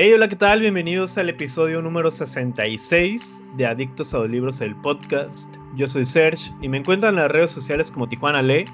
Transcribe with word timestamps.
Hey, 0.00 0.12
hola, 0.12 0.28
¿qué 0.28 0.36
tal? 0.36 0.60
Bienvenidos 0.60 1.18
al 1.18 1.28
episodio 1.28 1.82
número 1.82 2.08
66 2.08 3.42
de 3.56 3.66
Adictos 3.66 4.14
a 4.14 4.18
los 4.18 4.30
Libros, 4.30 4.60
el 4.60 4.76
podcast. 4.76 5.56
Yo 5.74 5.88
soy 5.88 6.04
Serge 6.04 6.52
y 6.62 6.68
me 6.68 6.78
encuentran 6.78 7.14
en 7.14 7.22
las 7.22 7.32
redes 7.32 7.50
sociales 7.50 7.90
como 7.90 8.08
Tijuana 8.08 8.40
Lee, 8.40 8.64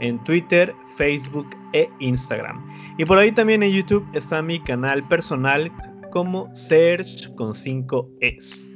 en 0.00 0.18
Twitter, 0.24 0.74
Facebook 0.96 1.46
e 1.74 1.88
Instagram. 2.00 2.60
Y 2.98 3.04
por 3.04 3.18
ahí 3.18 3.30
también 3.30 3.62
en 3.62 3.70
YouTube 3.70 4.04
está 4.14 4.42
mi 4.42 4.58
canal 4.58 5.06
personal 5.06 5.70
como 6.10 6.52
Serge 6.56 7.32
con 7.36 7.54
5 7.54 8.10
Es. 8.20 8.68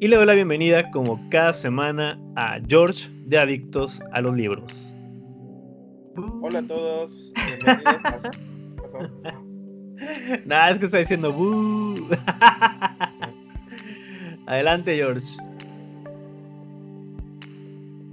Y 0.00 0.08
le 0.08 0.16
doy 0.16 0.26
la 0.26 0.34
bienvenida 0.34 0.90
como 0.90 1.24
cada 1.30 1.52
semana 1.52 2.20
a 2.34 2.58
George 2.66 3.08
de 3.26 3.38
Adictos 3.38 4.02
a 4.10 4.20
los 4.20 4.34
Libros. 4.34 4.96
Hola 6.42 6.58
a 6.58 6.66
todos, 6.66 7.32
bienvenidos 7.36 7.86
a... 9.24 9.42
Nada, 10.44 10.70
es 10.70 10.78
que 10.78 10.86
está 10.86 10.98
diciendo 10.98 11.34
Adelante, 14.46 14.94
George. 14.94 15.26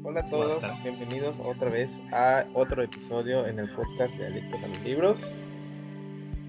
Hola 0.04 0.22
a 0.22 0.30
todos, 0.30 0.64
bienvenidos 0.84 1.38
otra 1.44 1.70
vez 1.70 1.90
a 2.12 2.46
otro 2.54 2.84
episodio 2.84 3.46
en 3.48 3.60
el 3.60 3.70
podcast 3.72 4.16
de 4.16 4.28
Adictos 4.28 4.64
a 4.64 4.68
los 4.68 4.82
Libros. 4.82 5.20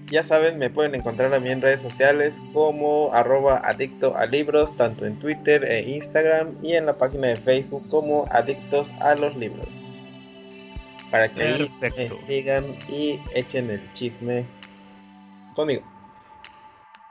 Ya 0.07 0.23
saben, 0.23 0.59
me 0.59 0.69
pueden 0.69 0.95
encontrar 0.95 1.33
a 1.33 1.39
mí 1.39 1.49
en 1.49 1.61
redes 1.61 1.81
sociales 1.81 2.41
como 2.53 3.11
arroba 3.11 3.57
adicto 3.57 4.15
a 4.15 4.27
libros, 4.27 4.75
tanto 4.77 5.05
en 5.05 5.17
Twitter 5.19 5.63
e 5.63 5.81
Instagram 5.81 6.55
y 6.61 6.73
en 6.73 6.85
la 6.85 6.93
página 6.93 7.27
de 7.29 7.35
Facebook 7.37 7.89
como 7.89 8.27
Adictos 8.31 8.93
a 9.01 9.15
los 9.15 9.35
Libros. 9.35 9.67
Para 11.09 11.27
que 11.27 11.41
ahí 11.41 11.71
me 11.81 12.09
sigan 12.09 12.77
y 12.87 13.19
echen 13.33 13.71
el 13.71 13.81
chisme 13.93 14.45
conmigo. 15.55 15.83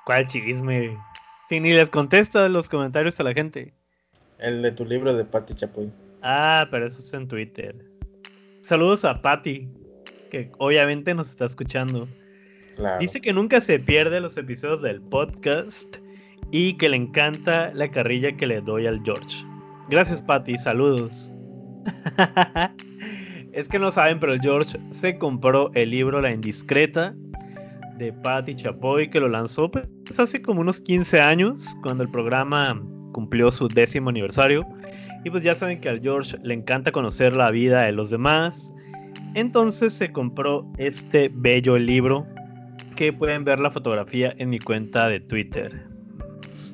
¿Cuál 0.05 0.27
chisme? 0.27 0.97
Si 1.49 1.61
ni 1.61 1.73
les 1.73 1.91
contesta 1.91 2.49
los 2.49 2.69
comentarios 2.69 3.19
a 3.19 3.25
la 3.25 3.33
gente. 3.33 3.75
El 4.39 4.63
de 4.63 4.73
tu 4.73 4.85
libro 4.85 5.15
de 5.15 5.25
Patti 5.25 5.55
Chapoy. 5.55 5.91
Ah, 6.23 6.67
pero 6.71 6.87
eso 6.87 7.01
es 7.01 7.13
en 7.15 7.27
Twitter. 7.27 7.75
Saludos 8.61 9.05
a 9.05 9.21
Patti, 9.21 9.69
que 10.31 10.51
obviamente 10.59 11.15
nos 11.15 11.31
está 11.31 11.47
escuchando. 11.47 12.09
Dice 12.99 13.21
que 13.21 13.33
nunca 13.33 13.61
se 13.61 13.79
pierde 13.79 14.21
los 14.21 14.37
episodios 14.37 14.83
del 14.83 15.01
podcast 15.01 15.97
y 16.51 16.77
que 16.77 16.89
le 16.89 16.97
encanta 16.97 17.73
la 17.73 17.91
carrilla 17.91 18.37
que 18.37 18.47
le 18.47 18.61
doy 18.61 18.87
al 18.87 19.01
George. 19.05 19.47
Gracias, 19.89 20.23
Patti. 20.23 20.59
Saludos. 20.59 21.35
es 23.53 23.69
que 23.69 23.79
no 23.79 23.91
saben, 23.91 24.19
pero 24.19 24.33
el 24.33 24.41
George 24.41 24.79
se 24.91 25.19
compró 25.19 25.71
el 25.75 25.91
libro 25.91 26.21
La 26.21 26.33
Indiscreta 26.33 27.15
de 27.99 28.13
Patti 28.13 28.55
Chapoy 28.55 29.09
que 29.09 29.21
lo 29.21 29.29
lanzó 29.29 29.71
pues, 29.71 29.87
hace 30.19 30.43
como 30.43 30.61
unos 30.61 30.81
15 30.81 31.21
años, 31.21 31.77
cuando 31.83 32.03
el 32.03 32.11
programa 32.11 32.81
cumplió 33.13 33.51
su 33.51 33.69
décimo 33.69 34.11
aniversario. 34.11 34.67
Y 35.25 35.31
pues 35.31 35.43
ya 35.43 35.55
saben 35.55 35.81
que 35.81 35.89
al 35.89 36.01
George 36.01 36.37
le 36.43 36.55
encanta 36.55 36.93
conocer 36.93 37.35
la 37.35 37.51
vida 37.51 37.83
de 37.83 37.93
los 37.93 38.11
demás. 38.11 38.75
Entonces 39.35 39.93
se 39.95 40.13
compró 40.13 40.71
este 40.77 41.31
bello 41.33 41.79
libro 41.79 42.27
que 42.97 43.13
pueden 43.13 43.45
ver 43.45 43.59
la 43.59 43.71
fotografía 43.71 44.35
en 44.39 44.51
mi 44.51 44.59
cuenta 44.59 45.09
de 45.09 45.21
Twitter. 45.21 45.87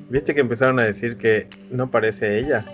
¿Viste 0.09 0.35
que 0.35 0.41
empezaron 0.41 0.77
a 0.79 0.83
decir 0.83 1.17
que 1.17 1.47
no 1.69 1.89
parece 1.89 2.39
ella? 2.39 2.65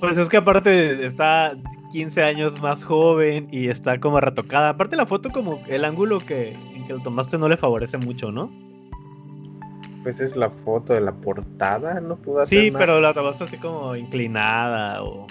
pues 0.00 0.18
es 0.18 0.28
que 0.28 0.38
aparte 0.38 1.06
está 1.06 1.56
15 1.92 2.22
años 2.22 2.60
más 2.60 2.84
joven 2.84 3.48
y 3.52 3.68
está 3.68 4.00
como 4.00 4.20
retocada. 4.20 4.70
Aparte 4.70 4.96
la 4.96 5.06
foto 5.06 5.30
como 5.30 5.62
el 5.68 5.84
ángulo 5.84 6.18
que, 6.18 6.56
que 6.90 6.96
lo 6.96 7.02
tomaste 7.02 7.38
no 7.38 7.48
le 7.48 7.56
favorece 7.56 7.98
mucho, 7.98 8.32
¿no? 8.32 8.50
Pues 10.02 10.18
es 10.18 10.34
la 10.34 10.50
foto 10.50 10.92
de 10.92 11.00
la 11.00 11.12
portada, 11.12 12.00
no 12.00 12.16
pudo 12.16 12.40
hacer 12.40 12.58
Sí, 12.58 12.70
pero 12.72 13.00
la 13.00 13.14
tomaste 13.14 13.44
así 13.44 13.58
como 13.58 13.94
inclinada 13.94 15.04
o 15.04 15.26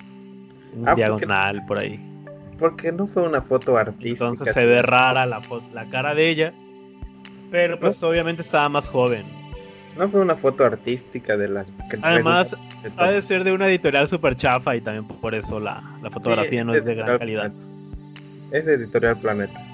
ah, 0.85 0.95
diagonal 0.95 1.65
por 1.65 1.79
ahí. 1.79 1.99
Porque 2.57 2.93
no 2.93 3.07
fue 3.07 3.23
una 3.23 3.41
foto 3.41 3.77
artística. 3.77 4.25
Entonces 4.25 4.53
se 4.53 4.65
ve 4.65 4.81
rara 4.81 5.25
la, 5.25 5.41
la 5.73 5.89
cara 5.89 6.15
de 6.15 6.29
ella. 6.29 6.53
Pero 7.51 7.77
pues 7.77 8.01
obviamente 8.03 8.41
estaba 8.41 8.69
más 8.69 8.87
joven. 8.87 9.25
No 9.97 10.07
fue 10.07 10.21
una 10.21 10.35
foto 10.35 10.63
artística 10.63 11.35
de 11.35 11.49
las 11.49 11.73
que 11.89 11.99
Además, 12.01 12.55
ha 12.95 13.11
de 13.11 13.21
ser 13.21 13.43
de 13.43 13.51
una 13.51 13.67
editorial 13.67 14.07
super 14.07 14.35
chafa 14.35 14.77
y 14.77 14.81
también 14.81 15.05
por 15.19 15.35
eso 15.35 15.59
la, 15.59 15.83
fotografía 16.13 16.63
no 16.63 16.73
es 16.73 16.85
de 16.85 16.95
gran 16.95 17.17
calidad. 17.17 17.51
Es 18.51 18.65
de 18.65 18.75
editorial 18.75 19.19
Planeta. 19.19 19.68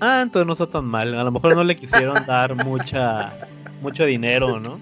Ah, 0.00 0.20
entonces 0.22 0.46
no 0.46 0.52
está 0.54 0.68
tan 0.68 0.84
mal. 0.84 1.14
A 1.14 1.24
lo 1.24 1.30
mejor 1.30 1.54
no 1.54 1.64
le 1.64 1.76
quisieron 1.76 2.14
dar 2.26 2.54
mucha 2.64 3.32
mucho 3.80 4.04
dinero, 4.04 4.60
¿no? 4.60 4.78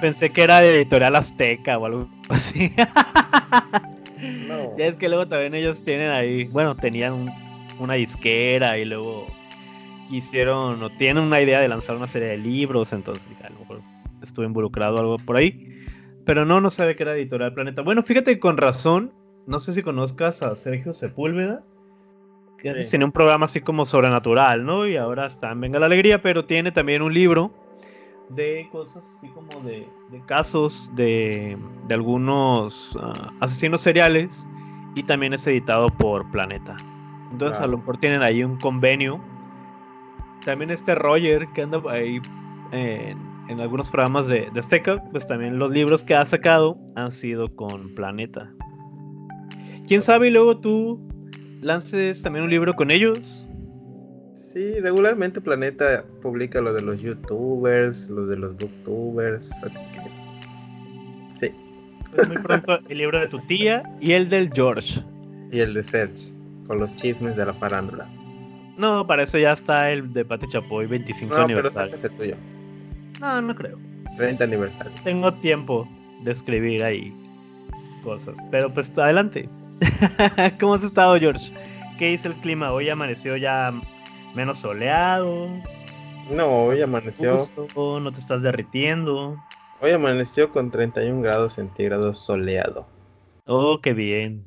Pensé 0.00 0.30
que 0.30 0.42
era 0.42 0.60
de 0.60 0.76
editorial 0.76 1.14
Azteca 1.16 1.78
o 1.78 1.86
algo 1.86 2.08
así. 2.28 2.72
Ya 4.78 4.86
es 4.86 4.96
que 4.96 5.08
luego 5.08 5.28
también 5.28 5.54
ellos 5.54 5.84
tienen 5.84 6.10
ahí, 6.10 6.44
bueno, 6.44 6.74
tenían 6.74 7.28
una 7.78 7.94
disquera 7.94 8.78
y 8.78 8.86
luego 8.86 9.26
quisieron 10.08 10.82
o 10.82 10.90
tienen 10.90 11.24
una 11.24 11.40
idea 11.40 11.60
de 11.60 11.68
lanzar 11.68 11.96
una 11.96 12.06
serie 12.06 12.28
de 12.28 12.38
libros, 12.38 12.92
entonces 12.92 13.28
a 13.42 13.50
lo 13.50 13.58
mejor 13.60 13.80
estuve 14.22 14.46
involucrado 14.46 14.98
algo 14.98 15.18
por 15.18 15.36
ahí. 15.36 15.84
Pero 16.24 16.44
no, 16.44 16.60
no 16.60 16.70
sabe 16.70 16.96
que 16.96 17.02
era 17.02 17.14
Editorial 17.14 17.54
Planeta. 17.54 17.82
Bueno, 17.82 18.02
fíjate 18.02 18.38
con 18.38 18.56
razón, 18.56 19.12
no 19.46 19.58
sé 19.58 19.72
si 19.74 19.82
conozcas 19.82 20.42
a 20.42 20.56
Sergio 20.56 20.92
Sepúlveda, 20.94 21.62
que 22.74 22.84
tiene 22.84 23.04
un 23.04 23.12
programa 23.12 23.46
así 23.46 23.60
como 23.60 23.86
sobrenatural, 23.86 24.64
¿no? 24.64 24.86
Y 24.86 24.96
ahora 24.96 25.26
está 25.26 25.52
en 25.52 25.60
Venga 25.60 25.78
la 25.78 25.86
Alegría, 25.86 26.20
pero 26.22 26.44
tiene 26.44 26.72
también 26.72 27.02
un 27.02 27.12
libro 27.12 27.52
de 28.28 28.68
cosas 28.72 29.04
así 29.16 29.28
como 29.28 29.60
de, 29.60 29.88
casos 30.26 30.90
de, 30.94 31.56
de 31.86 31.94
algunos 31.94 32.98
ah, 33.00 33.32
asesinos 33.40 33.80
seriales 33.80 34.48
y 34.94 35.02
también 35.02 35.32
es 35.32 35.46
editado 35.46 35.90
por 35.90 36.28
Planeta. 36.30 36.76
Entonces 37.30 37.60
a 37.60 37.66
lo 37.66 37.78
mejor 37.78 37.98
tienen 37.98 38.22
ahí 38.22 38.42
un 38.42 38.56
convenio 38.58 39.20
también 40.46 40.70
este 40.70 40.94
Roger 40.94 41.48
que 41.48 41.62
anda 41.62 41.82
ahí 41.90 42.20
en, 42.70 43.60
algunos 43.60 43.90
programas 43.90 44.28
de, 44.28 44.48
de, 44.52 44.60
Azteca, 44.60 45.02
pues 45.10 45.26
también 45.26 45.58
los 45.58 45.70
libros 45.70 46.02
que 46.04 46.14
ha 46.14 46.24
sacado 46.24 46.78
han 46.94 47.10
sido 47.10 47.54
con 47.54 47.94
Planeta. 47.94 48.50
¿Quién 49.86 50.02
sabe 50.02 50.28
y 50.28 50.30
luego 50.30 50.58
tú 50.58 51.00
lances 51.66 52.22
también 52.22 52.44
un 52.44 52.50
libro 52.50 52.74
con 52.74 52.90
ellos? 52.90 53.46
Sí, 54.36 54.80
regularmente 54.80 55.40
Planeta 55.40 56.04
publica 56.22 56.60
lo 56.60 56.72
de 56.72 56.80
los 56.80 57.02
youtubers, 57.02 58.08
lo 58.08 58.26
de 58.26 58.38
los 58.38 58.56
booktubers, 58.56 59.52
así 59.62 59.78
que... 59.92 60.00
Sí. 61.38 61.54
Pues 62.14 62.28
muy 62.28 62.38
pronto 62.38 62.78
el 62.88 62.98
libro 62.98 63.18
de 63.18 63.28
tu 63.28 63.38
tía 63.40 63.82
y 64.00 64.12
el 64.12 64.30
del 64.30 64.50
George. 64.54 65.02
Y 65.52 65.60
el 65.60 65.74
de 65.74 65.82
Serge, 65.82 66.32
con 66.66 66.78
los 66.78 66.94
chismes 66.94 67.36
de 67.36 67.44
la 67.44 67.52
farándula. 67.52 68.08
No, 68.78 69.06
para 69.06 69.24
eso 69.24 69.38
ya 69.38 69.52
está 69.52 69.90
el 69.90 70.12
de 70.12 70.24
Pati 70.24 70.48
Chapoy 70.48 70.86
25 70.86 71.34
no, 71.34 71.42
aniversario. 71.42 71.96
Pero 72.00 72.14
tuyo. 72.14 72.36
No, 73.20 73.40
no 73.42 73.54
creo. 73.54 73.78
30 74.16 74.44
aniversario. 74.44 74.92
Tengo 75.02 75.32
tiempo 75.34 75.88
de 76.22 76.32
escribir 76.32 76.82
ahí 76.84 77.12
cosas. 78.02 78.38
Pero 78.50 78.72
pues 78.72 78.96
adelante. 78.98 79.48
¿Cómo 80.60 80.74
has 80.74 80.84
estado, 80.84 81.18
George? 81.18 81.52
¿Qué 81.98 82.10
dice 82.10 82.28
el 82.28 82.34
clima? 82.36 82.72
Hoy 82.72 82.88
amaneció 82.88 83.36
ya 83.36 83.72
menos 84.34 84.58
soleado. 84.58 85.48
No, 86.30 86.64
hoy 86.64 86.82
amaneció. 86.82 87.48
no 87.76 88.12
te 88.12 88.20
estás 88.20 88.42
derritiendo. 88.42 89.36
Hoy 89.80 89.90
amaneció 89.92 90.50
con 90.50 90.70
31 90.70 91.20
grados 91.22 91.54
centígrados 91.54 92.18
soleado. 92.18 92.86
Oh, 93.46 93.80
qué 93.80 93.92
bien 93.92 94.44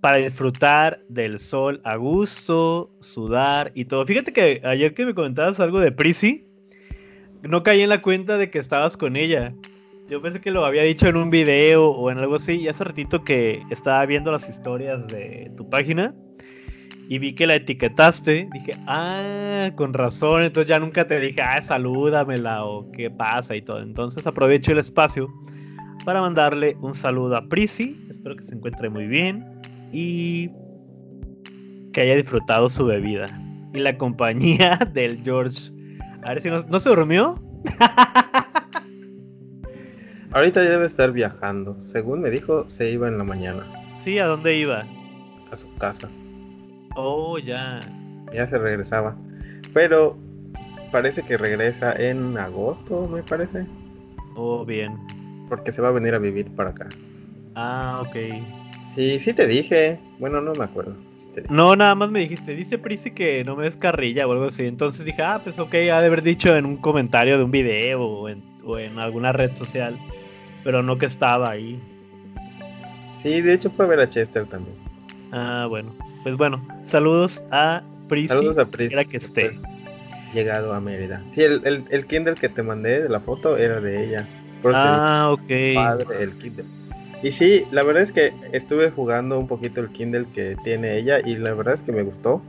para 0.00 0.16
disfrutar 0.16 1.02
del 1.08 1.38
sol 1.38 1.80
a 1.84 1.96
gusto, 1.96 2.90
sudar 3.00 3.70
y 3.74 3.84
todo. 3.84 4.06
Fíjate 4.06 4.32
que 4.32 4.60
ayer 4.64 4.94
que 4.94 5.06
me 5.06 5.14
comentabas 5.14 5.60
algo 5.60 5.80
de 5.80 5.92
Prissy, 5.92 6.46
no 7.42 7.62
caí 7.62 7.82
en 7.82 7.90
la 7.90 8.02
cuenta 8.02 8.38
de 8.38 8.50
que 8.50 8.58
estabas 8.58 8.96
con 8.96 9.16
ella. 9.16 9.54
Yo 10.10 10.20
pensé 10.20 10.40
que 10.40 10.50
lo 10.50 10.64
había 10.64 10.82
dicho 10.82 11.06
en 11.06 11.16
un 11.16 11.30
video 11.30 11.88
o 11.88 12.10
en 12.10 12.18
algo 12.18 12.34
así. 12.34 12.54
Y 12.54 12.66
hace 12.66 12.82
ratito 12.82 13.22
que 13.22 13.62
estaba 13.70 14.04
viendo 14.06 14.32
las 14.32 14.48
historias 14.48 15.06
de 15.06 15.52
tu 15.56 15.70
página. 15.70 16.12
y 17.08 17.18
vi 17.18 17.34
que 17.34 17.46
la 17.46 17.56
etiquetaste, 17.56 18.48
dije, 18.52 18.72
ah, 18.86 19.70
con 19.74 19.92
razón, 19.92 20.44
entonces 20.44 20.68
ya 20.68 20.78
nunca 20.78 21.06
te 21.08 21.18
dije, 21.18 21.42
ah, 21.42 21.60
salúdamela 21.60 22.64
o 22.64 22.88
qué 22.92 23.10
pasa 23.10 23.56
y 23.56 23.62
todo. 23.62 23.80
Entonces 23.80 24.26
aprovecho 24.26 24.70
el 24.72 24.78
espacio 24.78 25.28
para 26.04 26.20
mandarle 26.20 26.76
un 26.80 26.94
saludo 26.94 27.36
a 27.36 27.48
Prisi, 27.48 28.00
espero 28.08 28.36
que 28.36 28.42
se 28.42 28.54
encuentre 28.54 28.88
muy 28.88 29.06
bien 29.08 29.44
y 29.92 30.50
que 31.92 32.02
haya 32.02 32.14
disfrutado 32.14 32.68
su 32.68 32.86
bebida 32.86 33.26
y 33.74 33.78
la 33.78 33.96
compañía 33.98 34.76
del 34.92 35.20
George. 35.24 35.72
A 36.22 36.30
ver 36.30 36.40
si 36.40 36.48
no, 36.48 36.60
¿no 36.62 36.78
se 36.78 36.90
durmió. 36.90 37.42
Ahorita 40.32 40.62
ya 40.62 40.70
debe 40.70 40.86
estar 40.86 41.10
viajando. 41.10 41.80
Según 41.80 42.20
me 42.20 42.30
dijo, 42.30 42.68
se 42.68 42.90
iba 42.90 43.08
en 43.08 43.18
la 43.18 43.24
mañana. 43.24 43.66
Sí, 43.96 44.18
¿a 44.18 44.26
dónde 44.26 44.56
iba? 44.56 44.86
A 45.50 45.56
su 45.56 45.72
casa. 45.74 46.08
Oh, 46.94 47.38
ya. 47.38 47.80
Ya 48.32 48.46
se 48.46 48.58
regresaba. 48.58 49.16
Pero 49.74 50.16
parece 50.92 51.22
que 51.22 51.36
regresa 51.36 51.92
en 51.94 52.38
agosto, 52.38 53.08
me 53.08 53.22
parece. 53.24 53.66
Oh, 54.36 54.64
bien. 54.64 54.96
Porque 55.48 55.72
se 55.72 55.82
va 55.82 55.88
a 55.88 55.92
venir 55.92 56.14
a 56.14 56.18
vivir 56.18 56.48
para 56.52 56.70
acá. 56.70 56.88
Ah, 57.56 58.02
ok. 58.06 58.16
Sí, 58.94 59.18
sí 59.18 59.32
te 59.32 59.48
dije. 59.48 59.98
Bueno, 60.20 60.40
no 60.40 60.52
me 60.52 60.64
acuerdo. 60.64 60.96
no, 61.48 61.74
nada 61.74 61.96
más 61.96 62.10
me 62.12 62.20
dijiste, 62.20 62.54
dice 62.54 62.78
Prisi 62.78 63.10
que 63.10 63.42
no 63.44 63.56
me 63.56 63.64
des 63.64 63.76
carrilla 63.76 64.28
o 64.28 64.32
algo 64.32 64.44
así. 64.44 64.64
Entonces 64.64 65.04
dije, 65.04 65.22
ah, 65.22 65.40
pues 65.42 65.58
ok, 65.58 65.74
ha 65.74 66.00
de 66.00 66.06
haber 66.06 66.22
dicho 66.22 66.54
en 66.54 66.66
un 66.66 66.76
comentario 66.76 67.36
de 67.36 67.42
un 67.42 67.50
video 67.50 68.00
o 68.00 68.28
en, 68.28 68.44
o 68.64 68.78
en 68.78 68.98
alguna 69.00 69.32
red 69.32 69.54
social. 69.54 69.98
Pero 70.64 70.82
no 70.82 70.98
que 70.98 71.06
estaba 71.06 71.50
ahí. 71.50 71.80
Sí, 73.16 73.40
de 73.40 73.54
hecho 73.54 73.70
fue 73.70 73.84
a 73.84 73.88
ver 73.88 74.00
a 74.00 74.08
Chester 74.08 74.46
también. 74.46 74.76
Ah, 75.32 75.66
bueno. 75.68 75.92
Pues 76.22 76.36
bueno, 76.36 76.62
saludos 76.84 77.42
a 77.50 77.82
Prisi. 78.08 78.28
Saludos 78.28 78.58
a 78.58 78.66
Prisi. 78.66 78.92
Era 78.92 79.04
que 79.04 79.16
esté. 79.16 79.58
Llegado 80.34 80.72
a 80.72 80.80
Mérida. 80.80 81.24
Sí, 81.32 81.42
el, 81.42 81.62
el, 81.66 81.84
el, 81.90 82.06
Kindle 82.06 82.34
que 82.34 82.48
te 82.48 82.62
mandé 82.62 83.02
de 83.02 83.08
la 83.08 83.20
foto 83.20 83.56
era 83.56 83.80
de 83.80 84.04
ella. 84.04 84.28
ah, 84.74 85.30
ok. 85.32 85.74
Padre, 85.74 86.22
el 86.22 86.32
Kindle. 86.38 86.66
Y 87.22 87.32
sí, 87.32 87.64
la 87.70 87.82
verdad 87.82 88.02
es 88.02 88.12
que 88.12 88.32
estuve 88.52 88.90
jugando 88.90 89.38
un 89.38 89.46
poquito 89.46 89.80
el 89.80 89.90
Kindle 89.90 90.26
que 90.34 90.56
tiene 90.64 90.96
ella 90.98 91.20
y 91.24 91.36
la 91.36 91.52
verdad 91.52 91.74
es 91.74 91.82
que 91.82 91.92
me 91.92 92.02
gustó. 92.02 92.42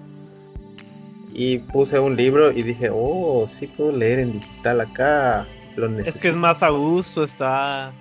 Y 1.33 1.59
puse 1.59 1.99
un 1.99 2.15
libro 2.15 2.51
y 2.51 2.61
dije, 2.61 2.89
oh, 2.91 3.45
sí 3.47 3.67
puedo 3.67 3.91
leer 3.91 4.19
en 4.19 4.33
digital 4.33 4.81
acá. 4.81 5.47
Lo 5.75 5.87
necesito. 5.87 6.17
Es 6.17 6.21
que 6.21 6.27
es 6.29 6.35
más 6.35 6.63
a 6.63 6.69
gusto, 6.69 7.23
está 7.23 7.93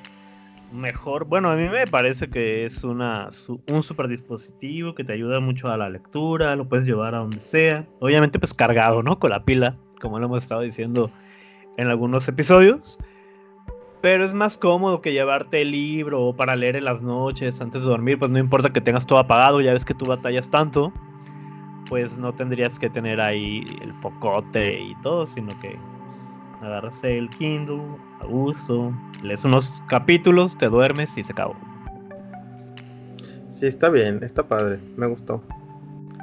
mejor. 0.72 1.24
Bueno, 1.24 1.50
a 1.50 1.56
mí 1.56 1.68
me 1.68 1.86
parece 1.86 2.28
que 2.28 2.64
es 2.64 2.84
una, 2.84 3.28
un 3.68 3.82
super 3.82 4.08
dispositivo 4.08 4.94
que 4.94 5.04
te 5.04 5.12
ayuda 5.12 5.40
mucho 5.40 5.68
a 5.68 5.76
la 5.76 5.88
lectura, 5.88 6.56
lo 6.56 6.68
puedes 6.68 6.86
llevar 6.86 7.14
a 7.14 7.18
donde 7.18 7.40
sea. 7.40 7.86
Obviamente, 8.00 8.38
pues 8.38 8.54
cargado, 8.54 9.02
¿no? 9.02 9.18
Con 9.18 9.30
la 9.30 9.44
pila, 9.44 9.76
como 10.00 10.18
lo 10.18 10.26
hemos 10.26 10.42
estado 10.42 10.62
diciendo 10.62 11.10
en 11.76 11.88
algunos 11.88 12.28
episodios. 12.28 12.98
Pero 14.00 14.24
es 14.24 14.32
más 14.32 14.56
cómodo 14.56 15.02
que 15.02 15.12
llevarte 15.12 15.60
el 15.60 15.72
libro 15.72 16.34
para 16.34 16.56
leer 16.56 16.76
en 16.76 16.86
las 16.86 17.02
noches 17.02 17.60
antes 17.60 17.82
de 17.82 17.88
dormir, 17.88 18.18
pues 18.18 18.30
no 18.30 18.38
importa 18.38 18.72
que 18.72 18.80
tengas 18.80 19.06
todo 19.06 19.18
apagado, 19.18 19.60
ya 19.60 19.74
ves 19.74 19.84
que 19.84 19.92
tú 19.92 20.06
batallas 20.06 20.50
tanto, 20.50 20.90
pues 21.86 22.18
no 22.18 22.34
tendrías 22.34 22.78
que 22.78 22.88
tener 22.88 23.20
ahí 23.20 23.66
el 23.82 23.92
focote 24.00 24.80
y 24.80 24.94
todo, 25.02 25.26
sino 25.26 25.48
que 25.60 25.76
agarras 26.62 27.02
el 27.04 27.28
Kindle, 27.30 27.82
a 28.20 28.26
gusto, 28.26 28.92
lees 29.22 29.44
unos 29.44 29.82
capítulos, 29.88 30.56
te 30.56 30.68
duermes 30.68 31.16
y 31.16 31.24
se 31.24 31.32
acabó. 31.32 31.56
Sí, 33.50 33.66
está 33.66 33.88
bien, 33.88 34.20
está 34.22 34.46
padre, 34.46 34.78
me 34.96 35.06
gustó. 35.06 35.42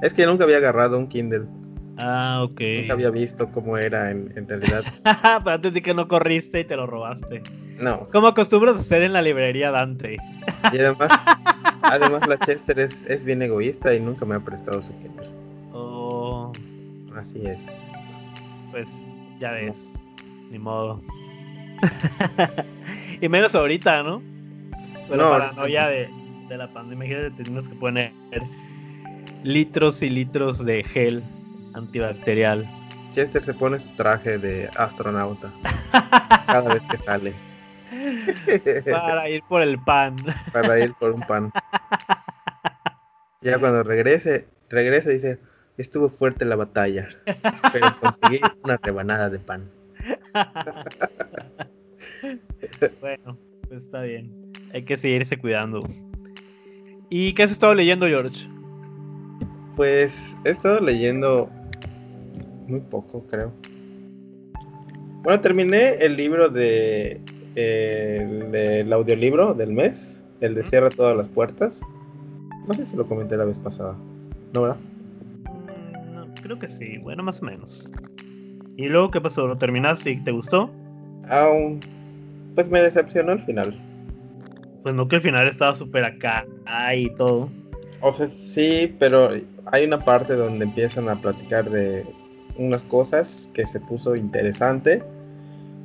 Es 0.01 0.13
que 0.13 0.25
nunca 0.25 0.43
había 0.43 0.57
agarrado 0.57 0.97
un 0.97 1.07
Kindle. 1.07 1.45
Ah, 1.97 2.41
ok. 2.43 2.61
Nunca 2.79 2.93
había 2.93 3.09
visto 3.09 3.51
cómo 3.51 3.77
era 3.77 4.11
en, 4.11 4.31
en 4.35 4.47
realidad. 4.47 4.83
Pero 5.43 5.51
antes 5.55 5.73
de 5.73 5.81
que 5.81 5.93
no 5.93 6.07
corriste 6.07 6.59
y 6.59 6.63
te 6.63 6.75
lo 6.75 6.85
robaste. 6.85 7.41
No. 7.79 8.07
Como 8.09 8.27
acostumbras 8.27 8.75
a 8.77 8.79
hacer 8.79 9.01
en 9.01 9.13
la 9.13 9.21
librería 9.21 9.71
Dante. 9.71 10.17
Y 10.71 10.79
además, 10.79 11.11
además 11.81 12.27
la 12.27 12.37
Chester 12.39 12.79
es, 12.79 13.03
es, 13.07 13.23
bien 13.23 13.41
egoísta 13.41 13.93
y 13.95 13.99
nunca 13.99 14.25
me 14.25 14.35
ha 14.35 14.39
prestado 14.39 14.81
su 14.81 14.93
Kindle. 14.99 15.27
Oh. 15.73 16.51
Así 17.15 17.41
es. 17.45 17.65
Pues 18.71 19.09
ya 19.39 19.51
ves, 19.51 20.03
ni 20.49 20.59
modo. 20.59 21.01
y 23.21 23.29
menos 23.29 23.55
ahorita, 23.55 24.03
¿no? 24.03 24.21
Con 25.07 25.17
no, 25.17 25.37
la 25.37 25.49
paranoia 25.51 25.87
de, 25.87 26.09
de, 26.49 26.57
la 26.57 26.71
pandemia, 26.73 27.07
imagínate, 27.07 27.43
tenemos 27.43 27.69
que 27.69 27.75
poner 27.75 28.11
litros 29.43 30.01
y 30.01 30.09
litros 30.09 30.63
de 30.65 30.83
gel 30.83 31.23
antibacterial. 31.73 32.67
Chester 33.11 33.43
se 33.43 33.53
pone 33.53 33.79
su 33.79 33.89
traje 33.95 34.37
de 34.37 34.69
astronauta 34.77 35.51
cada 36.47 36.73
vez 36.73 36.83
que 36.89 36.97
sale. 36.97 37.35
Para 38.91 39.29
ir 39.29 39.43
por 39.47 39.61
el 39.61 39.79
pan. 39.79 40.15
Para 40.51 40.79
ir 40.79 40.93
por 40.95 41.11
un 41.11 41.21
pan. 41.21 41.51
Ya 43.41 43.59
cuando 43.59 43.83
regrese, 43.83 44.49
regrese 44.69 45.11
dice, 45.11 45.39
estuvo 45.77 46.09
fuerte 46.09 46.43
la 46.43 46.55
batalla, 46.55 47.07
pero 47.71 47.95
conseguí 47.99 48.41
una 48.63 48.77
rebanada 48.77 49.29
de 49.29 49.39
pan. 49.39 49.71
bueno, 53.01 53.37
pues 53.67 53.83
está 53.83 54.01
bien. 54.01 54.31
Hay 54.73 54.83
que 54.83 54.97
seguirse 54.97 55.37
cuidando. 55.37 55.81
¿Y 57.09 57.33
qué 57.33 57.43
has 57.43 57.51
estado 57.51 57.73
leyendo, 57.73 58.07
George? 58.07 58.47
Pues 59.75 60.35
he 60.43 60.49
estado 60.49 60.81
leyendo 60.81 61.49
muy 62.67 62.81
poco, 62.81 63.25
creo. 63.27 63.53
Bueno, 65.23 65.39
terminé 65.41 65.95
el 65.95 66.17
libro 66.17 66.49
de 66.49 67.21
el, 67.55 68.53
el 68.53 68.93
audiolibro 68.93 69.53
del 69.53 69.73
mes, 69.73 70.21
el 70.41 70.55
de 70.55 70.63
Cierra 70.63 70.89
todas 70.89 71.15
las 71.15 71.29
puertas. 71.29 71.81
No 72.67 72.73
sé 72.73 72.85
si 72.85 72.97
lo 72.97 73.07
comenté 73.07 73.37
la 73.37 73.45
vez 73.45 73.59
pasada, 73.59 73.95
¿no 74.53 74.63
verdad? 74.63 74.77
Mm, 75.45 76.13
no, 76.13 76.33
creo 76.41 76.59
que 76.59 76.67
sí, 76.67 76.97
bueno, 76.97 77.23
más 77.23 77.41
o 77.41 77.45
menos. 77.45 77.89
¿Y 78.77 78.85
luego 78.85 79.09
qué 79.09 79.19
pasó? 79.19 79.47
¿Lo 79.47 79.57
terminaste 79.57 80.11
y 80.11 80.23
te 80.23 80.31
gustó? 80.31 80.69
Aún, 81.29 81.79
pues 82.53 82.69
me 82.69 82.79
decepcionó 82.79 83.33
el 83.33 83.41
final. 83.41 83.75
Pues 84.83 84.93
no 84.93 85.07
que 85.07 85.15
el 85.15 85.21
final 85.23 85.47
estaba 85.47 85.73
súper 85.73 86.05
acá 86.05 86.45
y 86.95 87.09
todo. 87.15 87.49
O 88.01 88.13
sea, 88.13 88.29
sí, 88.29 88.95
pero 88.99 89.31
hay 89.71 89.85
una 89.85 90.05
parte 90.05 90.35
donde 90.35 90.65
empiezan 90.65 91.09
a 91.09 91.19
platicar 91.19 91.69
de 91.71 92.05
unas 92.57 92.83
cosas 92.83 93.49
que 93.55 93.65
se 93.65 93.79
puso 93.79 94.15
interesante. 94.15 95.01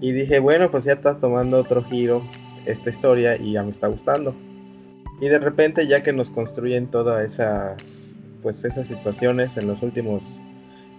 Y 0.03 0.13
dije, 0.13 0.39
bueno, 0.39 0.71
pues 0.71 0.85
ya 0.85 0.93
está 0.93 1.19
tomando 1.19 1.59
otro 1.59 1.83
giro 1.85 2.23
esta 2.67 2.91
historia 2.91 3.37
y 3.37 3.53
ya 3.53 3.63
me 3.63 3.71
está 3.71 3.89
gustando. 3.89 4.35
Y 5.23 5.29
de 5.29 5.39
repente, 5.39 5.87
ya 5.87 6.03
que 6.03 6.13
nos 6.13 6.31
construyen 6.31 6.89
todas 6.89 7.25
esas, 7.25 8.19
pues 8.43 8.63
esas 8.67 8.89
situaciones 8.89 9.57
en 9.57 9.69
los 9.69 9.81
últimos 9.83 10.43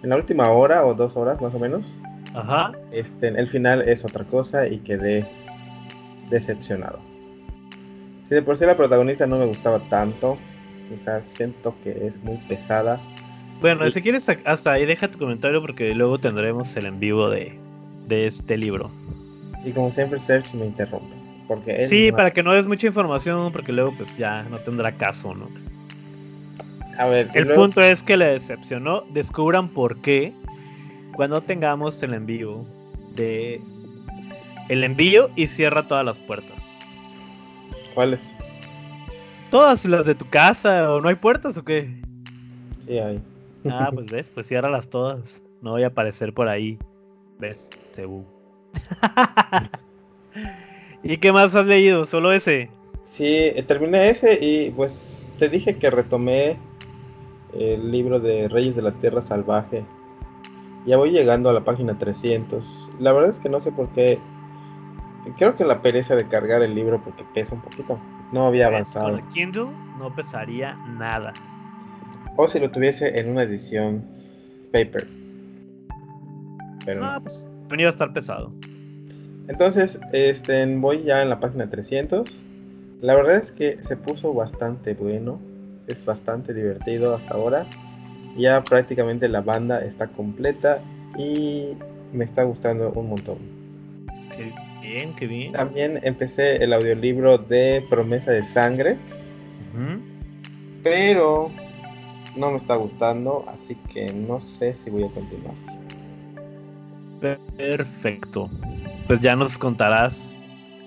en 0.04 0.10
la 0.10 0.16
última 0.16 0.50
hora 0.50 0.84
o 0.84 0.94
dos 0.94 1.16
horas 1.16 1.40
más 1.40 1.54
o 1.54 1.58
menos. 1.58 1.86
Ajá. 2.34 2.72
Este, 2.92 3.28
el 3.28 3.48
final 3.48 3.88
es 3.88 4.04
otra 4.04 4.24
cosa 4.24 4.68
y 4.68 4.78
quedé 4.78 5.26
decepcionado. 6.28 6.98
Si 8.24 8.34
de 8.34 8.42
por 8.42 8.56
sí 8.56 8.66
la 8.66 8.76
protagonista 8.76 9.26
no 9.26 9.38
me 9.38 9.46
gustaba 9.46 9.80
tanto, 9.88 10.38
quizás 10.90 11.26
siento 11.26 11.74
que 11.82 12.06
es 12.06 12.22
muy 12.22 12.36
pesada. 12.48 13.00
Bueno, 13.60 13.90
si 13.90 14.02
quieres 14.02 14.28
hasta 14.44 14.72
ahí 14.72 14.84
deja 14.84 15.08
tu 15.08 15.18
comentario 15.18 15.62
porque 15.62 15.94
luego 15.94 16.18
tendremos 16.18 16.76
el 16.76 16.86
en 16.86 17.00
vivo 17.00 17.30
de, 17.30 17.58
de 18.06 18.26
este 18.26 18.58
libro. 18.58 18.90
Y 19.64 19.72
como 19.72 19.90
siempre 19.90 20.18
Serge 20.18 20.56
me 20.56 20.66
interrumpe. 20.66 21.16
Porque 21.48 21.82
sí, 21.82 22.12
para 22.12 22.30
que 22.30 22.42
no 22.42 22.52
des 22.52 22.66
mucha 22.66 22.86
información 22.86 23.52
porque 23.52 23.72
luego 23.72 23.94
pues 23.96 24.16
ya 24.16 24.42
no 24.44 24.58
tendrá 24.58 24.92
caso, 24.92 25.34
¿no? 25.34 25.48
A 26.98 27.06
ver, 27.06 27.30
el 27.34 27.48
punto 27.52 27.82
es 27.82 28.02
que 28.02 28.16
le 28.16 28.26
decepcionó. 28.26 29.02
Descubran 29.10 29.68
por 29.68 30.00
qué 30.00 30.32
cuando 31.14 31.40
tengamos 31.40 32.02
el 32.02 32.14
envío 32.14 32.64
de 33.14 33.60
el 34.68 34.84
envío 34.84 35.30
y 35.36 35.46
cierra 35.46 35.86
todas 35.86 36.04
las 36.04 36.18
puertas. 36.18 36.80
¿Cuáles? 37.94 38.36
Todas 39.50 39.84
las 39.84 40.06
de 40.06 40.14
tu 40.14 40.28
casa 40.28 40.92
o 40.92 41.00
no 41.00 41.08
hay 41.08 41.14
puertas 41.14 41.56
o 41.56 41.64
qué? 41.64 41.88
Sí 42.86 42.98
hay. 42.98 43.20
Ah, 43.68 43.90
pues 43.94 44.10
ves, 44.10 44.30
pues 44.30 44.48
ciérralas 44.48 44.88
todas. 44.88 45.42
No 45.62 45.72
voy 45.72 45.84
a 45.84 45.88
aparecer 45.88 46.32
por 46.32 46.48
ahí. 46.48 46.78
¿Ves? 47.38 47.68
Cebú. 47.92 48.24
¿Y 51.02 51.18
qué 51.18 51.32
más 51.32 51.54
has 51.54 51.66
leído? 51.66 52.06
¿Solo 52.06 52.32
ese? 52.32 52.70
Sí, 53.04 53.52
terminé 53.66 54.10
ese 54.10 54.38
y 54.40 54.70
pues 54.70 55.28
te 55.38 55.48
dije 55.48 55.76
que 55.76 55.90
retomé 55.90 56.56
el 57.58 57.90
libro 57.90 58.20
de 58.20 58.48
Reyes 58.48 58.76
de 58.76 58.82
la 58.82 58.92
Tierra 58.92 59.20
Salvaje. 59.20 59.84
Ya 60.86 60.96
voy 60.96 61.10
llegando 61.10 61.48
a 61.48 61.52
la 61.52 61.64
página 61.64 61.98
300. 61.98 62.90
La 62.98 63.12
verdad 63.12 63.30
es 63.30 63.40
que 63.40 63.48
no 63.48 63.60
sé 63.60 63.72
por 63.72 63.88
qué. 63.90 64.18
Creo 65.38 65.56
que 65.56 65.64
la 65.64 65.80
pereza 65.80 66.14
de 66.14 66.28
cargar 66.28 66.62
el 66.62 66.74
libro 66.74 67.02
porque 67.02 67.24
pesa 67.34 67.54
un 67.54 67.62
poquito. 67.62 67.98
No 68.32 68.46
había 68.46 68.66
avanzado. 68.66 69.10
Con 69.10 69.20
el 69.20 69.28
Kindle 69.28 69.70
no 69.98 70.14
pesaría 70.14 70.74
nada. 70.74 71.32
O 72.36 72.46
si 72.46 72.58
lo 72.58 72.70
tuviese 72.70 73.18
en 73.18 73.30
una 73.30 73.44
edición 73.44 74.04
paper. 74.72 75.08
Pero 76.84 77.00
no, 77.00 77.22
pues 77.22 77.46
venía 77.68 77.86
a 77.86 77.90
estar 77.90 78.12
pesado. 78.12 78.52
Entonces, 79.48 80.00
este, 80.12 80.66
voy 80.76 81.02
ya 81.02 81.22
en 81.22 81.30
la 81.30 81.40
página 81.40 81.68
300. 81.68 82.30
La 83.00 83.14
verdad 83.14 83.36
es 83.36 83.52
que 83.52 83.78
se 83.78 83.96
puso 83.96 84.34
bastante 84.34 84.94
bueno. 84.94 85.38
Es 85.86 86.04
bastante 86.04 86.54
divertido 86.54 87.14
hasta 87.14 87.34
ahora. 87.34 87.66
Ya 88.36 88.64
prácticamente 88.64 89.28
la 89.28 89.40
banda 89.40 89.80
está 89.80 90.08
completa 90.08 90.82
y 91.16 91.70
me 92.12 92.24
está 92.24 92.42
gustando 92.42 92.90
un 92.92 93.10
montón. 93.10 93.38
Qué 94.36 94.52
bien, 94.80 95.14
qué 95.14 95.26
bien. 95.26 95.52
También 95.52 96.00
empecé 96.02 96.62
el 96.62 96.72
audiolibro 96.72 97.38
de 97.38 97.84
Promesa 97.88 98.32
de 98.32 98.44
Sangre. 98.44 98.96
Pero 100.82 101.50
no 102.36 102.50
me 102.50 102.56
está 102.56 102.76
gustando, 102.76 103.44
así 103.48 103.76
que 103.92 104.12
no 104.12 104.40
sé 104.40 104.74
si 104.74 104.90
voy 104.90 105.04
a 105.04 105.08
continuar. 105.08 105.54
Perfecto. 107.56 108.50
Pues 109.06 109.20
ya 109.20 109.36
nos 109.36 109.56
contarás 109.56 110.34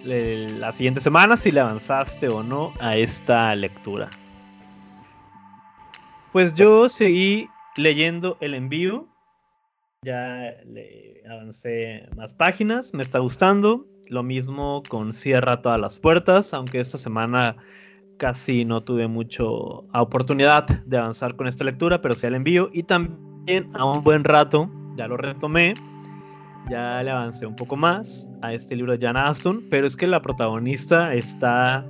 la 0.04 0.72
siguiente 0.72 1.02
semana 1.02 1.36
si 1.36 1.52
le 1.52 1.60
avanzaste 1.60 2.28
o 2.30 2.44
no 2.44 2.74
a 2.80 2.96
esta 2.96 3.56
lectura. 3.56 4.10
Pues 6.38 6.54
yo 6.54 6.88
seguí 6.88 7.50
leyendo 7.78 8.38
el 8.42 8.54
envío. 8.54 9.08
Ya 10.04 10.54
le 10.68 11.24
avancé 11.28 12.08
más 12.16 12.36
páginas, 12.36 12.94
me 12.94 13.02
está 13.02 13.18
gustando. 13.18 13.88
Lo 14.10 14.22
mismo 14.22 14.84
con 14.88 15.14
Cierra 15.14 15.64
todas 15.64 15.80
las 15.80 15.98
puertas, 15.98 16.54
aunque 16.54 16.80
esta 16.80 17.00
semana 17.00 17.56
casi 18.18 18.66
no 18.66 18.84
tuve 18.84 19.08
mucho 19.08 19.88
oportunidad 19.96 20.68
de 20.68 20.98
avanzar 20.98 21.36
con 21.36 21.48
esta 21.48 21.64
lectura, 21.64 22.04
pero 22.04 22.14
sí 22.14 22.28
el 22.28 22.36
envío. 22.36 22.70
Y 22.72 22.84
también 22.84 23.72
a 23.74 23.86
un 23.86 24.04
buen 24.04 24.24
rato, 24.24 24.70
ya 24.96 25.08
lo 25.08 25.18
retomé, 25.18 25.74
ya 26.70 27.02
le 27.02 27.10
avancé 27.10 27.48
un 27.48 27.56
poco 27.56 27.76
más 27.76 28.30
a 28.44 28.54
este 28.54 28.76
libro 28.76 28.96
de 28.96 29.04
Jan 29.04 29.18
Aston, 29.18 29.66
pero 29.72 29.88
es 29.88 29.98
que 29.98 30.06
la 30.06 30.22
protagonista 30.22 31.16
está 31.16 31.84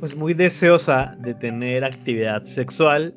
pues 0.00 0.16
muy 0.16 0.32
deseosa 0.32 1.14
de 1.18 1.34
tener 1.34 1.84
actividad 1.84 2.42
sexual 2.44 3.14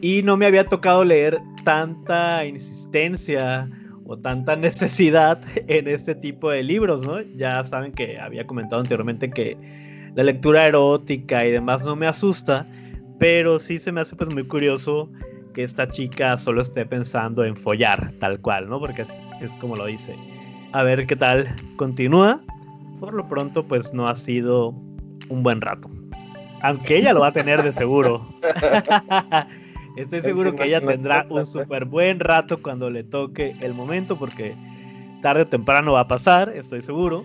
y 0.00 0.22
no 0.22 0.36
me 0.36 0.46
había 0.46 0.66
tocado 0.66 1.04
leer 1.04 1.40
tanta 1.64 2.44
insistencia 2.44 3.68
o 4.06 4.16
tanta 4.16 4.56
necesidad 4.56 5.40
en 5.68 5.88
este 5.88 6.14
tipo 6.14 6.50
de 6.50 6.62
libros, 6.62 7.06
¿no? 7.06 7.20
Ya 7.36 7.62
saben 7.64 7.92
que 7.92 8.18
había 8.18 8.46
comentado 8.46 8.80
anteriormente 8.80 9.30
que 9.30 9.56
la 10.14 10.22
lectura 10.22 10.66
erótica 10.66 11.44
y 11.44 11.50
demás 11.50 11.84
no 11.84 11.96
me 11.96 12.06
asusta, 12.06 12.66
pero 13.18 13.58
sí 13.58 13.78
se 13.78 13.92
me 13.92 14.00
hace 14.00 14.16
pues 14.16 14.32
muy 14.32 14.46
curioso 14.46 15.10
que 15.54 15.64
esta 15.64 15.88
chica 15.88 16.36
solo 16.36 16.62
esté 16.62 16.84
pensando 16.84 17.44
en 17.44 17.56
follar, 17.56 18.12
tal 18.20 18.40
cual, 18.40 18.68
¿no? 18.68 18.78
Porque 18.78 19.02
es, 19.02 19.54
como 19.60 19.74
lo 19.74 19.86
dice. 19.86 20.14
A 20.72 20.82
ver 20.82 21.06
qué 21.06 21.16
tal 21.16 21.54
continúa. 21.76 22.42
Por 23.00 23.14
lo 23.14 23.26
pronto, 23.26 23.66
pues 23.66 23.92
no 23.92 24.08
ha 24.08 24.14
sido 24.14 24.74
un 25.28 25.42
buen 25.42 25.60
rato. 25.60 25.90
Aunque 26.62 26.98
ella 26.98 27.12
lo 27.12 27.20
va 27.20 27.28
a 27.28 27.32
tener 27.32 27.62
de 27.62 27.72
seguro. 27.72 28.26
Estoy 29.96 30.20
seguro 30.20 30.54
que 30.54 30.64
ella 30.64 30.82
tendrá 30.82 31.26
un 31.30 31.46
súper 31.46 31.86
buen 31.86 32.20
rato 32.20 32.62
cuando 32.62 32.90
le 32.90 33.02
toque 33.02 33.56
el 33.60 33.72
momento, 33.72 34.18
porque 34.18 34.54
tarde 35.22 35.42
o 35.42 35.46
temprano 35.46 35.92
va 35.92 36.00
a 36.00 36.08
pasar, 36.08 36.50
estoy 36.50 36.82
seguro. 36.82 37.24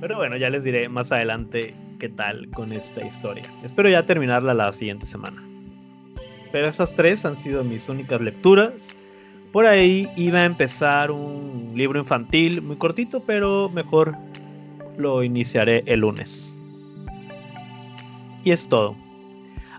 Pero 0.00 0.16
bueno, 0.16 0.36
ya 0.36 0.48
les 0.48 0.62
diré 0.62 0.88
más 0.88 1.10
adelante 1.10 1.74
qué 1.98 2.08
tal 2.08 2.48
con 2.50 2.72
esta 2.72 3.04
historia. 3.04 3.44
Espero 3.64 3.88
ya 3.88 4.06
terminarla 4.06 4.54
la 4.54 4.72
siguiente 4.72 5.06
semana. 5.06 5.42
Pero 6.52 6.68
esas 6.68 6.94
tres 6.94 7.24
han 7.24 7.36
sido 7.36 7.64
mis 7.64 7.88
únicas 7.88 8.20
lecturas. 8.20 8.96
Por 9.50 9.66
ahí 9.66 10.08
iba 10.16 10.38
a 10.38 10.44
empezar 10.44 11.10
un 11.10 11.72
libro 11.74 11.98
infantil 11.98 12.62
muy 12.62 12.76
cortito, 12.76 13.22
pero 13.26 13.68
mejor 13.68 14.16
lo 14.98 15.22
iniciaré 15.24 15.82
el 15.86 16.00
lunes. 16.00 16.56
Y 18.44 18.50
es 18.52 18.68
todo. 18.68 18.94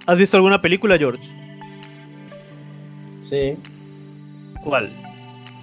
¿Has 0.06 0.18
visto 0.18 0.38
alguna 0.38 0.62
película, 0.62 0.98
George? 0.98 1.43
Sí. 3.34 3.58
¿Cuál? 4.64 4.92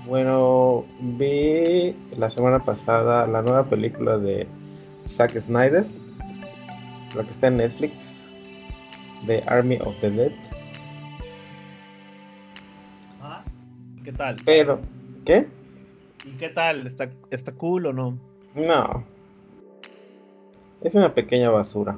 Bueno, 0.04 0.84
vi 0.98 1.94
la 2.18 2.28
semana 2.28 2.64
pasada 2.64 3.28
la 3.28 3.42
nueva 3.42 3.62
película 3.62 4.18
de 4.18 4.48
Zack 5.06 5.38
Snyder, 5.38 5.86
la 7.14 7.22
que 7.22 7.30
está 7.30 7.46
en 7.46 7.58
Netflix, 7.58 8.28
The 9.24 9.44
Army 9.46 9.78
of 9.82 9.94
the 10.00 10.10
Dead. 10.10 10.32
¿Qué 14.02 14.12
tal? 14.14 14.34
Pero, 14.44 14.80
¿qué? 15.24 15.46
¿Y 16.24 16.30
qué 16.30 16.48
tal? 16.48 16.88
¿Está, 16.88 17.08
¿Está 17.30 17.52
cool 17.52 17.86
o 17.86 17.92
no? 17.92 18.18
No. 18.56 19.04
Es 20.80 20.96
una 20.96 21.14
pequeña 21.14 21.50
basura. 21.50 21.96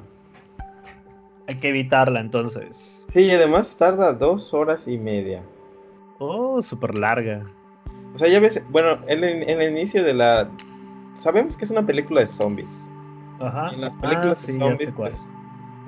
Hay 1.47 1.55
que 1.55 1.69
evitarla 1.69 2.19
entonces. 2.19 3.07
Sí, 3.11 3.21
y 3.21 3.31
además 3.31 3.75
tarda 3.75 4.13
dos 4.13 4.53
horas 4.53 4.87
y 4.87 4.99
media. 4.99 5.41
Oh, 6.19 6.61
súper 6.61 6.95
larga. 6.95 7.45
O 8.15 8.17
sea, 8.17 8.27
ya 8.27 8.39
ves, 8.39 8.63
bueno, 8.69 8.99
en, 9.07 9.23
el 9.23 9.71
inicio 9.71 10.03
de 10.03 10.13
la... 10.13 10.49
Sabemos 11.17 11.57
que 11.57 11.65
es 11.65 11.71
una 11.71 11.85
película 11.85 12.21
de 12.21 12.27
zombies. 12.27 12.89
Ajá. 13.39 13.73
en 13.73 13.81
las 13.81 13.97
películas 13.97 14.37
ah, 14.41 14.47
de 14.47 14.53
zombies, 14.53 14.91
pues, 14.93 15.29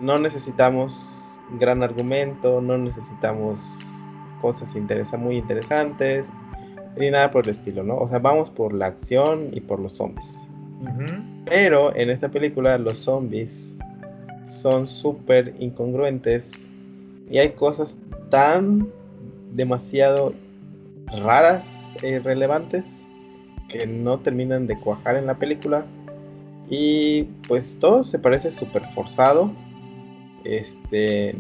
no 0.02 0.18
necesitamos 0.18 1.40
gran 1.60 1.84
argumento, 1.84 2.60
no 2.60 2.78
necesitamos 2.78 3.78
cosas 4.42 4.76
interesa, 4.76 5.18
muy 5.18 5.38
interesantes, 5.38 6.30
ni 6.98 7.10
nada 7.12 7.32
por 7.32 7.46
el 7.46 7.52
estilo, 7.52 7.84
¿no? 7.84 7.98
O 7.98 8.08
sea, 8.08 8.20
vamos 8.20 8.50
por 8.50 8.74
la 8.74 8.88
acción 8.88 9.50
y 9.54 9.62
por 9.62 9.80
los 9.80 9.94
zombies. 9.94 10.46
Pero 11.46 11.96
en 11.96 12.10
esta 12.10 12.30
película 12.30 12.78
los 12.78 13.00
zombies 13.00 13.80
son 14.48 14.88
súper 14.88 15.56
incongruentes 15.60 16.66
y 17.30 17.40
hay 17.40 17.52
cosas 17.52 17.98
tan 18.30 18.88
demasiado 19.56 20.34
raras 21.08 21.98
e 22.04 22.10
irrelevantes 22.10 23.06
que 23.70 23.88
no 23.88 24.20
terminan 24.20 24.68
de 24.68 24.80
cuajar 24.80 25.16
en 25.16 25.26
la 25.26 25.36
película 25.36 25.86
y 26.70 27.24
pues 27.48 27.78
todo 27.80 28.04
se 28.04 28.20
parece 28.20 28.52
súper 28.52 28.84
forzado. 28.94 29.52
Este, 30.44 31.36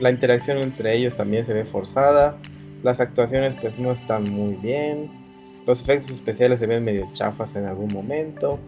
la 0.00 0.10
interacción 0.10 0.58
entre 0.58 0.96
ellos 0.96 1.16
también 1.16 1.46
se 1.46 1.52
ve 1.52 1.64
forzada. 1.64 2.36
Las 2.82 3.00
actuaciones 3.00 3.54
pues 3.56 3.78
no 3.78 3.92
están 3.92 4.24
muy 4.24 4.54
bien. 4.54 5.10
Los 5.66 5.82
efectos 5.82 6.10
especiales 6.10 6.60
se 6.60 6.66
ven 6.66 6.84
medio 6.84 7.08
chafas 7.12 7.56
en 7.56 7.66
algún 7.66 7.92
momento. 7.92 8.58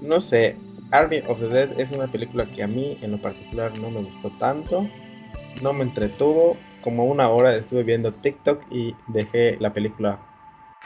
No 0.00 0.20
sé, 0.20 0.56
Army 0.92 1.18
of 1.28 1.40
the 1.40 1.48
Dead 1.48 1.80
es 1.80 1.90
una 1.90 2.06
película 2.06 2.46
que 2.46 2.62
a 2.62 2.68
mí 2.68 2.96
en 3.02 3.12
lo 3.12 3.18
particular 3.18 3.76
no 3.78 3.90
me 3.90 4.02
gustó 4.02 4.30
tanto. 4.38 4.88
No 5.60 5.72
me 5.72 5.82
entretuvo. 5.82 6.56
Como 6.82 7.04
una 7.04 7.28
hora 7.28 7.54
estuve 7.56 7.82
viendo 7.82 8.12
TikTok 8.12 8.62
y 8.70 8.94
dejé 9.08 9.56
la 9.60 9.72
película. 9.72 10.18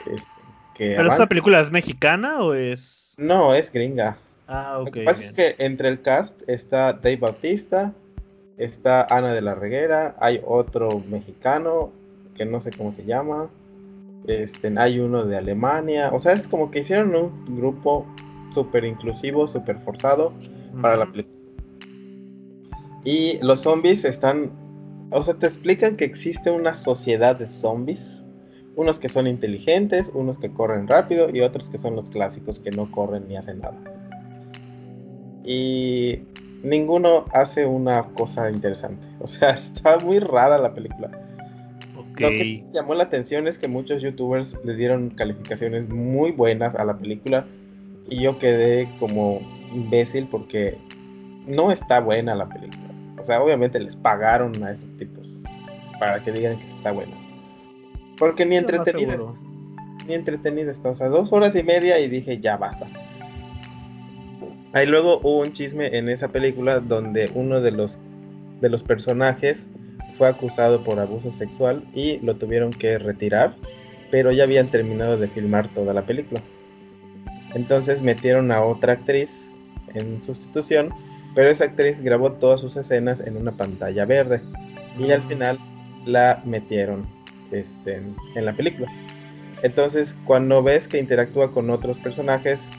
Este, 0.05 0.29
que 0.73 0.95
¿Pero 0.95 1.07
esta 1.07 1.27
película 1.27 1.59
es 1.59 1.71
mexicana 1.71 2.41
o 2.41 2.53
es.? 2.53 3.15
No, 3.17 3.53
es 3.53 3.71
gringa. 3.71 4.17
Ah, 4.47 4.79
ok. 4.79 4.87
Lo 4.87 4.91
que 4.91 5.01
pasa 5.03 5.21
es 5.23 5.31
que 5.33 5.63
entre 5.63 5.89
el 5.89 6.01
cast 6.01 6.41
está 6.49 6.93
Dave 6.93 7.17
Bautista, 7.17 7.93
está 8.57 9.05
Ana 9.09 9.33
de 9.33 9.41
la 9.41 9.55
Reguera, 9.55 10.15
hay 10.19 10.41
otro 10.45 11.01
mexicano 11.09 11.91
que 12.35 12.45
no 12.45 12.61
sé 12.61 12.71
cómo 12.71 12.91
se 12.91 13.05
llama, 13.05 13.49
este, 14.27 14.73
hay 14.77 14.99
uno 14.99 15.25
de 15.25 15.37
Alemania, 15.37 16.09
o 16.11 16.19
sea, 16.19 16.33
es 16.33 16.47
como 16.47 16.71
que 16.71 16.79
hicieron 16.79 17.15
un 17.15 17.57
grupo 17.57 18.05
súper 18.51 18.85
inclusivo, 18.85 19.47
súper 19.47 19.77
forzado 19.79 20.33
para 20.81 20.97
la 20.97 21.05
película. 21.05 21.35
Y 23.03 23.37
los 23.41 23.61
zombies 23.61 24.05
están, 24.05 24.51
o 25.13 25.23
sea, 25.23 25.35
te 25.35 25.47
explican 25.47 25.95
que 25.95 26.05
existe 26.05 26.49
una 26.49 26.73
sociedad 26.73 27.35
de 27.35 27.47
zombies, 27.47 28.23
unos 28.75 28.99
que 28.99 29.09
son 29.09 29.27
inteligentes, 29.27 30.11
unos 30.13 30.39
que 30.39 30.51
corren 30.51 30.87
rápido 30.87 31.29
y 31.29 31.41
otros 31.41 31.69
que 31.69 31.77
son 31.77 31.95
los 31.95 32.09
clásicos 32.09 32.59
que 32.59 32.71
no 32.71 32.91
corren 32.91 33.27
ni 33.27 33.37
hacen 33.37 33.59
nada. 33.59 33.79
Y 35.45 36.23
ninguno 36.63 37.25
hace 37.31 37.65
una 37.65 38.03
cosa 38.13 38.49
interesante. 38.49 39.07
O 39.19 39.27
sea, 39.27 39.49
está 39.57 39.99
muy 39.99 40.19
rara 40.19 40.57
la 40.57 40.73
película. 40.73 41.11
Lo 42.17 42.29
que 42.29 42.63
llamó 42.73 42.93
la 42.93 43.05
atención 43.05 43.47
es 43.47 43.57
que 43.57 43.67
muchos 43.67 44.01
youtubers 44.01 44.57
le 44.63 44.75
dieron 44.75 45.09
calificaciones 45.09 45.89
muy 45.89 46.31
buenas 46.31 46.75
a 46.75 46.85
la 46.85 46.95
película 46.97 47.47
y 48.07 48.21
yo 48.21 48.37
quedé 48.37 48.87
como 48.99 49.39
imbécil 49.73 50.27
porque 50.27 50.77
no 51.47 51.71
está 51.71 51.99
buena 51.99 52.35
la 52.35 52.47
película. 52.47 52.92
O 53.23 53.25
sea, 53.25 53.41
obviamente 53.41 53.79
les 53.79 53.95
pagaron 53.95 54.61
a 54.65 54.71
esos 54.71 54.89
tipos 54.97 55.41
para 55.97 56.21
que 56.21 56.33
digan 56.33 56.59
que 56.59 56.67
está 56.67 56.91
buena. 56.91 57.15
Porque 58.17 58.45
ni 58.45 58.57
entretenida, 58.57 59.17
ni 60.05 60.13
entretenida 60.13 60.73
está. 60.73 60.89
O 60.89 60.95
sea, 60.95 61.07
dos 61.07 61.31
horas 61.31 61.55
y 61.55 61.63
media 61.63 61.97
y 61.99 62.09
dije, 62.09 62.41
ya 62.41 62.57
basta. 62.57 62.85
Ahí 64.73 64.87
luego 64.87 65.19
hubo 65.19 65.39
un 65.39 65.53
chisme 65.53 65.97
en 65.97 66.09
esa 66.09 66.27
película 66.27 66.81
donde 66.81 67.31
uno 67.33 67.61
de 67.61 67.71
los, 67.71 67.97
de 68.59 68.67
los 68.67 68.83
personajes 68.83 69.69
fue 70.17 70.27
acusado 70.27 70.83
por 70.83 70.99
abuso 70.99 71.31
sexual 71.31 71.81
y 71.93 72.17
lo 72.17 72.35
tuvieron 72.35 72.71
que 72.71 72.97
retirar, 72.97 73.55
pero 74.11 74.33
ya 74.33 74.43
habían 74.43 74.67
terminado 74.67 75.17
de 75.17 75.29
filmar 75.29 75.73
toda 75.73 75.93
la 75.93 76.01
película. 76.01 76.41
Entonces 77.53 78.01
metieron 78.01 78.51
a 78.51 78.61
otra 78.61 78.93
actriz 78.93 79.49
en 79.93 80.21
sustitución, 80.21 80.93
pero 81.35 81.49
esa 81.49 81.65
actriz 81.65 82.01
grabó 82.01 82.33
todas 82.33 82.61
sus 82.61 82.75
escenas 82.75 83.19
en 83.19 83.37
una 83.37 83.51
pantalla 83.51 84.05
verde 84.05 84.41
y 84.97 85.11
al 85.11 85.23
final 85.27 85.59
la 86.05 86.41
metieron 86.45 87.07
este, 87.51 88.01
en 88.35 88.45
la 88.45 88.53
película. 88.53 88.91
Entonces, 89.63 90.15
cuando 90.25 90.61
ves 90.61 90.87
que 90.87 90.99
interactúa 90.99 91.51
con 91.51 91.69
otros 91.69 91.99
personajes, 91.99 92.69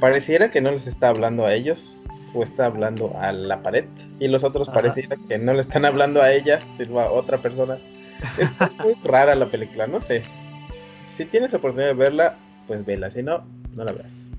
pareciera 0.00 0.50
que 0.50 0.60
no 0.60 0.70
les 0.70 0.86
está 0.86 1.08
hablando 1.08 1.44
a 1.44 1.54
ellos 1.54 2.00
o 2.34 2.42
está 2.42 2.66
hablando 2.66 3.12
a 3.16 3.32
la 3.32 3.62
pared 3.62 3.84
y 4.18 4.28
los 4.28 4.42
otros 4.42 4.68
pareciera 4.68 5.16
que 5.28 5.38
no 5.38 5.52
le 5.52 5.60
están 5.60 5.84
hablando 5.84 6.20
a 6.22 6.32
ella, 6.32 6.60
sino 6.76 6.98
a 6.98 7.10
otra 7.10 7.42
persona. 7.42 7.78
Es 8.38 8.50
muy 8.82 8.94
rara 9.04 9.34
la 9.34 9.50
película, 9.50 9.86
no 9.86 10.00
sé. 10.00 10.22
Si 11.06 11.26
tienes 11.26 11.54
oportunidad 11.54 11.90
de 11.90 11.94
verla, 11.94 12.36
pues 12.66 12.84
vela, 12.84 13.10
si 13.10 13.22
no, 13.22 13.44
no 13.76 13.84
la 13.84 13.92
veas. 13.92 14.30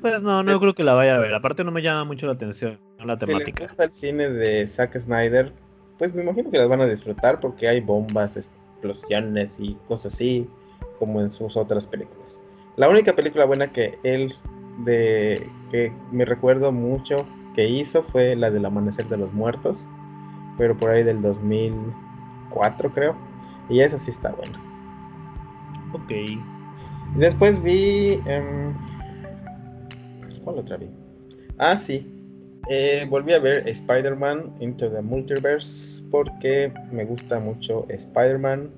Pues 0.00 0.22
no, 0.22 0.42
no 0.42 0.58
creo 0.58 0.74
que 0.74 0.82
la 0.82 0.94
vaya 0.94 1.16
a 1.16 1.18
ver. 1.18 1.34
Aparte 1.34 1.62
no 1.64 1.70
me 1.70 1.82
llama 1.82 2.04
mucho 2.04 2.26
la 2.26 2.32
atención 2.32 2.78
la 3.04 3.18
temática. 3.18 3.44
Si 3.44 3.52
les 3.52 3.68
gusta 3.70 3.84
el 3.84 3.92
cine 3.92 4.30
de 4.30 4.66
Zack 4.66 4.98
Snyder, 4.98 5.52
pues 5.98 6.14
me 6.14 6.22
imagino 6.22 6.50
que 6.50 6.58
las 6.58 6.68
van 6.68 6.80
a 6.80 6.86
disfrutar 6.86 7.40
porque 7.40 7.68
hay 7.68 7.80
bombas, 7.80 8.36
explosiones 8.36 9.56
y 9.58 9.74
cosas 9.88 10.14
así, 10.14 10.48
como 10.98 11.20
en 11.20 11.30
sus 11.30 11.56
otras 11.56 11.86
películas. 11.86 12.40
La 12.76 12.88
única 12.88 13.14
película 13.14 13.44
buena 13.44 13.72
que 13.72 13.98
él 14.02 14.32
de 14.84 15.50
que 15.70 15.92
me 16.12 16.24
recuerdo 16.24 16.70
mucho 16.70 17.26
que 17.54 17.66
hizo 17.66 18.02
fue 18.02 18.36
la 18.36 18.50
del 18.50 18.66
Amanecer 18.66 19.08
de 19.08 19.16
los 19.16 19.32
Muertos, 19.32 19.88
pero 20.58 20.76
por 20.76 20.90
ahí 20.90 21.02
del 21.02 21.22
2004 21.22 22.92
creo, 22.92 23.16
y 23.70 23.80
esa 23.80 23.98
sí 23.98 24.10
está 24.10 24.32
buena. 24.32 24.60
Ok. 25.92 26.12
Después 27.16 27.62
vi... 27.62 28.20
Em, 28.26 28.74
¿Cuál 30.44 30.58
otra 30.58 30.76
vi? 30.76 30.90
Ah, 31.58 31.76
sí. 31.76 32.15
Eh, 32.68 33.06
volví 33.08 33.32
a 33.32 33.38
ver 33.38 33.68
Spider-Man 33.68 34.56
Into 34.60 34.90
the 34.90 35.00
Multiverse 35.00 36.02
porque 36.10 36.72
me 36.90 37.04
gusta 37.04 37.38
mucho 37.38 37.86
Spider-Man 37.88 38.70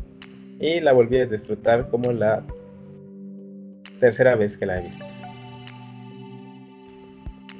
y 0.61 0.81
la 0.81 0.93
volví 0.93 1.19
a 1.19 1.27
disfrutar 1.27 1.89
como 1.89 2.13
la 2.13 2.45
tercera 4.01 4.37
vez 4.37 4.57
que 4.57 4.67
la 4.67 4.81
he 4.81 4.83
visto. 4.85 5.05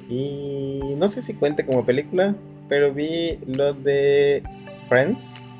Y 0.09 0.95
no 0.97 1.07
sé 1.07 1.21
si 1.21 1.33
cuente 1.33 1.65
como 1.65 1.85
película, 1.85 2.35
pero 2.67 2.93
vi 2.93 3.39
lo 3.45 3.73
de 3.73 4.43
Friends, 4.87 5.51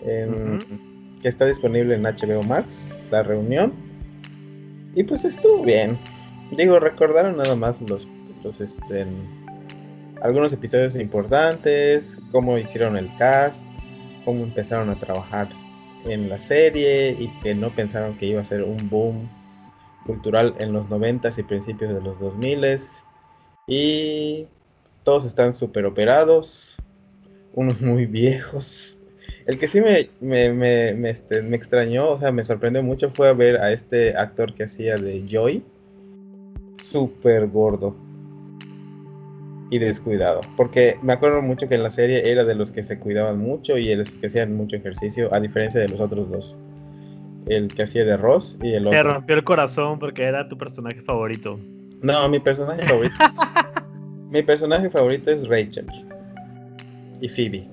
que 0.00 1.28
está 1.28 1.46
disponible 1.46 1.94
en 1.94 2.02
HBO 2.02 2.42
Max, 2.42 2.98
la 3.10 3.22
reunión. 3.22 3.72
Y 4.94 5.04
pues 5.04 5.24
estuvo 5.24 5.62
bien. 5.62 5.98
Digo, 6.56 6.78
recordaron 6.80 7.36
nada 7.36 7.54
más 7.56 7.80
los, 7.82 8.08
los 8.42 8.60
este, 8.60 9.06
algunos 10.22 10.52
episodios 10.52 10.94
importantes, 10.94 12.16
cómo 12.30 12.56
hicieron 12.56 12.96
el 12.96 13.14
cast, 13.16 13.66
cómo 14.24 14.44
empezaron 14.44 14.88
a 14.88 14.98
trabajar 14.98 15.48
en 16.04 16.28
la 16.28 16.38
serie 16.38 17.10
y 17.18 17.28
que 17.40 17.56
no 17.56 17.74
pensaron 17.74 18.16
que 18.16 18.26
iba 18.26 18.40
a 18.40 18.44
ser 18.44 18.62
un 18.62 18.88
boom 18.88 19.28
cultural 20.06 20.54
en 20.60 20.72
los 20.72 20.88
90 20.88 21.30
y 21.36 21.42
principios 21.42 21.92
de 21.92 22.00
los 22.00 22.18
2000 22.20 22.78
y 23.66 24.46
todos 25.02 25.24
están 25.24 25.56
súper 25.56 25.86
operados, 25.86 26.76
unos 27.54 27.82
muy 27.82 28.06
viejos. 28.06 28.96
El 29.46 29.58
que 29.58 29.66
sí 29.66 29.80
me, 29.80 30.08
me, 30.20 31.10
este, 31.10 31.42
me, 31.42 31.56
extrañó, 31.56 32.10
o 32.10 32.18
sea, 32.20 32.30
me 32.30 32.44
sorprendió 32.44 32.80
mucho 32.84 33.10
fue 33.10 33.34
ver 33.34 33.56
a 33.56 33.72
este 33.72 34.16
actor 34.16 34.54
que 34.54 34.64
hacía 34.64 34.96
de 34.96 35.24
Joy, 35.28 35.64
súper 36.80 37.48
gordo 37.48 38.11
y 39.72 39.78
descuidado. 39.78 40.42
Porque 40.54 40.98
me 41.00 41.14
acuerdo 41.14 41.40
mucho 41.40 41.66
que 41.66 41.76
en 41.76 41.82
la 41.82 41.90
serie 41.90 42.30
era 42.30 42.44
de 42.44 42.54
los 42.54 42.70
que 42.70 42.84
se 42.84 42.98
cuidaban 42.98 43.38
mucho 43.38 43.78
y 43.78 43.94
los 43.94 44.18
que 44.18 44.26
hacían 44.26 44.54
mucho 44.54 44.76
ejercicio, 44.76 45.32
a 45.32 45.40
diferencia 45.40 45.80
de 45.80 45.88
los 45.88 45.98
otros 45.98 46.30
dos. 46.30 46.54
El 47.46 47.68
que 47.68 47.84
hacía 47.84 48.04
de 48.04 48.18
Ross 48.18 48.58
y 48.62 48.74
el 48.74 48.86
otro. 48.86 48.98
Te 48.98 49.02
rompió 49.02 49.34
el 49.34 49.44
corazón 49.44 49.98
porque 49.98 50.24
era 50.24 50.46
tu 50.46 50.58
personaje 50.58 51.00
favorito. 51.00 51.58
No, 52.02 52.28
mi 52.28 52.38
personaje 52.38 52.82
favorito. 52.82 53.14
mi 54.30 54.42
personaje 54.42 54.90
favorito 54.90 55.30
es 55.30 55.48
Rachel. 55.48 55.86
Y 57.22 57.30
Phoebe. 57.30 57.66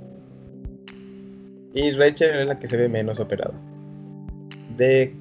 Y 1.74 1.92
Rachel 1.92 2.30
es 2.30 2.48
la 2.48 2.58
que 2.58 2.70
se 2.70 2.78
ve 2.78 2.88
menos 2.88 3.20
operada. 3.20 3.54
De 4.78 5.14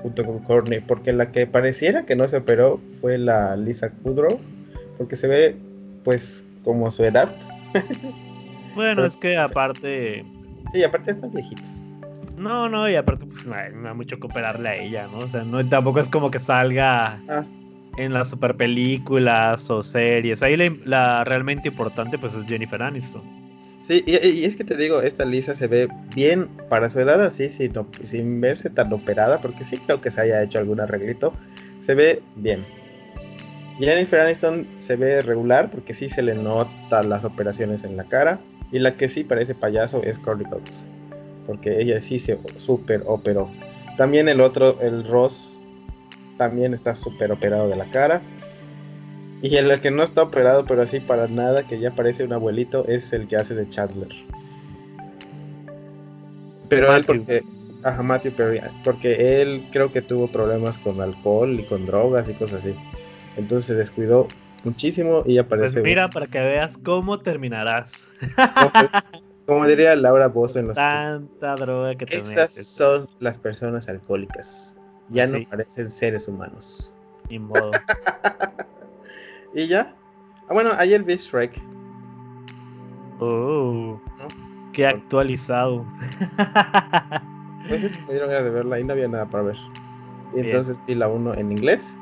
junto 0.00 0.24
con 0.24 0.38
Courtney. 0.38 0.80
Porque 0.80 1.12
la 1.12 1.30
que 1.30 1.46
pareciera 1.46 2.06
que 2.06 2.16
no 2.16 2.26
se 2.26 2.38
operó 2.38 2.80
fue 3.02 3.18
la 3.18 3.54
Lisa 3.54 3.90
Kudrow. 3.90 4.40
Porque 4.96 5.16
se 5.16 5.28
ve 5.28 5.56
pues 6.04 6.44
como 6.64 6.90
su 6.90 7.04
edad. 7.04 7.34
bueno, 8.74 9.04
es 9.04 9.16
que 9.16 9.36
aparte. 9.36 10.24
Sí, 10.72 10.84
aparte 10.84 11.12
están 11.12 11.32
viejitos. 11.32 11.84
No, 12.38 12.68
no, 12.68 12.88
y 12.88 12.94
aparte 12.94 13.26
pues 13.26 13.46
me 13.46 13.82
da 13.82 13.94
mucho 13.94 14.18
cooperarle 14.18 14.68
a 14.68 14.76
ella, 14.76 15.06
¿no? 15.06 15.18
O 15.18 15.28
sea, 15.28 15.44
no, 15.44 15.66
tampoco 15.68 16.00
es 16.00 16.08
como 16.08 16.30
que 16.30 16.38
salga 16.38 17.20
ah 17.28 17.44
en 17.96 18.12
las 18.12 18.30
super 18.30 18.56
películas 18.56 19.70
o 19.70 19.82
series. 19.82 20.42
Ahí 20.42 20.56
la, 20.84 21.24
realmente 21.24 21.68
importante 21.68 22.18
pues 22.18 22.34
es 22.34 22.44
Jennifer 22.46 22.82
Aniston. 22.82 23.22
Sí, 23.86 24.04
y, 24.06 24.44
es 24.44 24.54
que 24.54 24.64
te 24.64 24.76
digo, 24.76 25.02
esta 25.02 25.24
Lisa 25.24 25.56
se 25.56 25.66
ve 25.66 25.88
bien 26.14 26.48
para 26.68 26.88
su 26.88 27.00
edad 27.00 27.20
así, 27.20 27.48
sin, 27.48 27.72
sin 28.04 28.40
verse 28.40 28.70
tan 28.70 28.92
operada, 28.92 29.40
porque 29.40 29.64
sí 29.64 29.76
creo 29.76 30.00
que 30.00 30.10
se 30.10 30.20
haya 30.22 30.42
hecho 30.42 30.60
algún 30.60 30.80
arreglito. 30.80 31.32
Se 31.80 31.94
ve 31.94 32.22
bien. 32.36 32.64
Jennifer 33.78 34.20
Aniston 34.20 34.66
se 34.78 34.96
ve 34.96 35.22
regular 35.22 35.70
porque 35.70 35.94
sí 35.94 36.08
se 36.08 36.22
le 36.22 36.34
nota 36.34 37.02
las 37.02 37.24
operaciones 37.24 37.84
en 37.84 37.96
la 37.96 38.04
cara. 38.04 38.38
Y 38.70 38.78
la 38.78 38.94
que 38.94 39.08
sí 39.08 39.22
parece 39.22 39.54
payaso 39.54 40.02
es 40.02 40.18
Corey 40.18 40.46
Cox. 40.46 40.86
Porque 41.46 41.80
ella 41.80 42.00
sí 42.00 42.18
se 42.18 42.38
super 42.56 43.02
operó. 43.06 43.50
También 43.98 44.28
el 44.28 44.40
otro, 44.40 44.80
el 44.80 45.06
Ross 45.06 45.62
también 46.38 46.72
está 46.72 46.94
súper 46.94 47.32
operado 47.32 47.68
de 47.68 47.76
la 47.76 47.90
cara. 47.90 48.22
Y 49.42 49.56
el 49.56 49.80
que 49.80 49.90
no 49.90 50.02
está 50.02 50.22
operado, 50.22 50.64
pero 50.64 50.82
así 50.82 51.00
para 51.00 51.26
nada, 51.26 51.66
que 51.66 51.80
ya 51.80 51.90
parece 51.90 52.24
un 52.24 52.32
abuelito, 52.32 52.86
es 52.86 53.12
el 53.12 53.26
que 53.26 53.36
hace 53.36 53.54
de 53.54 53.68
Chandler. 53.68 54.08
Pero 56.68 56.94
él 56.94 57.04
porque. 57.04 57.42
Ajá, 57.82 58.02
Matthew 58.02 58.32
Perry. 58.32 58.60
Porque 58.84 59.42
él 59.42 59.68
creo 59.72 59.92
que 59.92 60.00
tuvo 60.00 60.28
problemas 60.28 60.78
con 60.78 61.00
alcohol 61.00 61.58
y 61.58 61.64
con 61.64 61.84
drogas 61.84 62.28
y 62.28 62.34
cosas 62.34 62.64
así. 62.64 62.76
Entonces 63.36 63.64
se 63.66 63.74
descuidó 63.74 64.28
muchísimo 64.64 65.22
y 65.26 65.38
aparece. 65.38 65.74
Pues 65.74 65.84
mira, 65.84 66.10
para 66.10 66.26
que 66.26 66.38
veas 66.38 66.78
cómo 66.78 67.20
terminarás. 67.20 68.08
Como, 69.46 69.66
diría 69.66 69.96
Laura 69.96 70.28
Bozo 70.28 70.60
en 70.60 70.68
los. 70.68 70.76
Tanta 70.76 71.56
droga 71.56 71.94
que 71.96 72.06
te 72.06 72.18
Esas 72.18 72.54
son 72.54 73.08
las 73.18 73.38
personas 73.38 73.88
alcohólicas. 73.88 74.78
Ya 75.08 75.26
no 75.26 75.38
parecen 75.48 75.90
seres 75.90 76.28
humanos. 76.28 76.94
Ni 77.28 77.38
modo. 77.38 77.70
y 79.54 79.66
ya. 79.66 79.94
Ah, 80.48 80.54
bueno, 80.54 80.70
ayer 80.78 81.02
vi 81.02 81.16
Shrek. 81.16 81.60
Oh. 83.18 84.00
Qué 84.72 84.86
actualizado. 84.86 85.84
pues 87.68 87.82
es 87.84 88.00
me 88.06 88.12
dieron 88.12 88.30
ganas 88.30 88.44
de 88.44 88.50
verla 88.50 88.80
y 88.80 88.84
no 88.84 88.92
había 88.92 89.08
nada 89.08 89.26
para 89.26 89.44
ver. 89.44 89.56
Y 90.34 90.40
entonces 90.40 90.80
vi 90.86 90.94
la 90.94 91.08
1 91.08 91.34
en 91.34 91.52
inglés. 91.52 91.98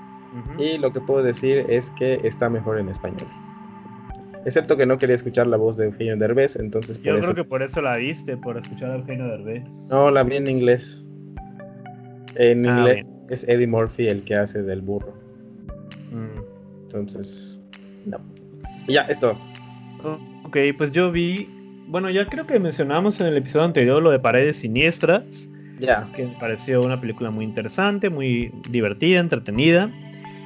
Y 0.58 0.78
lo 0.78 0.92
que 0.92 1.00
puedo 1.00 1.22
decir 1.22 1.64
es 1.68 1.90
que 1.92 2.20
está 2.24 2.48
mejor 2.48 2.78
en 2.78 2.88
español. 2.88 3.28
Excepto 4.44 4.76
que 4.76 4.86
no 4.86 4.96
quería 4.96 5.16
escuchar 5.16 5.46
la 5.46 5.56
voz 5.56 5.76
de 5.76 5.86
Eugenio 5.86 6.16
Derbez, 6.16 6.56
entonces 6.56 6.98
por 6.98 7.06
Yo 7.06 7.18
creo 7.18 7.34
que 7.34 7.44
por 7.44 7.62
eso 7.62 7.82
la 7.82 7.96
viste, 7.96 8.36
por 8.36 8.56
escuchar 8.56 8.90
a 8.90 8.96
Eugenio 8.96 9.26
Derbez. 9.26 9.64
No, 9.90 10.10
la 10.10 10.22
vi 10.22 10.36
en 10.36 10.48
inglés. 10.48 11.06
En 12.36 12.66
ah, 12.66 12.78
inglés 12.78 13.06
es 13.28 13.46
Eddie 13.48 13.66
Murphy 13.66 14.08
el 14.08 14.24
que 14.24 14.36
hace 14.36 14.62
del 14.62 14.80
burro. 14.80 15.14
Mm. 16.10 16.40
Entonces, 16.84 17.60
no. 18.06 18.18
Y 18.86 18.94
ya, 18.94 19.02
esto. 19.02 19.38
Ok, 20.44 20.56
pues 20.76 20.90
yo 20.92 21.12
vi. 21.12 21.48
Bueno, 21.88 22.08
ya 22.08 22.26
creo 22.26 22.46
que 22.46 22.58
mencionamos 22.58 23.20
en 23.20 23.26
el 23.26 23.36
episodio 23.36 23.66
anterior 23.66 24.02
lo 24.02 24.10
de 24.10 24.18
Paredes 24.18 24.56
Siniestras. 24.56 25.50
Ya. 25.80 26.10
Que 26.14 26.26
me 26.26 26.36
pareció 26.38 26.80
una 26.82 27.00
película 27.00 27.30
muy 27.30 27.44
interesante, 27.44 28.10
muy 28.10 28.52
divertida, 28.70 29.20
entretenida. 29.20 29.90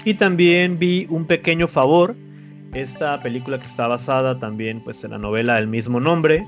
Y 0.05 0.15
también 0.15 0.79
vi 0.79 1.07
Un 1.09 1.27
Pequeño 1.27 1.67
Favor, 1.67 2.15
esta 2.75 3.23
película 3.23 3.59
que 3.59 3.67
está 3.67 3.87
basada 3.89 4.39
también 4.39 4.83
pues, 4.85 5.03
en 5.05 5.13
la 5.13 5.19
novela 5.19 5.55
del 5.55 5.67
mismo 5.67 5.99
nombre, 6.01 6.47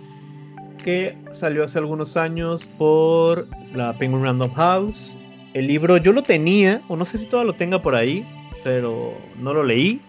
que 0.83 1.17
salió 1.33 1.65
hace 1.65 1.79
algunos 1.79 2.17
años 2.17 2.67
por 2.79 3.49
la 3.75 3.97
Penguin 3.99 4.25
Random 4.25 4.53
House 4.55 5.17
el 5.57 5.69
libro 5.69 5.97
yo 5.97 6.13
lo 6.13 6.23
tenía, 6.23 6.83
o 6.87 6.97
no 6.97 7.07
sé 7.07 7.17
si 7.17 7.25
todavía 7.25 7.53
lo 7.53 7.57
tenga 7.57 7.81
por 7.81 7.95
ahí, 7.95 8.29
pero 8.63 9.17
no 9.39 9.55
lo 9.55 9.65
leí. 9.65 10.03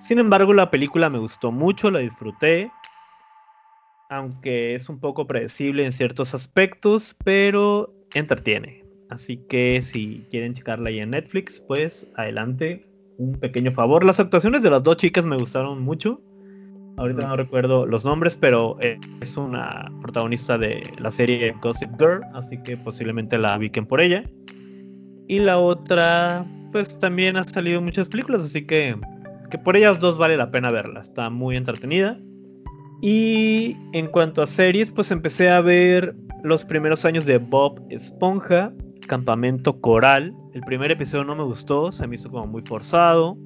Sin 0.00 0.18
embargo, 0.18 0.54
la 0.54 0.70
película 0.70 1.10
me 1.10 1.18
gustó 1.18 1.52
mucho, 1.52 1.90
la 1.90 1.98
disfruté. 1.98 2.70
aunque 4.08 4.74
es 4.74 4.88
un 4.88 4.98
poco 4.98 5.26
predecible 5.26 5.84
en 5.84 5.92
ciertos 5.92 6.32
aspectos, 6.32 7.14
pero 7.22 7.92
entretiene. 8.14 8.87
Así 9.10 9.38
que 9.48 9.80
si 9.80 10.24
quieren 10.30 10.54
checarla 10.54 10.90
ahí 10.90 11.00
en 11.00 11.10
Netflix, 11.10 11.60
pues 11.60 12.10
adelante. 12.16 12.84
Un 13.18 13.32
pequeño 13.32 13.72
favor. 13.72 14.04
Las 14.04 14.20
actuaciones 14.20 14.62
de 14.62 14.70
las 14.70 14.82
dos 14.82 14.96
chicas 14.96 15.26
me 15.26 15.36
gustaron 15.36 15.82
mucho. 15.82 16.20
Ahorita 16.98 17.26
no 17.28 17.36
recuerdo 17.36 17.86
los 17.86 18.04
nombres, 18.04 18.36
pero 18.36 18.76
es 18.80 19.36
una 19.36 19.90
protagonista 20.02 20.58
de 20.58 20.82
la 20.98 21.10
serie 21.12 21.54
Gossip 21.62 21.90
Girl, 21.98 22.22
así 22.34 22.60
que 22.62 22.76
posiblemente 22.76 23.38
la 23.38 23.56
ubiquen 23.56 23.86
por 23.86 24.00
ella. 24.00 24.28
Y 25.28 25.38
la 25.38 25.58
otra, 25.58 26.44
pues 26.72 26.98
también 26.98 27.36
ha 27.36 27.44
salido 27.44 27.80
muchas 27.80 28.08
películas, 28.08 28.42
así 28.42 28.66
que, 28.66 28.96
que 29.50 29.58
por 29.58 29.76
ellas 29.76 30.00
dos 30.00 30.18
vale 30.18 30.36
la 30.36 30.50
pena 30.50 30.70
verla. 30.72 31.00
Está 31.00 31.30
muy 31.30 31.56
entretenida. 31.56 32.18
Y 33.00 33.76
en 33.92 34.08
cuanto 34.08 34.42
a 34.42 34.46
series, 34.46 34.90
pues 34.90 35.12
empecé 35.12 35.50
a 35.50 35.60
ver 35.60 36.16
los 36.42 36.64
primeros 36.64 37.04
años 37.04 37.26
de 37.26 37.38
Bob 37.38 37.80
Esponja, 37.90 38.72
Campamento 39.08 39.80
Coral. 39.80 40.32
El 40.54 40.60
primer 40.60 40.92
episodio 40.92 41.24
no 41.24 41.34
me 41.34 41.42
gustó, 41.42 41.90
se 41.90 42.06
me 42.06 42.14
hizo 42.14 42.30
como 42.30 42.46
muy 42.46 42.62
forzado. 42.62 43.36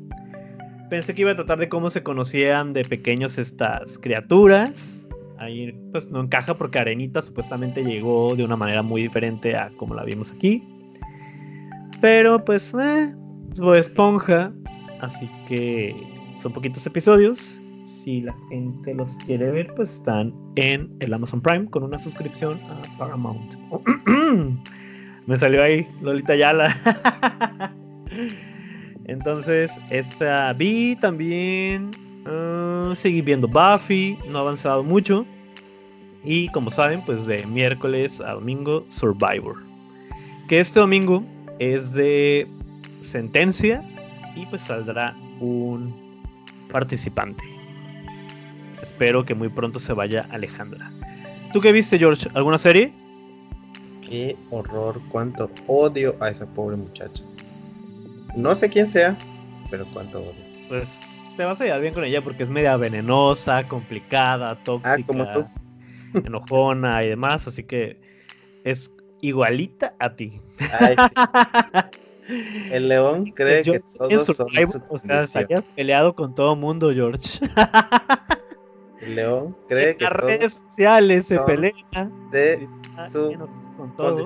Pensé 0.90 1.14
que 1.14 1.22
iba 1.22 1.30
a 1.30 1.36
tratar 1.36 1.58
de 1.58 1.70
cómo 1.70 1.88
se 1.88 2.02
conocían 2.02 2.74
de 2.74 2.84
pequeños 2.84 3.38
estas 3.38 3.96
criaturas. 3.98 5.08
Ahí 5.38 5.72
pues 5.90 6.10
no 6.10 6.20
encaja 6.20 6.54
porque 6.54 6.78
Arenita 6.78 7.22
supuestamente 7.22 7.82
llegó 7.82 8.36
de 8.36 8.44
una 8.44 8.56
manera 8.56 8.82
muy 8.82 9.02
diferente 9.02 9.56
a 9.56 9.70
como 9.78 9.94
la 9.94 10.04
vimos 10.04 10.32
aquí. 10.32 10.62
Pero 12.02 12.44
pues 12.44 12.74
eh, 12.74 13.14
Esponja. 13.74 14.52
Así 15.00 15.28
que 15.48 15.96
son 16.36 16.52
poquitos 16.52 16.86
episodios. 16.86 17.60
Si 17.84 18.20
la 18.20 18.34
gente 18.50 18.94
los 18.94 19.16
quiere 19.26 19.50
ver, 19.50 19.72
pues 19.74 19.94
están 19.94 20.32
en 20.56 20.94
el 21.00 21.12
Amazon 21.14 21.40
Prime 21.40 21.66
con 21.70 21.82
una 21.82 21.98
suscripción 21.98 22.60
a 22.64 22.82
Paramount. 22.98 23.54
Me 25.26 25.36
salió 25.36 25.62
ahí 25.62 25.86
Lolita 26.00 26.34
Yala. 26.34 26.76
Entonces, 29.04 29.70
esa 29.90 30.52
vi 30.52 30.96
también. 30.96 31.90
Uh, 32.24 32.94
seguí 32.94 33.20
viendo 33.20 33.48
Buffy, 33.48 34.16
no 34.28 34.38
ha 34.38 34.40
avanzado 34.42 34.82
mucho. 34.82 35.26
Y 36.24 36.48
como 36.48 36.70
saben, 36.70 37.04
pues 37.04 37.26
de 37.26 37.44
miércoles 37.46 38.20
a 38.20 38.32
domingo, 38.32 38.84
Survivor. 38.88 39.56
Que 40.48 40.60
este 40.60 40.80
domingo 40.80 41.24
es 41.58 41.94
de 41.94 42.46
sentencia 43.00 43.82
y 44.36 44.46
pues 44.46 44.62
saldrá 44.62 45.16
un 45.40 45.94
participante. 46.70 47.44
Espero 48.80 49.24
que 49.24 49.34
muy 49.34 49.48
pronto 49.48 49.78
se 49.78 49.92
vaya 49.92 50.26
Alejandra. 50.30 50.90
¿Tú 51.52 51.60
qué 51.60 51.72
viste, 51.72 51.98
George? 51.98 52.28
¿Alguna 52.34 52.58
serie? 52.58 52.92
Qué 54.12 54.36
horror, 54.50 55.00
cuánto 55.08 55.50
odio 55.68 56.14
a 56.20 56.28
esa 56.28 56.44
pobre 56.44 56.76
muchacha. 56.76 57.22
No 58.36 58.54
sé 58.54 58.68
quién 58.68 58.86
sea, 58.86 59.16
pero 59.70 59.86
cuánto 59.94 60.20
odio. 60.20 60.34
Pues 60.68 61.30
te 61.34 61.46
vas 61.46 61.62
a 61.62 61.64
llevar 61.64 61.80
bien 61.80 61.94
con 61.94 62.04
ella 62.04 62.22
porque 62.22 62.42
es 62.42 62.50
media 62.50 62.76
venenosa, 62.76 63.66
complicada, 63.66 64.62
tóxica, 64.64 64.96
ah, 64.98 65.06
como 65.06 65.32
tú. 65.32 65.46
enojona 66.26 67.02
y 67.02 67.08
demás, 67.08 67.48
así 67.48 67.64
que 67.64 67.98
es 68.64 68.92
igualita 69.22 69.94
a 69.98 70.14
ti. 70.14 70.42
El 72.70 72.88
león 72.88 73.24
cree 73.34 73.62
que 73.62 73.80
todos 73.96 74.26
son 74.26 74.46
o 75.10 75.26
sea, 75.26 75.46
peleado 75.74 76.14
con 76.14 76.34
todo 76.34 76.54
mundo, 76.54 76.92
George. 76.92 77.40
El 79.00 79.14
león 79.14 79.56
cree 79.70 79.96
que 79.96 80.04
las 80.04 80.12
redes 80.12 80.64
sociales 80.68 81.28
se 81.28 81.38
pelean 81.38 82.30
de 82.30 82.68
su 83.10 83.61
con 83.82 83.96
todo. 83.96 84.24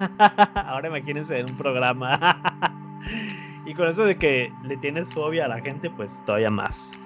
Ahora 0.54 0.88
imagínense 0.88 1.38
en 1.38 1.50
un 1.50 1.56
programa. 1.56 2.18
y 3.66 3.74
con 3.74 3.86
eso 3.86 4.04
de 4.04 4.16
que 4.16 4.52
le 4.64 4.76
tienes 4.78 5.08
fobia 5.12 5.44
a 5.44 5.48
la 5.48 5.60
gente, 5.60 5.88
pues 5.90 6.20
todavía 6.26 6.50
más. 6.50 6.98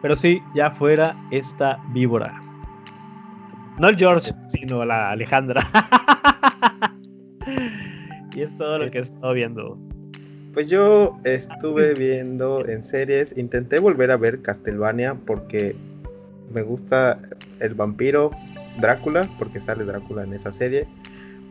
Pero 0.00 0.16
sí, 0.16 0.42
ya 0.54 0.70
fuera 0.70 1.14
esta 1.30 1.78
víbora. 1.88 2.40
No 3.78 3.88
el 3.88 3.96
George, 3.96 4.32
sino 4.48 4.86
la 4.86 5.10
Alejandra. 5.10 5.62
y 8.34 8.40
es 8.40 8.56
todo 8.56 8.78
lo 8.78 8.90
que 8.90 8.98
he 8.98 9.02
estado 9.02 9.34
viendo. 9.34 9.78
Pues 10.54 10.68
yo 10.68 11.18
estuve 11.24 11.92
viendo 11.92 12.66
en 12.66 12.82
series, 12.82 13.36
intenté 13.36 13.78
volver 13.78 14.10
a 14.10 14.16
ver 14.16 14.40
Castlevania 14.40 15.14
porque 15.26 15.76
me 16.52 16.62
gusta 16.62 17.18
el 17.60 17.74
vampiro 17.74 18.30
Drácula, 18.80 19.28
porque 19.38 19.60
sale 19.60 19.84
Drácula 19.84 20.24
en 20.24 20.34
esa 20.34 20.50
serie. 20.50 20.86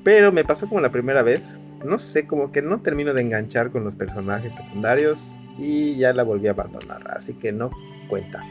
Pero 0.03 0.31
me 0.31 0.43
pasó 0.43 0.67
como 0.67 0.81
la 0.81 0.91
primera 0.91 1.21
vez. 1.23 1.59
No 1.85 1.97
sé, 1.97 2.25
como 2.27 2.51
que 2.51 2.61
no 2.61 2.79
termino 2.81 3.13
de 3.13 3.21
enganchar 3.21 3.71
con 3.71 3.83
los 3.83 3.95
personajes 3.95 4.55
secundarios 4.55 5.35
y 5.57 5.97
ya 5.97 6.13
la 6.13 6.23
volví 6.23 6.47
a 6.47 6.51
abandonar, 6.51 7.01
así 7.15 7.33
que 7.33 7.51
no 7.51 7.71
cuenta. 8.07 8.43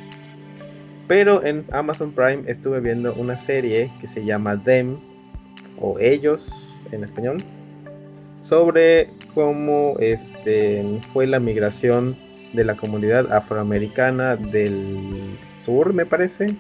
Pero 1.09 1.45
en 1.45 1.65
Amazon 1.73 2.13
Prime 2.13 2.43
estuve 2.47 2.81
viendo 2.81 3.15
una 3.15 3.37
serie 3.37 3.93
que 4.01 4.07
se 4.07 4.25
llama 4.25 4.63
Them 4.63 4.97
o 5.79 5.99
Ellos 5.99 6.81
en 6.93 7.03
español 7.03 7.39
sobre 8.43 9.09
cómo 9.35 9.97
este, 9.99 11.01
fue 11.13 11.27
la 11.27 11.41
migración 11.41 12.17
de 12.53 12.65
la 12.65 12.77
comunidad 12.77 13.33
afroamericana 13.33 14.37
del 14.37 15.39
sur, 15.65 15.93
me 15.93 16.07
parece, 16.07 16.57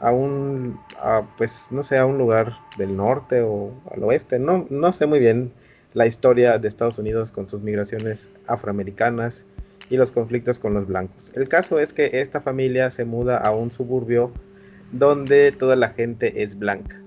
a 0.00 0.12
un, 0.12 0.78
pues 1.36 1.68
no 1.70 1.82
sé, 1.82 1.98
a 1.98 2.06
un 2.06 2.18
lugar 2.18 2.56
del 2.78 2.96
norte 2.96 3.42
o 3.42 3.72
al 3.92 4.02
oeste, 4.04 4.38
no, 4.38 4.66
no 4.70 4.92
sé 4.92 5.06
muy 5.06 5.18
bien 5.18 5.52
la 5.92 6.06
historia 6.06 6.58
de 6.58 6.68
Estados 6.68 6.98
Unidos 6.98 7.32
con 7.32 7.48
sus 7.48 7.60
migraciones 7.62 8.28
afroamericanas 8.46 9.46
y 9.90 9.96
los 9.96 10.12
conflictos 10.12 10.58
con 10.58 10.74
los 10.74 10.86
blancos. 10.86 11.32
El 11.36 11.48
caso 11.48 11.78
es 11.78 11.92
que 11.92 12.10
esta 12.20 12.40
familia 12.40 12.90
se 12.90 13.04
muda 13.04 13.38
a 13.38 13.50
un 13.50 13.70
suburbio 13.70 14.32
donde 14.92 15.52
toda 15.52 15.76
la 15.76 15.90
gente 15.90 16.42
es 16.42 16.58
blanca. 16.58 17.00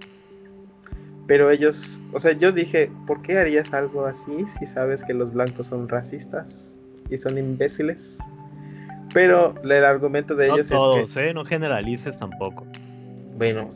Pero 1.26 1.50
ellos, 1.50 2.02
o 2.12 2.20
sea, 2.20 2.34
yo 2.34 2.52
dije, 2.52 2.92
¿por 3.08 3.22
qué 3.22 3.38
harías 3.38 3.74
algo 3.74 4.06
así 4.06 4.46
si 4.60 4.66
sabes 4.66 5.04
que 5.04 5.14
los 5.14 5.32
blancos 5.32 5.68
son 5.68 5.88
racistas? 5.88 6.78
y 7.10 7.18
son 7.18 7.38
imbéciles. 7.38 8.18
Pero 9.14 9.54
el 9.64 9.86
argumento 9.86 10.36
de 10.36 10.48
ellos 10.48 10.72
es 10.72 11.14
que... 11.14 11.30
¿eh? 11.30 11.34
No 11.34 11.46
generalices 11.46 12.18
tampoco. 12.18 12.66
Bueno, 13.38 13.70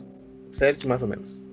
Search 0.50 0.86
más 0.86 1.02
o 1.02 1.06
menos. 1.06 1.44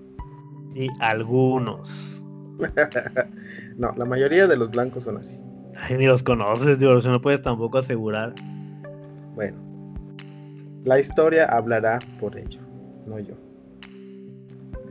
Y 0.74 0.88
algunos. 1.00 2.26
no, 3.78 3.94
la 3.96 4.06
mayoría 4.06 4.48
de 4.48 4.58
los 4.58 4.72
blancos 4.72 5.04
son 5.04 5.18
así. 5.18 5.44
Ay, 5.76 5.98
ni 5.98 6.06
los 6.06 6.24
conoces, 6.24 6.80
Dios, 6.80 7.06
no 7.06 7.22
puedes 7.22 7.42
tampoco 7.42 7.78
asegurar. 7.78 8.34
Bueno, 9.36 9.58
la 10.86 11.00
historia 11.00 11.46
hablará 11.46 12.00
por 12.20 12.38
ello, 12.38 12.62
no 13.06 13.20
yo. 13.20 13.36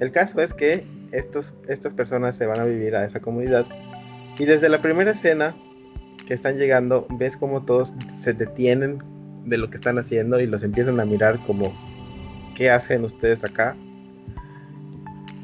El 0.01 0.11
caso 0.11 0.41
es 0.41 0.53
que 0.53 0.87
estos, 1.13 1.55
estas 1.69 1.95
personas 1.95 2.37
se 2.37 2.47
van 2.47 2.61
a 2.61 2.65
vivir 2.65 2.97
a 2.97 3.05
esa 3.05 3.21
comunidad 3.21 3.67
y 4.39 4.45
desde 4.45 4.69
la 4.69 4.83
primera 4.83 5.13
escena 5.13 5.57
que 6.27 6.35
están 6.35 6.57
llegando, 6.57 7.07
ves 7.19 7.37
como 7.37 7.65
todos 7.65 7.95
se 8.17 8.33
detienen 8.33 8.99
de 9.45 9.59
lo 9.59 9.71
que 9.71 9.77
están 9.77 9.99
haciendo 9.99 10.41
y 10.41 10.47
los 10.47 10.63
empiezan 10.63 10.99
a 11.01 11.05
mirar 11.05 11.45
como, 11.47 11.73
¿qué 12.55 12.71
hacen 12.71 13.05
ustedes 13.05 13.45
acá? 13.45 13.77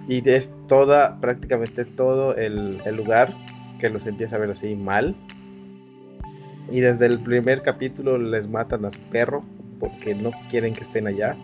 Y 0.09 0.29
es 0.29 0.53
toda, 0.67 1.21
prácticamente 1.21 1.85
todo 1.85 2.35
el, 2.37 2.81
el 2.85 2.97
lugar 2.97 3.35
que 3.79 3.91
los 3.91 4.07
empieza 4.07 4.37
a 4.37 4.39
ver 4.41 4.51
así 4.51 4.75
mal. 4.75 5.15
Y 6.71 6.81
desde 6.81 7.07
el 7.07 7.21
primer 7.21 7.63
capítulo 7.63 8.19
les 8.19 8.49
matan 8.49 8.85
a 8.85 8.91
su 8.91 9.01
perro 9.11 9.45
porque 9.79 10.15
no 10.15 10.31
quieren 10.49 10.75
que 10.75 10.83
estén 10.83 11.07
allá. 11.07 11.37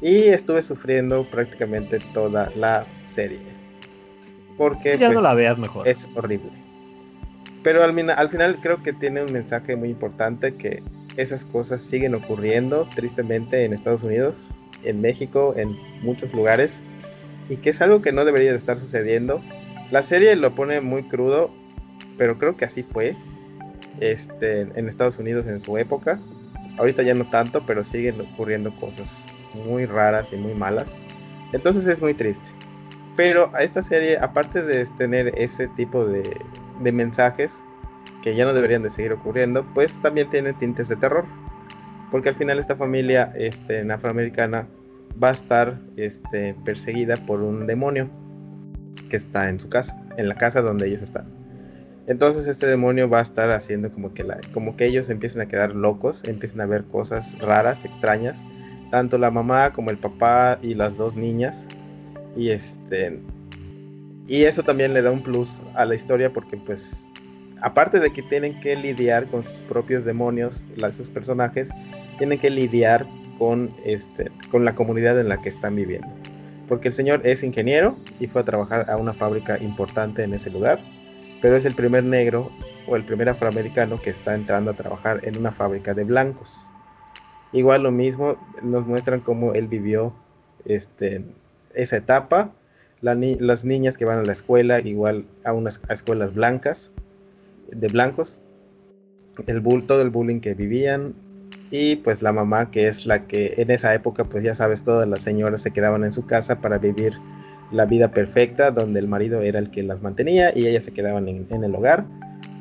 Y 0.00 0.28
estuve 0.28 0.62
sufriendo 0.62 1.28
prácticamente 1.30 1.98
toda 2.12 2.50
la 2.56 2.86
serie. 3.06 3.40
Porque 4.56 4.98
ya 4.98 5.08
no 5.08 5.14
pues, 5.14 5.22
la 5.22 5.34
veas 5.34 5.58
mejor. 5.58 5.86
Es 5.86 6.08
horrible. 6.14 6.50
Pero 7.62 7.84
al, 7.84 8.10
al 8.10 8.28
final 8.28 8.58
creo 8.60 8.82
que 8.82 8.92
tiene 8.92 9.22
un 9.22 9.32
mensaje 9.32 9.76
muy 9.76 9.90
importante 9.90 10.54
que 10.54 10.82
esas 11.16 11.44
cosas 11.44 11.80
siguen 11.80 12.14
ocurriendo 12.14 12.88
tristemente 12.94 13.64
en 13.64 13.72
Estados 13.72 14.02
Unidos, 14.02 14.48
en 14.84 15.00
México, 15.00 15.54
en 15.56 15.76
muchos 16.02 16.32
lugares, 16.32 16.82
y 17.48 17.56
que 17.56 17.70
es 17.70 17.82
algo 17.82 18.02
que 18.02 18.12
no 18.12 18.24
debería 18.24 18.50
de 18.50 18.58
estar 18.58 18.78
sucediendo. 18.78 19.42
La 19.90 20.02
serie 20.02 20.34
lo 20.36 20.54
pone 20.54 20.80
muy 20.80 21.04
crudo, 21.04 21.50
pero 22.16 22.38
creo 22.38 22.56
que 22.56 22.64
así 22.64 22.82
fue 22.82 23.16
este, 24.00 24.62
en 24.62 24.88
Estados 24.88 25.18
Unidos 25.18 25.46
en 25.46 25.60
su 25.60 25.76
época. 25.78 26.20
Ahorita 26.78 27.02
ya 27.02 27.14
no 27.14 27.28
tanto, 27.28 27.64
pero 27.66 27.84
siguen 27.84 28.20
ocurriendo 28.20 28.74
cosas 28.80 29.28
muy 29.54 29.86
raras 29.86 30.32
y 30.32 30.36
muy 30.36 30.54
malas. 30.54 30.94
Entonces 31.52 31.86
es 31.86 32.00
muy 32.00 32.14
triste. 32.14 32.48
Pero 33.16 33.50
a 33.54 33.62
esta 33.62 33.82
serie, 33.82 34.16
aparte 34.18 34.62
de 34.62 34.86
tener 34.96 35.38
ese 35.38 35.68
tipo 35.68 36.06
de, 36.06 36.22
de 36.80 36.92
mensajes 36.92 37.62
que 38.22 38.34
ya 38.34 38.44
no 38.44 38.54
deberían 38.54 38.82
de 38.82 38.90
seguir 38.90 39.12
ocurriendo, 39.12 39.66
pues 39.74 40.00
también 40.00 40.30
tiene 40.30 40.54
tintes 40.54 40.88
de 40.88 40.96
terror. 40.96 41.26
Porque 42.12 42.28
al 42.28 42.36
final 42.36 42.58
esta 42.58 42.76
familia 42.76 43.32
este, 43.34 43.90
afroamericana 43.90 44.68
va 45.20 45.30
a 45.30 45.32
estar 45.32 45.80
este, 45.96 46.54
perseguida 46.64 47.16
por 47.16 47.40
un 47.40 47.66
demonio 47.66 48.10
que 49.08 49.16
está 49.16 49.48
en 49.48 49.58
su 49.58 49.70
casa, 49.70 49.98
en 50.18 50.28
la 50.28 50.34
casa 50.36 50.60
donde 50.60 50.86
ellos 50.86 51.02
están. 51.02 51.26
Entonces 52.06 52.46
este 52.46 52.66
demonio 52.66 53.08
va 53.08 53.20
a 53.20 53.22
estar 53.22 53.50
haciendo 53.50 53.90
como 53.90 54.12
que, 54.12 54.84
ellos 54.84 55.08
empiecen 55.08 55.40
a 55.40 55.48
quedar 55.48 55.74
locos, 55.74 56.22
empiecen 56.24 56.60
a 56.60 56.66
ver 56.66 56.84
cosas 56.84 57.38
raras, 57.38 57.82
extrañas, 57.84 58.44
tanto 58.90 59.16
la 59.16 59.30
mamá 59.30 59.72
como 59.72 59.90
el 59.90 59.96
papá 59.96 60.58
y 60.60 60.74
las 60.74 60.98
dos 60.98 61.16
niñas. 61.16 61.66
Y 62.36 62.50
este 62.50 63.20
y 64.26 64.44
eso 64.44 64.62
también 64.62 64.92
le 64.92 65.02
da 65.02 65.10
un 65.10 65.22
plus 65.22 65.60
a 65.74 65.86
la 65.86 65.94
historia 65.94 66.30
porque 66.30 66.58
pues 66.58 67.10
aparte 67.62 68.00
de 68.00 68.12
que 68.12 68.22
tienen 68.22 68.58
que 68.60 68.76
lidiar 68.76 69.26
con 69.28 69.44
sus 69.44 69.62
propios 69.62 70.04
demonios, 70.04 70.64
sus 70.92 71.10
personajes 71.10 71.70
tienen 72.18 72.38
que 72.38 72.50
lidiar 72.50 73.06
con 73.38 73.74
este 73.84 74.30
con 74.50 74.64
la 74.64 74.74
comunidad 74.74 75.20
en 75.20 75.28
la 75.28 75.40
que 75.40 75.48
están 75.48 75.76
viviendo. 75.76 76.08
Porque 76.68 76.88
el 76.88 76.94
señor 76.94 77.20
es 77.24 77.42
ingeniero 77.42 77.96
y 78.20 78.26
fue 78.26 78.42
a 78.42 78.44
trabajar 78.44 78.90
a 78.90 78.96
una 78.96 79.12
fábrica 79.12 79.58
importante 79.58 80.22
en 80.22 80.34
ese 80.34 80.50
lugar 80.50 80.80
pero 81.42 81.56
es 81.56 81.66
el 81.66 81.74
primer 81.74 82.04
negro 82.04 82.50
o 82.86 82.96
el 82.96 83.04
primer 83.04 83.28
afroamericano 83.28 84.00
que 84.00 84.10
está 84.10 84.34
entrando 84.34 84.70
a 84.70 84.74
trabajar 84.74 85.20
en 85.24 85.36
una 85.36 85.50
fábrica 85.50 85.92
de 85.92 86.04
blancos. 86.04 86.70
Igual 87.52 87.82
lo 87.82 87.90
mismo, 87.90 88.38
nos 88.62 88.86
muestran 88.86 89.20
cómo 89.20 89.52
él 89.52 89.66
vivió 89.66 90.14
este, 90.64 91.22
esa 91.74 91.96
etapa. 91.96 92.52
las 93.00 93.64
niñas 93.64 93.98
que 93.98 94.04
van 94.04 94.20
a 94.20 94.22
la 94.22 94.32
escuela, 94.32 94.80
igual 94.80 95.26
a 95.44 95.52
unas 95.52 95.82
escuelas 95.90 96.32
blancas, 96.32 96.92
de 97.70 97.88
blancos. 97.88 98.38
El 99.46 99.60
bull, 99.60 99.84
todo 99.84 100.00
el 100.02 100.10
bullying 100.10 100.40
que 100.40 100.54
vivían. 100.54 101.14
Y 101.74 101.96
pues 101.96 102.20
la 102.20 102.34
mamá, 102.34 102.70
que 102.70 102.86
es 102.86 103.06
la 103.06 103.26
que 103.26 103.54
en 103.56 103.70
esa 103.70 103.94
época, 103.94 104.24
pues 104.24 104.44
ya 104.44 104.54
sabes, 104.54 104.84
todas 104.84 105.08
las 105.08 105.22
señoras 105.22 105.62
se 105.62 105.70
quedaban 105.70 106.04
en 106.04 106.12
su 106.12 106.26
casa 106.26 106.60
para 106.60 106.76
vivir 106.76 107.14
la 107.70 107.86
vida 107.86 108.10
perfecta 108.10 108.70
donde 108.70 109.00
el 109.00 109.08
marido 109.08 109.40
era 109.40 109.58
el 109.58 109.70
que 109.70 109.82
las 109.82 110.02
mantenía 110.02 110.52
y 110.54 110.66
ellas 110.66 110.84
se 110.84 110.92
quedaban 110.92 111.26
en, 111.28 111.64
el 111.64 111.74
hogar 111.74 112.04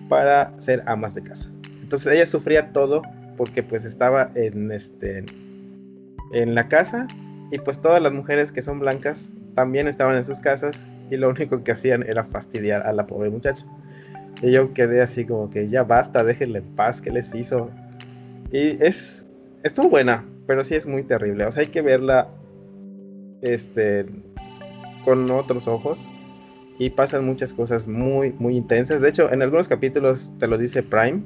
para 0.08 0.54
ser 0.62 0.82
amas 0.86 1.14
de 1.14 1.24
casa. 1.24 1.52
Entonces 1.82 2.14
ella 2.14 2.26
sufría 2.26 2.72
todo 2.72 3.02
porque 3.36 3.64
pues 3.64 3.84
estaba 3.84 4.32
en 4.34 4.72
este 4.72 5.26
en 6.32 6.56
la 6.56 6.70
casa 6.70 7.06
y 7.52 7.58
pues 7.60 7.82
todas 7.82 8.02
las 8.02 8.14
mujeres 8.14 8.54
que 8.54 8.62
son 8.62 8.80
blancas 8.80 9.34
también 9.56 9.90
estaban 9.90 10.16
en 10.16 10.24
sus 10.24 10.40
casas 10.40 10.88
y 11.10 11.18
lo 11.18 11.28
único 11.28 11.66
que 11.66 11.74
hacían 11.74 12.04
era 12.04 12.24
fastidiar 12.24 12.88
a 12.88 12.94
la 12.94 13.08
pobre 13.08 13.30
muchacha. 13.30 13.66
Y 14.42 14.52
yo 14.52 14.74
quedé 14.74 15.02
así 15.02 15.26
como 15.26 15.50
que 15.50 15.68
ya 15.68 15.84
basta, 15.84 16.24
déjenle 16.24 16.60
en 16.60 16.76
paz, 16.78 17.02
¿qué 17.02 17.12
les 17.12 17.36
hizo? 17.36 17.70
Y 18.52 18.84
es 18.84 19.30
estuvo 19.64 19.90
buena, 19.90 20.26
pero 20.48 20.64
sí 20.64 20.76
es 20.76 20.88
muy 20.88 21.04
terrible. 21.04 21.46
O 21.46 21.52
sea, 21.52 21.62
hay 21.62 21.70
que 21.70 21.82
verla 21.82 22.30
este 23.42 24.06
con 25.04 25.30
otros 25.32 25.68
ojos 25.68 26.12
y 26.78 26.90
pasan 26.90 27.26
muchas 27.26 27.54
cosas 27.54 27.88
muy, 27.88 28.34
muy 28.34 28.58
intensas. 28.58 29.02
De 29.02 29.10
hecho, 29.10 29.32
en 29.32 29.42
algunos 29.42 29.68
capítulos 29.68 30.32
te 30.40 30.48
lo 30.48 30.58
dice 30.58 30.84
Prime, 30.84 31.22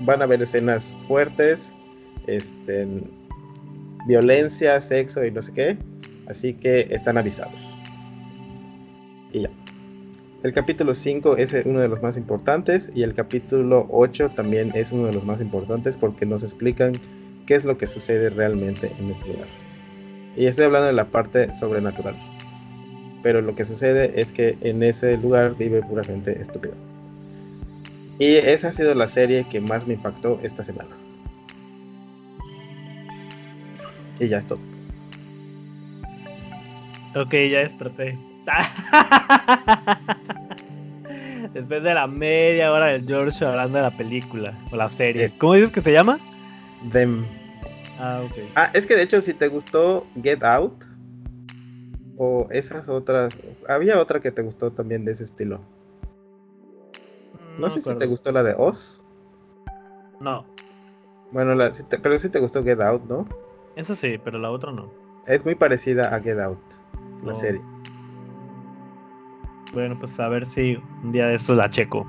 van 0.00 0.20
a 0.20 0.24
haber 0.24 0.42
escenas 0.42 0.96
fuertes, 1.06 1.72
este, 2.26 2.86
violencia, 4.06 4.80
sexo 4.80 5.24
y 5.24 5.30
no 5.30 5.42
sé 5.42 5.52
qué, 5.52 5.78
así 6.28 6.54
que 6.54 6.86
están 6.90 7.18
avisados. 7.18 7.82
Y 9.32 9.40
ya. 9.40 9.50
El 10.44 10.52
capítulo 10.52 10.94
5 10.94 11.36
es 11.38 11.52
uno 11.64 11.80
de 11.80 11.88
los 11.88 12.00
más 12.00 12.16
importantes 12.16 12.92
y 12.94 13.02
el 13.02 13.14
capítulo 13.14 13.88
8 13.90 14.30
también 14.36 14.70
es 14.76 14.92
uno 14.92 15.06
de 15.06 15.12
los 15.12 15.24
más 15.24 15.40
importantes 15.40 15.96
porque 15.96 16.26
nos 16.26 16.44
explican 16.44 16.92
qué 17.46 17.56
es 17.56 17.64
lo 17.64 17.76
que 17.76 17.88
sucede 17.88 18.30
realmente 18.30 18.92
en 19.00 19.10
ese 19.10 19.26
lugar. 19.26 19.48
Y 20.36 20.46
estoy 20.46 20.66
hablando 20.66 20.86
de 20.86 20.92
la 20.92 21.06
parte 21.06 21.56
sobrenatural 21.56 22.14
pero 23.24 23.40
lo 23.40 23.54
que 23.54 23.64
sucede 23.64 24.20
es 24.20 24.32
que 24.32 24.58
en 24.60 24.82
ese 24.82 25.16
lugar 25.16 25.56
vive 25.56 25.82
pura 25.82 26.04
gente 26.04 26.38
estúpida. 26.38 26.74
Y 28.18 28.34
esa 28.34 28.68
ha 28.68 28.72
sido 28.74 28.94
la 28.94 29.08
serie 29.08 29.48
que 29.48 29.62
más 29.62 29.86
me 29.86 29.94
impactó 29.94 30.38
esta 30.42 30.62
semana. 30.62 30.90
Y 34.20 34.28
ya 34.28 34.38
es 34.38 34.46
todo. 34.46 34.60
Ok, 37.14 37.32
ya 37.32 37.60
desperté. 37.60 38.18
Después 41.54 41.82
de 41.84 41.94
la 41.94 42.06
media 42.06 42.72
hora 42.72 42.86
del 42.86 43.06
George 43.06 43.44
hablando 43.44 43.78
de 43.78 43.82
la 43.82 43.96
película 43.96 44.58
o 44.72 44.76
la 44.76 44.90
serie. 44.90 45.32
¿Cómo 45.38 45.54
dices 45.54 45.70
que 45.70 45.80
se 45.80 45.92
llama? 45.92 46.18
Them. 46.92 47.24
Ah, 47.98 48.20
ok. 48.24 48.36
Ah, 48.56 48.70
es 48.74 48.86
que 48.86 48.96
de 48.96 49.02
hecho, 49.02 49.22
si 49.22 49.32
te 49.34 49.46
gustó 49.46 50.04
Get 50.20 50.42
Out, 50.42 50.84
o 52.16 52.46
esas 52.50 52.88
otras. 52.88 53.38
Había 53.68 54.00
otra 54.00 54.20
que 54.20 54.30
te 54.30 54.42
gustó 54.42 54.72
también 54.72 55.04
de 55.04 55.12
ese 55.12 55.24
estilo. 55.24 55.60
No, 57.58 57.70
sé 57.70 57.80
si 57.82 57.94
te 57.96 58.06
gustó 58.06 58.32
la 58.32 58.42
de 58.42 58.54
Oz. 58.56 59.02
No. 60.20 60.44
Bueno, 61.30 61.54
la, 61.54 61.70
pero 62.02 62.18
sí 62.18 62.28
te 62.28 62.40
gustó 62.40 62.64
Get 62.64 62.80
Out, 62.80 63.04
¿no? 63.04 63.28
Esa 63.76 63.94
sí, 63.94 64.18
pero 64.22 64.38
la 64.38 64.50
otra 64.50 64.72
no. 64.72 64.90
Es 65.26 65.44
muy 65.44 65.54
parecida 65.54 66.14
a 66.14 66.20
Get 66.20 66.38
Out, 66.40 66.58
la 67.22 67.34
serie. 67.34 67.60
Bueno, 69.74 69.98
pues 69.98 70.18
a 70.20 70.28
ver 70.28 70.46
si 70.46 70.76
un 71.02 71.12
día 71.12 71.26
de 71.26 71.34
estos 71.34 71.56
la 71.56 71.68
checo. 71.68 72.06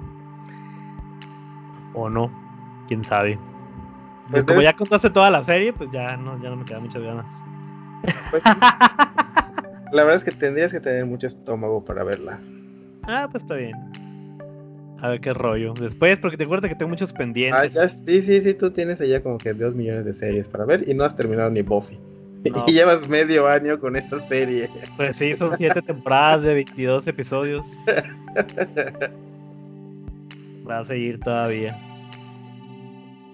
O 1.94 2.10
no, 2.10 2.32
quién 2.88 3.04
sabe. 3.04 3.38
Pues, 4.30 4.44
pues 4.44 4.46
como 4.46 4.62
ya 4.62 4.74
contaste 4.74 5.10
toda 5.10 5.30
la 5.30 5.44
serie, 5.44 5.74
pues 5.74 5.90
ya 5.92 6.16
no, 6.16 6.42
ya 6.42 6.50
no 6.50 6.58
me 6.58 6.66
quedan 6.66 6.84
muchas 6.84 7.02
ganas. 7.02 7.44
Pues 8.32 8.44
La 9.92 10.04
verdad 10.04 10.16
es 10.16 10.24
que 10.24 10.32
tendrías 10.32 10.72
que 10.72 10.80
tener 10.80 11.06
mucho 11.06 11.28
estómago 11.28 11.84
para 11.84 12.04
verla. 12.04 12.40
Ah, 13.04 13.28
pues 13.32 13.44
está 13.44 13.56
bien. 13.56 13.76
A 15.02 15.10
ver 15.10 15.22
qué 15.22 15.34
rollo. 15.34 15.74
Después, 15.74 16.20
porque 16.20 16.38
te 16.38 16.44
acuerdas 16.44 16.70
que 16.70 16.76
tengo 16.76 16.90
muchos 16.90 17.14
pendientes. 17.14 17.78
Ah, 17.78 17.88
sí, 17.88 18.22
sí, 18.22 18.42
sí, 18.42 18.54
tú 18.54 18.72
tienes 18.72 19.00
allá 19.02 19.22
como 19.22 19.38
que 19.38 19.54
dos 19.54 19.76
millones 19.76 20.06
de 20.06 20.14
series 20.14 20.48
para 20.48 20.66
ver 20.66 20.88
y 20.88 20.94
no 20.94 21.04
has 21.04 21.16
terminado 21.16 21.50
ni 21.50 21.62
Buffy. 21.62 22.00
Y 22.46 22.72
llevas 22.72 23.08
medio 23.10 23.48
año 23.48 23.80
con 23.80 23.96
esta 23.96 24.20
serie. 24.28 24.70
Pues 24.98 25.18
sí, 25.18 25.34
son 25.34 25.58
siete 25.58 25.82
temporadas 25.82 26.44
de 26.44 26.54
22 26.54 27.08
episodios. 27.08 27.66
Va 30.70 30.80
a 30.80 30.86
seguir 30.86 31.20
todavía. 31.20 31.76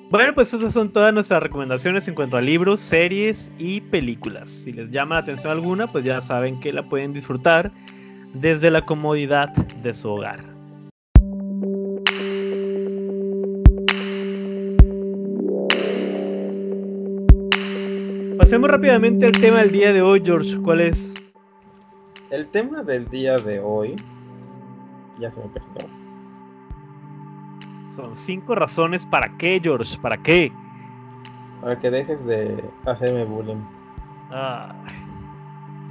Bueno, 0.09 0.33
pues 0.33 0.53
esas 0.53 0.73
son 0.73 0.91
todas 0.91 1.13
nuestras 1.13 1.41
recomendaciones 1.41 2.07
en 2.07 2.15
cuanto 2.15 2.35
a 2.35 2.41
libros, 2.41 2.81
series 2.81 3.51
y 3.57 3.79
películas. 3.79 4.49
Si 4.49 4.73
les 4.73 4.91
llama 4.91 5.15
la 5.15 5.21
atención 5.21 5.51
alguna, 5.51 5.89
pues 5.89 6.03
ya 6.03 6.19
saben 6.19 6.59
que 6.59 6.73
la 6.73 6.83
pueden 6.83 7.13
disfrutar 7.13 7.71
desde 8.33 8.71
la 8.71 8.85
comodidad 8.85 9.49
de 9.53 9.93
su 9.93 10.09
hogar. 10.09 10.50
Pasemos 18.51 18.69
rápidamente 18.69 19.25
al 19.27 19.31
tema 19.31 19.59
del 19.59 19.71
día 19.71 19.93
de 19.93 20.01
hoy, 20.01 20.21
George. 20.25 20.61
¿Cuál 20.61 20.81
es? 20.81 21.13
El 22.31 22.45
tema 22.47 22.83
del 22.83 23.07
día 23.07 23.37
de 23.37 23.61
hoy. 23.61 23.95
Ya 25.19 25.31
se 25.31 25.39
me 25.39 25.47
perdió. 25.47 25.89
Son 27.95 28.13
cinco 28.13 28.53
razones 28.53 29.05
para 29.05 29.37
qué, 29.37 29.61
George, 29.63 29.97
para 30.01 30.21
qué. 30.21 30.51
Para 31.61 31.79
que 31.79 31.91
dejes 31.91 32.25
de 32.25 32.61
hacerme 32.83 33.23
bullying. 33.23 33.63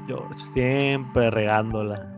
George, 0.07 0.38
siempre 0.53 1.31
regándola. 1.31 2.14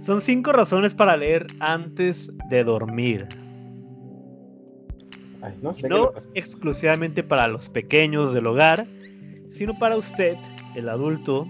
Son 0.00 0.20
cinco 0.20 0.50
razones 0.50 0.96
para 0.96 1.16
leer 1.16 1.46
antes 1.60 2.32
de 2.48 2.64
dormir. 2.64 3.28
No 5.60 5.74
sé 5.74 5.88
no 5.88 6.12
exclusivamente 6.34 7.22
para 7.22 7.48
los 7.48 7.68
pequeños 7.68 8.32
del 8.32 8.46
hogar, 8.46 8.86
sino 9.48 9.78
para 9.78 9.96
usted, 9.96 10.36
el 10.74 10.88
adulto, 10.88 11.48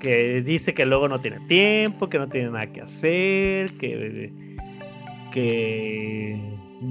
que 0.00 0.42
dice 0.42 0.74
que 0.74 0.84
luego 0.84 1.08
no 1.08 1.18
tiene 1.20 1.40
tiempo, 1.46 2.08
que 2.08 2.18
no 2.18 2.28
tiene 2.28 2.50
nada 2.50 2.66
que 2.66 2.82
hacer, 2.82 3.70
que, 3.78 4.32
que 5.32 6.38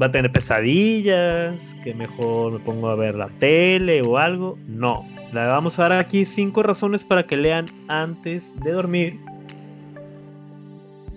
va 0.02 0.08
a 0.08 0.12
tener 0.12 0.32
pesadillas, 0.32 1.76
que 1.84 1.94
mejor 1.94 2.54
me 2.54 2.60
pongo 2.60 2.90
a 2.90 2.96
ver 2.96 3.16
la 3.16 3.30
tele 3.40 4.02
o 4.02 4.18
algo. 4.18 4.58
No, 4.68 5.06
le 5.34 5.46
vamos 5.46 5.78
a 5.80 5.84
dar 5.84 6.00
aquí 6.00 6.26
cinco 6.26 6.64
razones 6.64 7.04
para 7.04 7.24
que 7.24 7.38
lean 7.38 7.66
antes 7.88 8.60
de 8.62 8.72
dormir. 8.72 9.20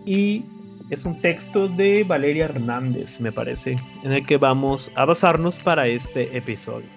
Y 0.04 0.44
es 0.90 1.04
un 1.04 1.20
texto 1.20 1.68
de 1.68 2.04
Valeria 2.04 2.46
Hernández, 2.46 3.20
me 3.20 3.32
parece, 3.32 3.76
en 4.02 4.12
el 4.12 4.26
que 4.26 4.36
vamos 4.36 4.90
a 4.94 5.04
basarnos 5.04 5.58
para 5.58 5.86
este 5.86 6.36
episodio. 6.36 6.88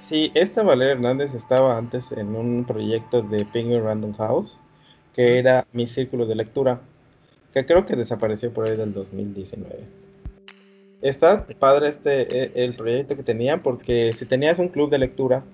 Sí, 0.00 0.30
esta 0.34 0.62
Valeria 0.62 0.94
Hernández 0.94 1.34
estaba 1.34 1.78
antes 1.78 2.12
en 2.12 2.34
un 2.34 2.64
proyecto 2.64 3.22
de 3.22 3.44
Penguin 3.46 3.82
Random 3.82 4.12
House, 4.14 4.56
que 5.14 5.38
era 5.38 5.66
mi 5.72 5.86
círculo 5.86 6.26
de 6.26 6.34
lectura, 6.34 6.80
que 7.54 7.64
creo 7.64 7.86
que 7.86 7.96
desapareció 7.96 8.52
por 8.52 8.68
ahí 8.68 8.76
del 8.76 8.92
2019. 8.92 10.02
Está 11.02 11.46
padre 11.58 11.88
este 11.88 12.44
e, 12.44 12.64
el 12.64 12.74
proyecto 12.74 13.16
que 13.16 13.22
tenían 13.22 13.60
porque 13.62 14.12
si 14.12 14.24
tenías 14.24 14.58
un 14.58 14.68
club 14.68 14.90
de 14.90 14.98
lectura, 14.98 15.44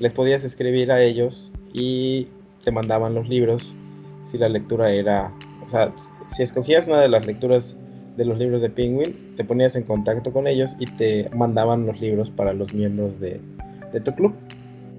les 0.00 0.12
podías 0.12 0.44
escribir 0.44 0.90
a 0.90 1.02
ellos 1.02 1.50
y 1.72 2.28
te 2.64 2.70
mandaban 2.70 3.14
los 3.14 3.28
libros 3.28 3.74
si 4.24 4.38
la 4.38 4.48
lectura 4.48 4.90
era, 4.90 5.30
o 5.66 5.70
sea, 5.70 5.92
si 6.28 6.42
escogías 6.42 6.88
una 6.88 7.00
de 7.00 7.08
las 7.08 7.26
lecturas 7.26 7.76
de 8.16 8.24
los 8.24 8.38
libros 8.38 8.60
de 8.60 8.70
Penguin, 8.70 9.34
te 9.36 9.44
ponías 9.44 9.74
en 9.76 9.82
contacto 9.82 10.32
con 10.32 10.46
ellos 10.46 10.76
y 10.78 10.86
te 10.86 11.28
mandaban 11.30 11.86
los 11.86 12.00
libros 12.00 12.30
para 12.30 12.52
los 12.52 12.72
miembros 12.72 13.18
de, 13.20 13.40
de 13.92 14.00
tu 14.00 14.14
club. 14.14 14.34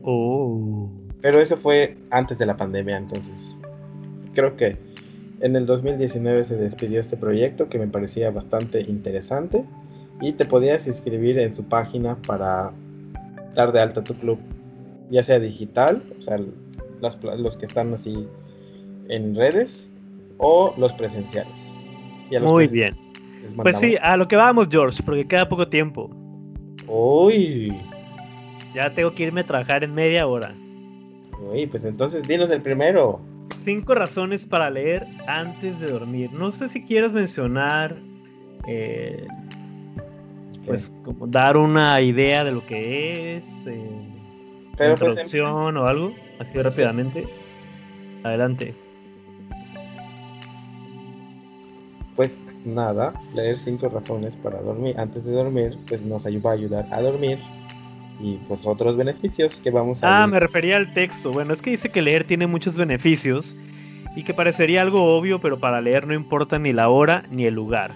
Oh. 0.04 0.90
Pero 1.22 1.40
eso 1.40 1.58
fue 1.58 1.98
antes 2.12 2.38
de 2.38 2.46
la 2.46 2.58
pandemia, 2.58 2.98
entonces 2.98 3.58
creo 4.34 4.56
que 4.56 4.78
en 5.40 5.56
el 5.56 5.66
2019 5.66 6.44
se 6.44 6.56
despidió 6.56 7.00
este 7.00 7.18
proyecto 7.18 7.70
que 7.70 7.80
me 7.80 7.88
parecía 7.88 8.30
bastante 8.32 8.82
interesante 8.82 9.66
y 10.22 10.34
te 10.34 10.46
podías 10.46 10.88
inscribir 10.88 11.40
en 11.40 11.54
su 11.54 11.64
página 11.64 12.18
para 12.28 12.72
dar 13.54 13.72
de 13.72 13.80
alta 13.80 14.04
tu 14.04 14.14
club, 14.16 14.38
ya 15.10 15.24
sea 15.24 15.40
digital, 15.40 16.04
o 16.20 16.22
sea, 16.22 16.40
los 17.02 17.58
que 17.58 17.66
están 17.66 17.94
así 17.94 18.28
en 19.10 19.36
redes 19.36 19.90
o 20.38 20.74
los 20.78 20.94
presenciales. 20.94 21.80
Muy 22.42 22.68
bien. 22.68 22.96
Pues 23.62 23.80
sí, 23.80 23.96
a 24.02 24.18
lo 24.18 24.28
que 24.28 24.36
vamos, 24.36 24.68
George, 24.70 25.02
porque 25.04 25.28
queda 25.28 25.48
poco 25.48 25.68
tiempo. 25.68 26.10
Uy. 26.88 27.76
Ya 28.74 28.94
tengo 28.94 29.14
que 29.14 29.24
irme 29.24 29.42
a 29.42 29.46
trabajar 29.46 29.84
en 29.84 29.94
media 29.94 30.28
hora. 30.28 30.54
Uy, 31.40 31.68
pues 31.68 31.86
entonces 31.86 32.28
dinos 32.28 32.50
el 32.50 32.62
primero. 32.62 33.22
Cinco 33.56 33.96
razones 33.96 34.46
para 34.46 34.70
leer 34.70 35.06
antes 35.28 35.80
de 35.80 35.88
dormir. 35.88 36.32
No 36.34 36.52
sé 36.52 36.68
si 36.68 36.84
quieres 36.84 37.14
mencionar, 37.14 37.96
eh, 38.68 39.28
pues, 40.66 40.92
como 41.04 41.28
dar 41.28 41.58
una 41.58 42.02
idea 42.02 42.44
de 42.44 42.52
lo 42.52 42.66
que 42.66 43.38
es, 43.38 43.46
eh, 43.68 43.90
Pero 44.78 44.96
pues, 44.96 45.12
introducción 45.12 45.78
o 45.78 45.86
algo, 45.86 46.14
así 46.40 46.60
rápidamente. 46.60 47.28
Adelante. 48.24 48.76
Pues 52.16 52.38
nada, 52.66 53.14
leer 53.34 53.58
cinco 53.58 53.90
razones 53.90 54.36
para 54.38 54.62
dormir 54.62 54.98
antes 54.98 55.26
de 55.26 55.34
dormir, 55.34 55.78
pues 55.88 56.04
nos 56.04 56.26
ayuda 56.26 56.52
a 56.52 56.54
ayudar 56.54 56.88
a 56.92 57.02
dormir 57.02 57.40
y 58.20 58.38
pues 58.48 58.66
otros 58.66 58.96
beneficios 58.96 59.60
que 59.62 59.72
vamos 59.72 60.04
a... 60.04 60.24
Ah, 60.24 60.28
me 60.28 60.40
refería 60.40 60.78
al 60.78 60.94
texto. 60.94 61.32
Bueno, 61.32 61.54
es 61.54 61.62
que 61.62 61.72
dice 61.72 61.90
que 61.90 62.02
leer 62.02 62.24
tiene 62.24 62.48
muchos 62.48 62.78
beneficios 62.78 63.56
y 64.16 64.24
que 64.24 64.34
parecería 64.34 64.82
algo 64.82 65.04
obvio, 65.18 65.42
pero 65.42 65.60
para 65.60 65.82
leer 65.82 66.08
no 66.08 66.14
importa 66.14 66.58
ni 66.58 66.74
la 66.74 66.90
hora 66.90 67.24
ni 67.30 67.46
el 67.46 67.56
lugar. 67.56 67.94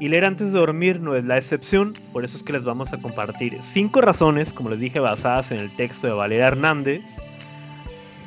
Y 0.00 0.08
leer 0.08 0.24
antes 0.24 0.52
de 0.52 0.58
dormir 0.58 1.00
no 1.00 1.16
es 1.16 1.24
la 1.24 1.36
excepción, 1.36 1.92
por 2.12 2.24
eso 2.24 2.36
es 2.36 2.42
que 2.42 2.52
les 2.52 2.64
vamos 2.64 2.92
a 2.92 3.00
compartir 3.00 3.58
cinco 3.62 4.00
razones, 4.00 4.52
como 4.52 4.70
les 4.70 4.80
dije, 4.80 5.00
basadas 5.00 5.50
en 5.50 5.58
el 5.58 5.74
texto 5.74 6.06
de 6.06 6.12
Valeria 6.12 6.46
Hernández, 6.46 7.02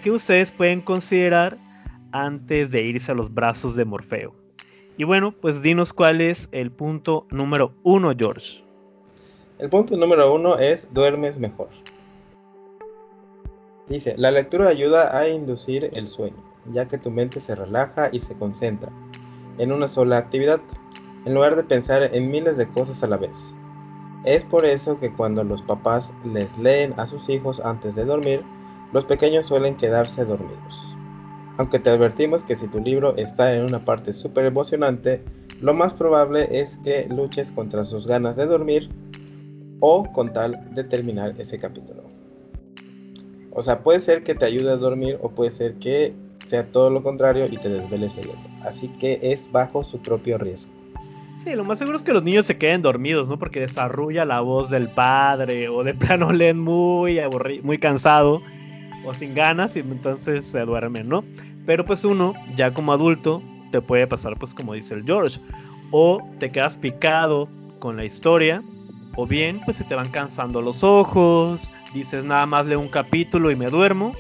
que 0.04 0.12
ustedes 0.12 0.52
pueden 0.52 0.82
considerar 0.82 1.58
antes 2.12 2.72
de 2.72 2.84
irse 2.84 3.12
a 3.12 3.16
los 3.16 3.34
brazos 3.34 3.76
de 3.76 3.86
Morfeo. 3.86 4.41
Y 4.98 5.04
bueno, 5.04 5.32
pues 5.32 5.62
dinos 5.62 5.94
cuál 5.94 6.22
es 6.22 6.50
el 6.52 6.72
punto 6.72 7.26
número 7.32 7.74
uno, 7.84 8.14
George. 8.18 8.64
El 9.60 9.70
punto 9.70 9.96
número 9.96 10.34
uno 10.34 10.58
es 10.58 10.92
duermes 10.94 11.40
mejor. 11.40 11.70
Dice, 13.88 14.16
la 14.18 14.32
lectura 14.32 14.70
ayuda 14.70 15.18
a 15.18 15.28
inducir 15.28 15.90
el 15.94 16.08
sueño, 16.08 16.38
ya 16.72 16.88
que 16.88 16.98
tu 16.98 17.12
mente 17.12 17.40
se 17.40 17.56
relaja 17.56 18.10
y 18.12 18.20
se 18.20 18.36
concentra 18.36 18.90
en 19.58 19.72
una 19.72 19.88
sola 19.88 20.18
actividad, 20.18 20.62
en 21.26 21.34
lugar 21.34 21.56
de 21.56 21.64
pensar 21.64 22.04
en 22.04 22.32
miles 22.32 22.58
de 22.58 22.68
cosas 22.68 23.04
a 23.04 23.08
la 23.08 23.18
vez. 23.18 23.54
Es 24.24 24.46
por 24.46 24.66
eso 24.66 25.00
que 25.00 25.12
cuando 25.12 25.44
los 25.44 25.62
papás 25.62 26.14
les 26.24 26.58
leen 26.58 26.94
a 26.98 27.06
sus 27.06 27.28
hijos 27.30 27.60
antes 27.60 27.96
de 27.96 28.06
dormir, 28.06 28.44
los 28.94 29.06
pequeños 29.06 29.48
suelen 29.48 29.76
quedarse 29.76 30.26
dormidos. 30.26 30.96
Aunque 31.58 31.80
te 31.80 31.90
advertimos 31.90 32.44
que 32.44 32.56
si 32.56 32.68
tu 32.68 32.80
libro 32.80 33.16
está 33.18 33.54
en 33.54 33.66
una 33.66 33.84
parte 33.84 34.14
súper 34.14 34.46
emocionante, 34.46 35.22
lo 35.62 35.74
más 35.74 35.94
probable 35.94 36.48
es 36.60 36.78
que 36.84 37.08
luches 37.10 37.52
contra 37.52 37.84
sus 37.84 38.08
ganas 38.08 38.36
de 38.36 38.46
dormir 38.46 38.90
o 39.80 40.04
con 40.12 40.34
tal 40.34 40.74
de 40.74 40.84
terminar 40.84 41.36
ese 41.38 41.60
capítulo. 41.60 42.04
O 43.52 43.62
sea, 43.62 43.84
puede 43.84 44.00
ser 44.00 44.24
que 44.24 44.34
te 44.34 44.46
ayude 44.46 44.72
a 44.72 44.78
dormir 44.78 45.20
o 45.22 45.30
puede 45.30 45.52
ser 45.52 45.76
que 45.76 46.14
sea 46.48 46.66
todo 46.72 46.90
lo 46.90 47.04
contrario 47.04 47.48
y 47.52 47.58
te 47.58 47.70
desveles 47.70 48.16
leyendo. 48.16 48.50
Así 48.64 48.88
que 48.88 49.20
es 49.22 49.52
bajo 49.52 49.84
su 49.84 50.00
propio 50.00 50.38
riesgo. 50.38 50.74
Sí, 51.44 51.56
lo 51.56 51.64
más 51.64 51.80
seguro 51.80 51.98
es 51.98 52.04
que 52.04 52.14
los 52.14 52.24
niños 52.24 52.46
se 52.46 52.58
queden 52.58 52.82
dormidos, 52.82 53.28
¿no? 53.28 53.40
Porque 53.40 53.60
desarrolla 53.60 54.26
la 54.26 54.42
voz 54.42 54.70
del 54.70 54.90
padre 54.90 55.70
o 55.70 55.84
de 55.84 55.94
plano 55.96 56.32
leen 56.32 56.60
muy 56.60 57.20
aburrido, 57.20 57.64
muy 57.64 57.80
cansado 57.80 58.42
o 59.06 59.14
sin 59.14 59.34
ganas 59.36 59.76
y 59.76 59.80
entonces 59.80 60.46
se 60.46 60.62
duermen, 60.62 61.10
¿no? 61.10 61.24
Pero 61.66 61.86
pues 61.86 62.04
uno, 62.04 62.34
ya 62.56 62.74
como 62.74 62.94
adulto, 62.94 63.42
te 63.72 63.82
puede 63.82 64.08
pasar 64.08 64.38
pues 64.38 64.54
como 64.54 64.74
dice 64.74 64.94
el 64.94 65.04
George. 65.04 65.40
O 65.92 66.22
te 66.40 66.52
quedas 66.52 66.78
picado 66.78 67.50
con 67.80 67.98
la 67.98 68.06
historia 68.06 68.62
o 69.16 69.28
bien, 69.28 69.62
pues 69.66 69.78
se 69.78 69.84
te 69.84 69.96
van 69.96 70.10
cansando 70.10 70.62
los 70.62 70.84
ojos, 70.84 71.70
dices 71.94 72.24
nada 72.24 72.46
más 72.46 72.66
leo 72.66 72.80
un 72.80 72.90
capítulo 72.90 73.52
y 73.52 73.56
me 73.56 73.68
duermo. 73.68 74.16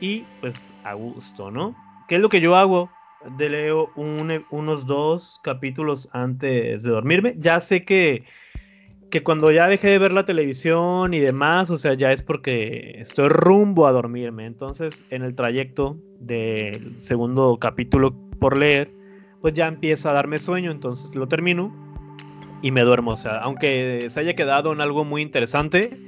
Y 0.00 0.24
pues 0.40 0.72
a 0.84 0.94
gusto, 0.94 1.50
¿no? 1.50 1.74
¿Qué 2.08 2.16
es 2.16 2.20
lo 2.20 2.28
que 2.28 2.40
yo 2.40 2.56
hago? 2.56 2.90
De 3.38 3.48
leo 3.48 3.90
unos 3.96 4.86
dos 4.86 5.40
capítulos 5.42 6.08
antes 6.12 6.82
de 6.82 6.90
dormirme. 6.90 7.34
Ya 7.38 7.60
sé 7.60 7.84
que, 7.84 8.24
que 9.10 9.22
cuando 9.22 9.50
ya 9.50 9.68
dejé 9.68 9.88
de 9.88 9.98
ver 9.98 10.12
la 10.12 10.24
televisión 10.24 11.14
y 11.14 11.20
demás, 11.20 11.70
o 11.70 11.78
sea, 11.78 11.94
ya 11.94 12.12
es 12.12 12.22
porque 12.22 12.96
estoy 12.98 13.28
rumbo 13.28 13.86
a 13.86 13.92
dormirme. 13.92 14.46
Entonces, 14.46 15.04
en 15.10 15.22
el 15.22 15.34
trayecto 15.34 15.96
del 16.18 16.98
segundo 16.98 17.56
capítulo 17.60 18.14
por 18.38 18.56
leer, 18.56 18.90
pues 19.40 19.54
ya 19.54 19.68
empieza 19.68 20.10
a 20.10 20.14
darme 20.14 20.38
sueño, 20.38 20.70
entonces 20.70 21.14
lo 21.14 21.28
termino 21.28 21.72
y 22.62 22.72
me 22.72 22.82
duermo. 22.82 23.12
O 23.12 23.16
sea, 23.16 23.38
aunque 23.38 24.06
se 24.08 24.20
haya 24.20 24.34
quedado 24.34 24.72
en 24.72 24.80
algo 24.80 25.04
muy 25.04 25.22
interesante, 25.22 25.98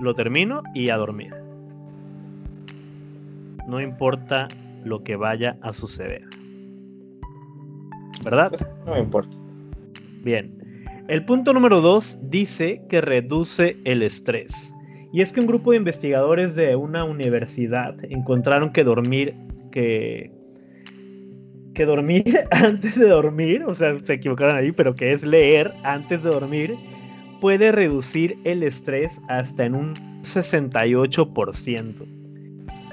lo 0.00 0.14
termino 0.14 0.62
y 0.74 0.90
a 0.90 0.96
dormir. 0.96 1.34
No 3.66 3.80
importa 3.80 4.48
lo 4.84 5.02
que 5.02 5.16
vaya 5.16 5.56
a 5.62 5.72
suceder. 5.72 6.24
¿Verdad? 8.22 8.52
No 8.86 8.94
me 8.94 9.00
importa. 9.00 9.34
Bien. 10.22 10.57
El 11.08 11.24
punto 11.24 11.54
número 11.54 11.80
dos 11.80 12.18
dice 12.22 12.82
que 12.90 13.00
reduce 13.00 13.78
el 13.84 14.02
estrés. 14.02 14.74
Y 15.10 15.22
es 15.22 15.32
que 15.32 15.40
un 15.40 15.46
grupo 15.46 15.70
de 15.70 15.78
investigadores 15.78 16.54
de 16.54 16.76
una 16.76 17.02
universidad 17.04 17.94
encontraron 18.10 18.70
que 18.74 18.84
dormir, 18.84 19.34
que 19.72 20.30
que 21.72 21.86
dormir 21.86 22.24
antes 22.50 22.98
de 22.98 23.08
dormir, 23.08 23.64
o 23.64 23.72
sea, 23.72 23.96
se 24.00 24.14
equivocaron 24.14 24.56
ahí, 24.56 24.70
pero 24.72 24.94
que 24.94 25.12
es 25.12 25.24
leer 25.24 25.72
antes 25.84 26.22
de 26.24 26.30
dormir, 26.30 26.74
puede 27.40 27.72
reducir 27.72 28.36
el 28.44 28.62
estrés 28.62 29.18
hasta 29.28 29.64
en 29.64 29.76
un 29.76 29.94
68%. 30.24 32.04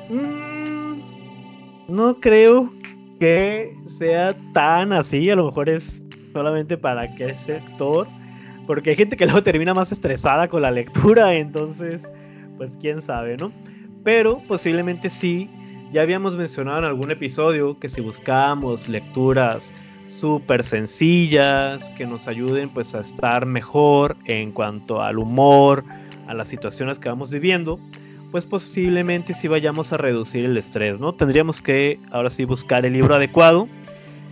Mm, 0.08 1.02
no 1.90 2.20
creo 2.22 2.72
que 3.20 3.74
sea 3.88 4.34
tan 4.54 4.94
así, 4.94 5.30
a 5.30 5.36
lo 5.36 5.48
mejor 5.48 5.68
es 5.68 6.05
solamente 6.36 6.78
para 6.78 7.16
qué 7.16 7.34
sector, 7.34 8.10
porque 8.68 8.90
hay 8.90 8.98
gente 8.98 9.16
que 9.16 9.26
luego 9.26 9.42
termina 9.42 9.74
más 9.74 9.94
estresada 9.94 10.50
con 10.50 10.64
la 10.64 10.70
lectura, 10.70 11.34
entonces, 11.34 12.12
pues 12.58 12.78
quién 12.82 13.02
sabe, 13.02 13.38
¿no? 13.38 13.54
Pero 14.04 14.44
posiblemente 14.46 15.10
sí 15.10 15.50
ya 15.94 16.02
habíamos 16.02 16.36
mencionado 16.36 16.80
en 16.80 16.84
algún 16.84 17.10
episodio 17.10 17.80
que 17.80 17.88
si 17.88 18.02
buscamos 18.02 18.90
lecturas 18.90 19.72
súper 20.08 20.62
sencillas 20.62 21.90
que 21.92 22.06
nos 22.06 22.28
ayuden 22.28 22.70
pues 22.70 22.94
a 22.96 23.00
estar 23.00 23.46
mejor 23.46 24.18
en 24.26 24.52
cuanto 24.52 25.02
al 25.02 25.18
humor, 25.20 25.86
a 26.28 26.34
las 26.34 26.50
situaciones 26.50 27.00
que 27.00 27.08
vamos 27.08 27.32
viviendo, 27.32 27.80
pues 28.32 28.46
posiblemente 28.46 29.34
sí 29.34 29.48
vayamos 29.48 29.94
a 29.94 29.98
reducir 29.98 30.44
el 30.44 30.58
estrés, 30.58 31.00
¿no? 31.00 31.14
Tendríamos 31.14 31.62
que 31.62 31.98
ahora 32.12 32.30
sí 32.30 32.44
buscar 32.44 32.86
el 32.86 32.92
libro 32.92 33.16
adecuado 33.16 33.70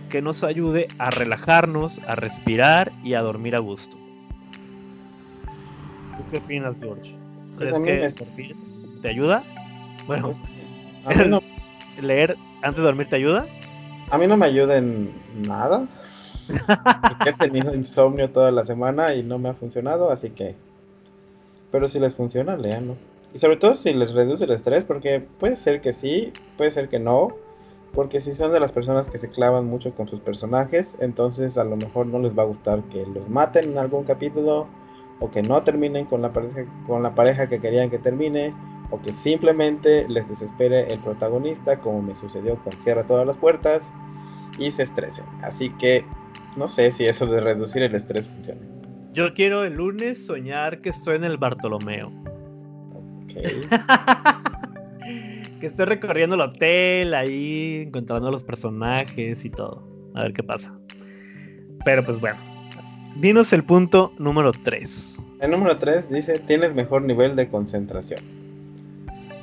que 0.08 0.22
nos 0.22 0.44
ayude 0.44 0.88
a 0.98 1.10
relajarnos, 1.10 2.00
a 2.06 2.14
respirar 2.14 2.92
y 3.02 3.14
a 3.14 3.22
dormir 3.22 3.56
a 3.56 3.58
gusto. 3.58 3.96
¿Tú 6.16 6.24
qué 6.30 6.38
opinas, 6.38 6.76
George? 6.80 7.14
Pues 7.56 7.78
¿Crees 7.80 8.14
que 8.14 8.54
te 9.02 9.08
ayuda? 9.08 9.44
Bueno, 10.06 10.32
pues, 11.04 11.20
¿Leer 12.00 12.36
antes 12.62 12.78
de 12.78 12.84
dormir 12.84 13.08
te 13.08 13.16
ayuda? 13.16 13.46
A 14.10 14.18
mí 14.18 14.26
no 14.26 14.36
me 14.36 14.46
ayuda 14.46 14.76
en 14.76 15.12
nada. 15.46 15.86
he 17.26 17.32
tenido 17.34 17.74
insomnio 17.74 18.30
toda 18.30 18.50
la 18.50 18.64
semana 18.64 19.14
y 19.14 19.22
no 19.22 19.38
me 19.38 19.48
ha 19.48 19.54
funcionado, 19.54 20.10
así 20.10 20.30
que. 20.30 20.54
Pero 21.70 21.88
si 21.88 21.98
les 21.98 22.14
funciona, 22.14 22.56
leanlo. 22.56 22.96
Y 23.34 23.38
sobre 23.38 23.56
todo 23.56 23.74
si 23.74 23.92
les 23.92 24.12
reduce 24.12 24.44
el 24.44 24.52
estrés, 24.52 24.84
porque 24.84 25.20
puede 25.20 25.56
ser 25.56 25.80
que 25.80 25.92
sí, 25.92 26.32
puede 26.56 26.70
ser 26.70 26.88
que 26.88 26.98
no. 26.98 27.36
Porque 27.94 28.20
si 28.20 28.34
son 28.34 28.52
de 28.52 28.60
las 28.60 28.72
personas 28.72 29.08
que 29.08 29.18
se 29.18 29.30
clavan 29.30 29.66
mucho 29.66 29.94
con 29.94 30.08
sus 30.08 30.20
personajes, 30.20 30.96
entonces 31.00 31.58
a 31.58 31.64
lo 31.64 31.76
mejor 31.76 32.06
no 32.06 32.18
les 32.18 32.36
va 32.36 32.42
a 32.42 32.46
gustar 32.46 32.82
que 32.84 33.06
los 33.06 33.28
maten 33.28 33.72
en 33.72 33.78
algún 33.78 34.04
capítulo, 34.04 34.66
o 35.20 35.30
que 35.30 35.42
no 35.42 35.62
terminen 35.62 36.06
con 36.06 36.22
la 36.22 36.32
pareja, 36.32 36.64
con 36.86 37.02
la 37.02 37.14
pareja 37.14 37.48
que 37.48 37.60
querían 37.60 37.90
que 37.90 37.98
termine, 37.98 38.52
o 38.90 39.00
que 39.00 39.12
simplemente 39.12 40.06
les 40.08 40.28
desespere 40.28 40.92
el 40.92 40.98
protagonista, 41.00 41.78
como 41.78 42.02
me 42.02 42.14
sucedió 42.14 42.56
con 42.56 42.72
Cierra 42.74 43.06
todas 43.06 43.26
las 43.26 43.36
puertas, 43.36 43.92
y 44.58 44.72
se 44.72 44.82
estresen. 44.82 45.24
Así 45.42 45.70
que 45.78 46.04
no 46.56 46.68
sé 46.68 46.92
si 46.92 47.04
eso 47.04 47.26
de 47.26 47.40
reducir 47.40 47.82
el 47.82 47.94
estrés 47.94 48.28
funciona. 48.28 48.60
Yo 49.12 49.32
quiero 49.34 49.64
el 49.64 49.74
lunes 49.74 50.26
soñar 50.26 50.80
que 50.80 50.88
estoy 50.88 51.16
en 51.16 51.24
el 51.24 51.36
Bartolomeo. 51.36 52.12
que 55.64 55.68
estoy 55.68 55.86
recorriendo 55.86 56.34
el 56.34 56.42
hotel 56.42 57.14
ahí, 57.14 57.84
encontrando 57.86 58.30
los 58.30 58.44
personajes 58.44 59.46
y 59.46 59.48
todo. 59.48 59.82
A 60.14 60.24
ver 60.24 60.34
qué 60.34 60.42
pasa. 60.42 60.78
Pero 61.86 62.04
pues 62.04 62.20
bueno. 62.20 62.38
Dinos 63.16 63.50
el 63.54 63.64
punto 63.64 64.12
número 64.18 64.52
3. 64.52 65.22
El 65.40 65.52
número 65.52 65.78
3 65.78 66.10
dice, 66.10 66.38
tienes 66.40 66.74
mejor 66.74 67.00
nivel 67.00 67.34
de 67.34 67.48
concentración. 67.48 68.20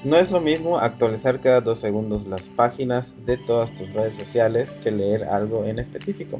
No 0.04 0.16
es 0.16 0.30
lo 0.30 0.40
mismo 0.40 0.78
actualizar 0.78 1.42
cada 1.42 1.60
dos 1.60 1.80
segundos 1.80 2.28
las 2.28 2.50
páginas 2.50 3.16
de 3.26 3.38
todas 3.38 3.74
tus 3.74 3.92
redes 3.92 4.16
sociales 4.16 4.78
que 4.84 4.92
leer 4.92 5.24
algo 5.24 5.66
en 5.66 5.80
específico. 5.80 6.40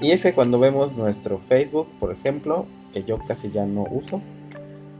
Y 0.00 0.10
es 0.10 0.24
que 0.24 0.34
cuando 0.34 0.58
vemos 0.58 0.96
nuestro 0.96 1.38
Facebook, 1.48 1.86
por 2.00 2.10
ejemplo, 2.10 2.66
que 2.92 3.04
yo 3.04 3.20
casi 3.28 3.48
ya 3.52 3.64
no 3.64 3.84
uso, 3.92 4.20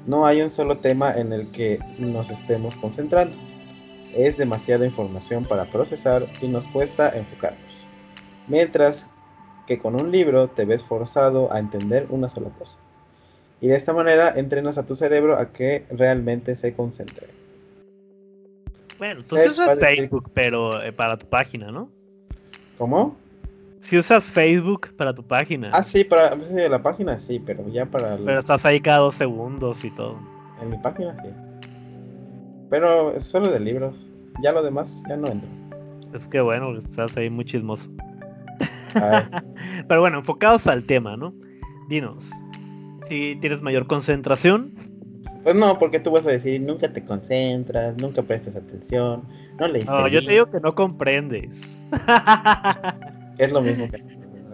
no 0.07 0.25
hay 0.25 0.41
un 0.41 0.53
solo 0.53 0.79
tema 0.79 1.17
en 1.17 1.33
el 1.33 1.51
que 1.51 1.81
nos 1.99 2.31
estemos 2.31 2.77
concentrando. 2.77 3.35
Es 4.15 4.37
demasiada 4.37 4.85
información 4.85 5.45
para 5.45 5.71
procesar 5.71 6.27
y 6.41 6.49
nos 6.49 6.69
cuesta 6.69 7.17
enfocarnos. 7.17 7.85
Mientras 8.47 9.09
que 9.67 9.79
con 9.79 10.01
un 10.01 10.11
libro 10.11 10.49
te 10.49 10.65
ves 10.65 10.83
forzado 10.83 11.53
a 11.53 11.59
entender 11.59 12.07
una 12.11 12.29
sola 12.29 12.51
cosa. 12.59 12.79
Y 13.61 13.69
de 13.69 13.77
esta 13.77 13.93
manera 13.93 14.33
entrenas 14.37 14.77
a 14.77 14.87
tu 14.87 14.97
cerebro 14.97 15.39
a 15.39 15.53
que 15.53 15.87
realmente 15.91 16.57
se 16.57 16.75
concentre. 16.75 17.29
Bueno, 18.99 19.23
tú 19.23 19.37
sí 19.37 19.49
usas 19.49 19.79
Facebook, 19.79 20.31
pero 20.35 20.83
eh, 20.83 20.93
para 20.93 21.17
tu 21.17 21.27
página, 21.27 21.71
¿no? 21.71 21.89
¿Cómo? 22.77 23.17
Si 23.81 23.99
usas 23.99 24.31
Facebook 24.31 24.95
para 24.97 25.13
tu 25.13 25.25
página. 25.25 25.71
Ah, 25.73 25.83
sí, 25.83 26.05
para 26.05 26.37
la 26.37 26.83
página 26.83 27.19
sí, 27.19 27.41
pero 27.45 27.69
ya 27.69 27.87
para... 27.87 28.17
Pero 28.17 28.39
estás 28.39 28.65
ahí 28.65 28.81
cada 28.81 28.99
dos 28.99 29.17
segundos 29.17 29.85
y 29.85 29.91
todo. 29.91 30.17
En 30.61 30.71
mi 30.71 30.79
página 30.79 31.17
sí. 31.23 31.31
Pero 32.73 33.15
es 33.15 33.25
solo 33.25 33.51
de 33.51 33.61
libros. 33.61 33.95
Ya 34.43 34.51
lo 34.51 34.63
demás 34.63 35.03
ya 35.07 35.19
no 35.19 35.29
entro. 35.29 35.49
Es 36.15 36.27
que 36.27 36.41
bueno, 36.41 36.75
estás 36.79 37.19
ahí 37.19 37.29
muy 37.29 37.45
chismoso. 37.45 37.91
Pero 39.89 40.01
bueno, 40.01 40.21
enfocados 40.21 40.67
al 40.67 40.83
tema, 40.85 41.15
¿no? 41.19 41.35
Dinos, 41.91 42.31
si 43.09 43.37
tienes 43.43 43.61
mayor 43.61 43.87
concentración. 43.87 44.73
Pues 45.43 45.55
no, 45.55 45.79
porque 45.79 46.01
tú 46.01 46.13
vas 46.13 46.27
a 46.27 46.31
decir, 46.31 46.63
nunca 46.63 46.91
te 46.91 47.05
concentras, 47.05 47.95
nunca 47.99 48.23
prestas 48.23 48.57
atención, 48.57 49.23
no 49.61 49.69
leíste. 49.69 49.93
No, 49.93 50.09
yo 50.09 50.25
te 50.25 50.33
digo 50.33 50.51
que 50.51 50.61
no 50.61 50.75
comprendes. 50.75 51.87
es 53.37 53.53
lo 53.53 53.61
mismo 53.61 53.87
que. 53.91 53.99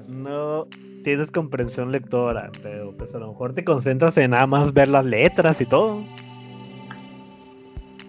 No 0.08 0.66
tienes 1.04 1.30
comprensión 1.30 1.92
lectora, 1.92 2.50
pero 2.64 2.96
pues 2.96 3.14
a 3.14 3.18
lo 3.18 3.28
mejor 3.28 3.54
te 3.54 3.62
concentras 3.62 4.18
en 4.18 4.32
nada 4.32 4.48
más 4.48 4.72
ver 4.72 4.88
las 4.88 5.04
letras 5.04 5.60
y 5.60 5.66
todo. 5.66 6.02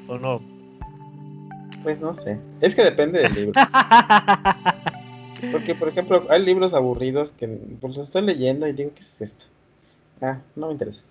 ¿O 0.10 0.18
no? 0.18 0.42
Pues 1.84 2.02
no 2.02 2.16
sé. 2.16 2.42
Es 2.62 2.74
que 2.74 2.84
depende 2.84 3.20
del 3.20 3.34
libro. 3.34 3.54
Porque, 5.52 5.76
por 5.76 5.88
ejemplo, 5.88 6.26
hay 6.30 6.44
libros 6.44 6.74
aburridos 6.74 7.32
que 7.32 7.48
pues, 7.48 7.96
los 7.96 8.08
estoy 8.08 8.24
leyendo 8.24 8.68
y 8.68 8.74
digo, 8.74 8.92
¿qué 8.96 9.02
es 9.02 9.22
esto? 9.22 9.46
Ah, 10.20 10.40
no 10.56 10.68
me 10.68 10.74
interesa. 10.74 11.04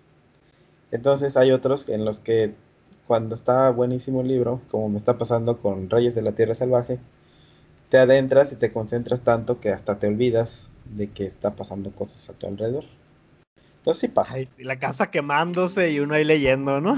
Entonces 0.90 1.36
hay 1.36 1.52
otros 1.52 1.88
en 1.88 2.04
los 2.04 2.18
que 2.18 2.54
cuando 3.06 3.36
está 3.36 3.70
buenísimo 3.70 4.20
el 4.20 4.28
libro, 4.28 4.60
como 4.70 4.88
me 4.88 4.98
está 4.98 5.16
pasando 5.16 5.58
con 5.58 5.88
Reyes 5.88 6.14
de 6.14 6.22
la 6.22 6.32
Tierra 6.32 6.54
Salvaje, 6.54 6.98
te 7.88 7.98
adentras 7.98 8.52
y 8.52 8.56
te 8.56 8.72
concentras 8.72 9.20
tanto 9.20 9.60
que 9.60 9.70
hasta 9.70 9.98
te 9.98 10.08
olvidas 10.08 10.68
de 10.84 11.08
que 11.08 11.24
está 11.24 11.52
pasando 11.52 11.92
cosas 11.92 12.28
a 12.28 12.32
tu 12.34 12.46
alrededor. 12.48 12.84
Entonces 13.88 14.10
sí 14.10 14.14
pasa. 14.14 14.36
la 14.58 14.78
casa 14.78 15.10
quemándose 15.10 15.90
y 15.90 16.00
uno 16.00 16.12
ahí 16.12 16.22
leyendo, 16.22 16.78
¿no? 16.78 16.96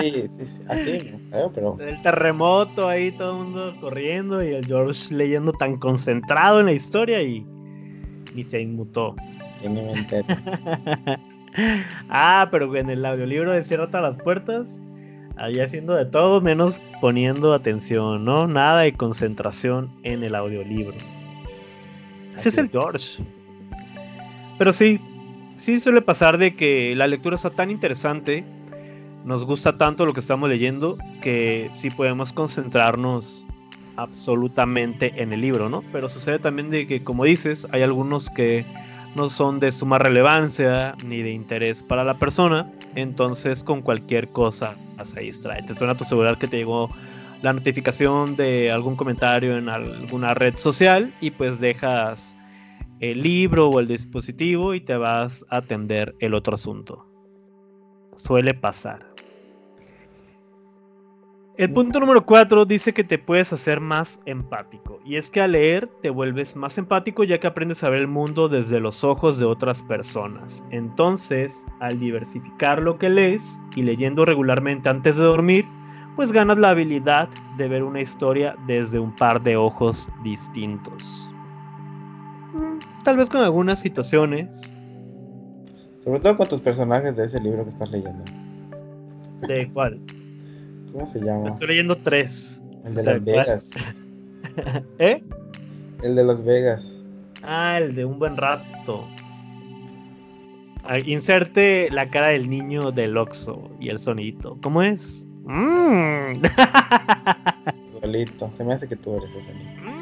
sí, 0.00 0.26
sí, 0.28 0.44
sí. 0.44 0.60
Aquí 0.68 1.14
pero. 1.54 1.78
El 1.78 2.02
terremoto 2.02 2.88
ahí, 2.88 3.12
todo 3.12 3.38
el 3.38 3.44
mundo 3.44 3.76
corriendo 3.80 4.42
y 4.42 4.48
el 4.48 4.66
George 4.66 5.14
leyendo 5.14 5.52
tan 5.52 5.76
concentrado 5.76 6.58
en 6.58 6.66
la 6.66 6.72
historia 6.72 7.22
y 7.22 7.46
ni 8.34 8.42
se 8.42 8.60
inmutó. 8.60 9.14
ni 9.62 9.68
me 9.68 9.92
entero. 9.92 10.26
ah, 12.08 12.48
pero 12.50 12.74
en 12.74 12.90
el 12.90 13.06
audiolibro 13.06 13.52
de 13.52 13.62
Cierra 13.62 14.00
las 14.00 14.18
puertas, 14.18 14.82
ahí 15.36 15.60
haciendo 15.60 15.94
de 15.94 16.04
todo 16.04 16.40
menos 16.40 16.82
poniendo 17.00 17.54
atención, 17.54 18.24
¿no? 18.24 18.48
Nada 18.48 18.80
de 18.80 18.92
concentración 18.94 19.88
en 20.02 20.24
el 20.24 20.34
audiolibro. 20.34 20.96
Ese 22.36 22.48
es 22.48 22.58
el 22.58 22.68
George. 22.70 23.22
Pero 24.58 24.72
sí, 24.72 25.00
sí 25.60 25.78
suele 25.78 26.00
pasar 26.00 26.38
de 26.38 26.54
que 26.54 26.94
la 26.96 27.06
lectura 27.06 27.36
está 27.36 27.50
tan 27.50 27.70
interesante, 27.70 28.44
nos 29.24 29.44
gusta 29.44 29.76
tanto 29.76 30.06
lo 30.06 30.14
que 30.14 30.20
estamos 30.20 30.48
leyendo, 30.48 30.96
que 31.20 31.70
sí 31.74 31.90
podemos 31.90 32.32
concentrarnos 32.32 33.44
absolutamente 33.96 35.12
en 35.16 35.34
el 35.34 35.42
libro, 35.42 35.68
¿no? 35.68 35.84
Pero 35.92 36.08
sucede 36.08 36.38
también 36.38 36.70
de 36.70 36.86
que, 36.86 37.04
como 37.04 37.24
dices, 37.24 37.68
hay 37.72 37.82
algunos 37.82 38.30
que 38.30 38.64
no 39.14 39.28
son 39.28 39.60
de 39.60 39.70
suma 39.70 39.98
relevancia 39.98 40.94
ni 41.04 41.20
de 41.20 41.32
interés 41.32 41.82
para 41.82 42.04
la 42.04 42.14
persona, 42.14 42.70
entonces 42.94 43.62
con 43.62 43.82
cualquier 43.82 44.28
cosa 44.28 44.74
se 45.02 45.20
distrae. 45.20 45.62
Te 45.64 45.74
suena 45.74 45.92
a 45.92 45.96
tu 45.96 46.04
celular 46.04 46.38
que 46.38 46.46
te 46.46 46.56
llegó 46.56 46.88
la 47.42 47.52
notificación 47.52 48.34
de 48.36 48.70
algún 48.70 48.96
comentario 48.96 49.58
en 49.58 49.68
alguna 49.68 50.32
red 50.32 50.56
social 50.56 51.12
y 51.20 51.30
pues 51.30 51.60
dejas 51.60 52.36
el 53.00 53.22
libro 53.22 53.68
o 53.68 53.80
el 53.80 53.88
dispositivo 53.88 54.74
y 54.74 54.80
te 54.80 54.96
vas 54.96 55.44
a 55.50 55.58
atender 55.58 56.14
el 56.20 56.34
otro 56.34 56.54
asunto. 56.54 57.06
Suele 58.14 58.54
pasar. 58.54 59.10
El 61.56 61.72
punto 61.72 62.00
número 62.00 62.24
4 62.24 62.64
dice 62.64 62.94
que 62.94 63.04
te 63.04 63.18
puedes 63.18 63.52
hacer 63.52 63.80
más 63.80 64.18
empático. 64.24 64.98
Y 65.04 65.16
es 65.16 65.28
que 65.28 65.42
al 65.42 65.52
leer 65.52 65.88
te 66.00 66.08
vuelves 66.08 66.56
más 66.56 66.78
empático 66.78 67.22
ya 67.22 67.38
que 67.38 67.46
aprendes 67.46 67.84
a 67.84 67.90
ver 67.90 68.00
el 68.00 68.08
mundo 68.08 68.48
desde 68.48 68.80
los 68.80 69.04
ojos 69.04 69.38
de 69.38 69.44
otras 69.44 69.82
personas. 69.82 70.64
Entonces, 70.70 71.66
al 71.80 72.00
diversificar 72.00 72.80
lo 72.80 72.98
que 72.98 73.10
lees 73.10 73.60
y 73.76 73.82
leyendo 73.82 74.24
regularmente 74.24 74.88
antes 74.88 75.16
de 75.16 75.24
dormir, 75.24 75.66
pues 76.16 76.32
ganas 76.32 76.56
la 76.56 76.70
habilidad 76.70 77.28
de 77.58 77.68
ver 77.68 77.82
una 77.82 78.00
historia 78.00 78.56
desde 78.66 78.98
un 78.98 79.14
par 79.16 79.42
de 79.42 79.56
ojos 79.56 80.08
distintos. 80.22 81.29
Tal 83.04 83.16
vez 83.16 83.28
con 83.28 83.42
algunas 83.42 83.80
situaciones. 83.80 84.74
Sobre 86.04 86.20
todo 86.20 86.36
con 86.36 86.48
tus 86.48 86.60
personajes 86.60 87.16
de 87.16 87.24
ese 87.24 87.40
libro 87.40 87.64
que 87.64 87.70
estás 87.70 87.90
leyendo. 87.90 88.24
¿De 89.46 89.70
cuál? 89.72 90.00
¿Cómo 90.92 91.06
se 91.06 91.20
llama? 91.20 91.48
Estoy 91.48 91.68
leyendo 91.68 91.96
tres. 91.96 92.62
El 92.84 92.94
de 92.94 93.02
Las 93.02 93.24
Vegas. 93.24 93.70
¿Eh? 94.98 95.22
El 96.02 96.14
de 96.14 96.24
Las 96.24 96.44
Vegas. 96.44 96.90
Ah, 97.42 97.78
el 97.78 97.94
de 97.94 98.04
un 98.04 98.18
buen 98.18 98.36
rato. 98.36 99.06
Ah, 100.84 100.98
inserte 100.98 101.88
la 101.90 102.08
cara 102.08 102.28
del 102.28 102.48
niño 102.48 102.90
del 102.90 103.16
Oxo 103.16 103.70
y 103.80 103.88
el 103.88 103.98
sonito. 103.98 104.58
¿Cómo 104.62 104.82
es? 104.82 105.26
Mmm. 105.44 106.32
Se 108.52 108.64
me 108.64 108.74
hace 108.74 108.88
que 108.88 108.96
tú 108.96 109.16
eres 109.16 109.30
ese 109.34 109.54
niño. 109.54 109.99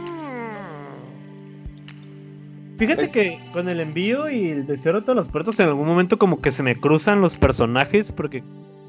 Fíjate 2.78 3.10
que 3.10 3.40
con 3.52 3.68
el 3.68 3.80
envío 3.80 4.30
y 4.30 4.50
el 4.50 4.66
de 4.66 4.76
todas 4.76 5.16
las 5.16 5.28
puertas 5.28 5.58
en 5.58 5.66
algún 5.66 5.88
momento 5.88 6.16
como 6.16 6.40
que 6.40 6.52
se 6.52 6.62
me 6.62 6.78
cruzan 6.78 7.20
los 7.20 7.36
personajes 7.36 8.12
porque 8.12 8.44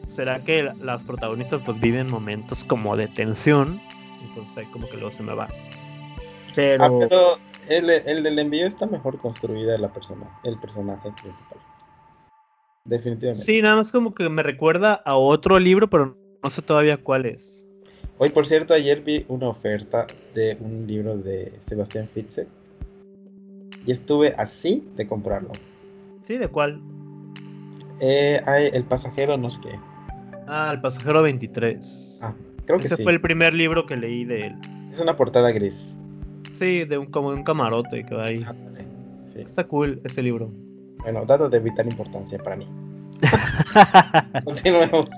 será 0.08 0.44
que 0.44 0.62
las 0.80 1.04
protagonistas 1.04 1.62
pues 1.66 1.80
viven 1.80 2.06
momentos 2.06 2.64
como 2.64 2.96
de 2.96 3.08
tensión, 3.08 3.82
entonces 4.28 4.56
ahí 4.60 4.66
como 4.68 4.88
que 4.90 4.94
luego 4.94 5.10
se 5.10 5.24
me 5.24 5.34
va. 5.34 5.48
Pero, 6.56 6.84
ah, 6.84 6.92
pero 7.00 7.40
el, 7.68 7.90
el, 7.90 8.22
del 8.22 8.38
envío 8.38 8.68
está 8.68 8.86
mejor 8.86 9.18
construida 9.18 9.76
la 9.80 9.92
persona, 9.92 10.40
el 10.44 10.60
personaje 10.60 11.12
principal. 11.22 11.58
Definitivamente. 12.86 13.44
Sí, 13.44 13.60
nada 13.60 13.78
más 13.78 13.92
como 13.92 14.14
que 14.14 14.30
me 14.30 14.44
recuerda 14.44 15.02
a 15.04 15.16
otro 15.16 15.58
libro, 15.58 15.90
pero 15.90 16.16
no 16.44 16.50
sé 16.52 16.62
todavía 16.62 16.98
cuál 16.98 17.26
es. 17.26 17.68
Hoy, 18.20 18.30
por 18.30 18.46
cierto, 18.46 18.76
ayer 18.76 19.02
vi 19.02 19.26
una 19.30 19.48
oferta 19.48 20.06
de 20.36 20.58
un 20.60 20.86
libro 20.86 21.18
de 21.18 21.54
Sebastián 21.62 22.08
Fitzek 22.08 22.48
y 23.90 23.92
estuve 23.92 24.36
así 24.38 24.88
de 24.98 25.08
comprarlo. 25.08 25.50
¿Sí? 26.22 26.38
¿De 26.38 26.48
cuál? 26.48 26.80
Eh, 28.00 28.40
hay 28.46 28.70
El 28.72 28.84
pasajero, 28.84 29.36
no 29.36 29.50
sé 29.50 29.60
qué. 29.64 29.80
Ah, 30.48 30.70
El 30.72 30.80
pasajero 30.80 31.24
23. 31.24 32.20
Ah, 32.22 32.36
creo 32.68 32.78
que 32.78 32.86
Ese 32.86 33.02
fue 33.02 33.14
el 33.14 33.20
primer 33.20 33.56
libro 33.56 33.88
que 33.88 33.96
leí 33.96 34.26
de 34.26 34.46
él. 34.46 34.56
Es 34.94 35.02
una 35.02 35.18
portada 35.18 35.50
gris. 35.50 35.98
Sí, 36.54 36.86
de 36.86 37.00
un, 37.00 37.08
como 37.08 37.32
de 37.32 37.38
un 37.38 37.44
camarote 37.44 38.06
que 38.06 38.14
va 38.14 38.26
ahí. 38.26 38.46
Está 39.36 39.64
cool 39.64 40.00
ese 40.04 40.22
libro. 40.22 40.52
Bueno, 41.00 41.26
datos 41.26 41.50
de 41.50 41.60
vital 41.60 41.88
importancia 41.88 42.38
para 42.38 42.58
mí. 42.58 42.68
Continuemos. 44.46 45.10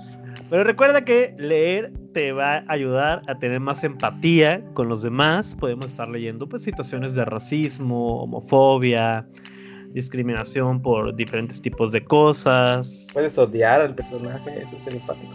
Pero 0.52 0.66
recuerda 0.66 1.06
que 1.06 1.34
leer 1.38 1.94
te 2.14 2.34
va 2.34 2.58
a 2.58 2.66
ayudar 2.68 3.22
a 3.28 3.40
tener 3.40 3.62
más 3.62 3.86
empatía 3.86 4.62
con 4.74 4.90
los 4.90 5.02
demás. 5.02 5.56
Podemos 5.56 5.86
estar 5.86 6.10
leyendo 6.10 6.46
pues 6.48 6.64
situaciones 6.64 7.16
de 7.16 7.24
racismo, 7.24 8.24
homofobia, 8.24 9.26
discriminación 9.94 10.82
por 10.82 11.16
diferentes 11.16 11.62
tipos 11.62 11.94
de 11.94 12.04
cosas. 12.04 13.08
Puedes 13.14 13.38
odiar 13.38 13.80
al 13.80 13.96
personaje, 13.96 14.62
eso 14.62 14.76
es 14.76 14.84
ser 14.84 14.96
empático. 14.96 15.34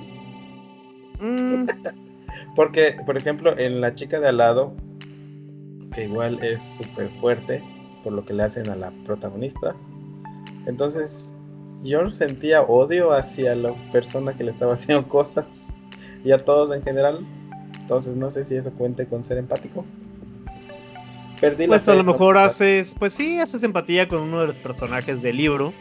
Mm. 1.20 1.64
Porque, 2.54 2.94
por 3.06 3.16
ejemplo, 3.16 3.56
en 3.56 3.80
La 3.80 3.94
chica 3.94 4.20
de 4.20 4.28
al 4.28 4.36
lado, 4.36 4.76
que 5.94 6.04
igual 6.04 6.38
es 6.44 6.62
súper 6.62 7.08
fuerte 7.20 7.64
por 8.04 8.12
lo 8.12 8.22
que 8.22 8.34
le 8.34 8.42
hacen 8.42 8.68
a 8.68 8.76
la 8.76 8.90
protagonista. 9.06 9.74
Entonces, 10.66 11.34
yo 11.84 12.08
sentía 12.10 12.62
odio 12.62 13.12
hacia 13.12 13.54
la 13.54 13.74
persona 13.92 14.36
que 14.36 14.44
le 14.44 14.50
estaba 14.50 14.74
haciendo 14.74 15.08
cosas 15.08 15.72
y 16.24 16.32
a 16.32 16.44
todos 16.44 16.74
en 16.74 16.82
general. 16.82 17.26
Entonces, 17.80 18.16
no 18.16 18.30
sé 18.30 18.44
si 18.44 18.56
eso 18.56 18.72
cuente 18.72 19.06
con 19.06 19.24
ser 19.24 19.38
empático. 19.38 19.84
Perdí 21.40 21.66
pues 21.66 21.88
a 21.88 21.94
lo 21.94 22.02
mejor 22.02 22.38
haces, 22.38 22.96
pues 22.98 23.12
sí, 23.12 23.38
haces 23.38 23.62
empatía 23.62 24.08
con 24.08 24.20
uno 24.20 24.40
de 24.40 24.46
los 24.46 24.58
personajes 24.58 25.22
del 25.22 25.36
libro. 25.36 25.72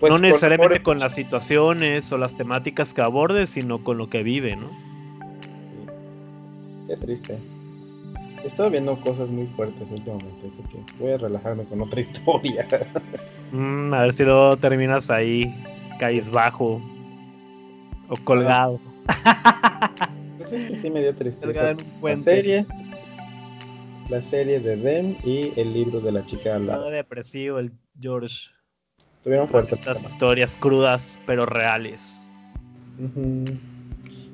Pues 0.00 0.12
no 0.12 0.18
necesariamente 0.18 0.82
con 0.82 0.98
las 0.98 1.14
situaciones 1.14 2.10
o 2.10 2.18
las 2.18 2.34
temáticas 2.34 2.92
que 2.92 3.02
abordes, 3.02 3.50
sino 3.50 3.84
con 3.84 3.98
lo 3.98 4.08
que 4.08 4.22
vive, 4.22 4.56
¿no? 4.56 4.70
Qué 6.88 6.96
triste. 6.96 7.38
He 8.42 8.46
estado 8.46 8.70
viendo 8.70 8.98
cosas 9.02 9.30
muy 9.30 9.46
fuertes 9.46 9.90
últimamente, 9.90 10.46
así 10.46 10.62
que 10.64 10.78
voy 10.98 11.12
a 11.12 11.18
relajarme 11.18 11.64
con 11.64 11.82
otra 11.82 12.00
historia. 12.00 12.66
Mm, 13.52 13.92
a 13.94 14.02
ver 14.02 14.12
si 14.12 14.24
lo 14.24 14.56
terminas 14.56 15.10
ahí, 15.10 15.52
caís 15.98 16.30
bajo 16.30 16.80
o 18.08 18.16
colgado. 18.24 18.80
Pues 20.40 20.52
es 20.54 20.66
que 20.70 20.76
sí 20.76 20.88
me 20.88 21.02
dio 21.02 21.14
tristeza. 21.14 21.76
La 22.02 22.16
serie, 22.16 22.64
la 24.08 24.22
serie 24.22 24.58
de 24.58 24.74
Dem 24.74 25.16
y 25.22 25.52
el 25.60 25.74
libro 25.74 26.00
de 26.00 26.12
la 26.12 26.24
chica 26.24 26.56
al 26.56 26.66
lado. 26.66 26.88
depresivo 26.88 27.58
el 27.58 27.70
George. 28.00 28.48
Tuvieron 29.22 29.48
fuertes. 29.48 29.78
Estas 29.78 30.02
historias 30.02 30.56
crudas 30.56 31.20
pero 31.26 31.44
reales. 31.44 32.26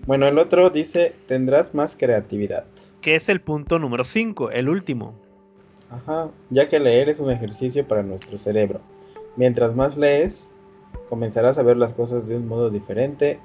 Bueno, 0.06 0.28
el 0.28 0.38
otro 0.38 0.70
dice, 0.70 1.16
tendrás 1.26 1.74
más 1.74 1.96
creatividad. 1.96 2.64
Que 3.00 3.16
es 3.16 3.28
el 3.28 3.40
punto 3.40 3.80
número 3.80 4.04
5, 4.04 4.52
el 4.52 4.68
último. 4.68 5.12
Ajá, 5.90 6.30
ya 6.50 6.68
que 6.68 6.78
leer 6.78 7.08
es 7.08 7.18
un 7.18 7.32
ejercicio 7.32 7.86
para 7.86 8.04
nuestro 8.04 8.38
cerebro. 8.38 8.80
Mientras 9.36 9.74
más 9.74 9.96
lees, 9.96 10.52
comenzarás 11.08 11.58
a 11.58 11.62
ver 11.62 11.76
las 11.76 11.92
cosas 11.92 12.26
de 12.26 12.36
un 12.36 12.48
modo 12.48 12.70
diferente 12.70 13.38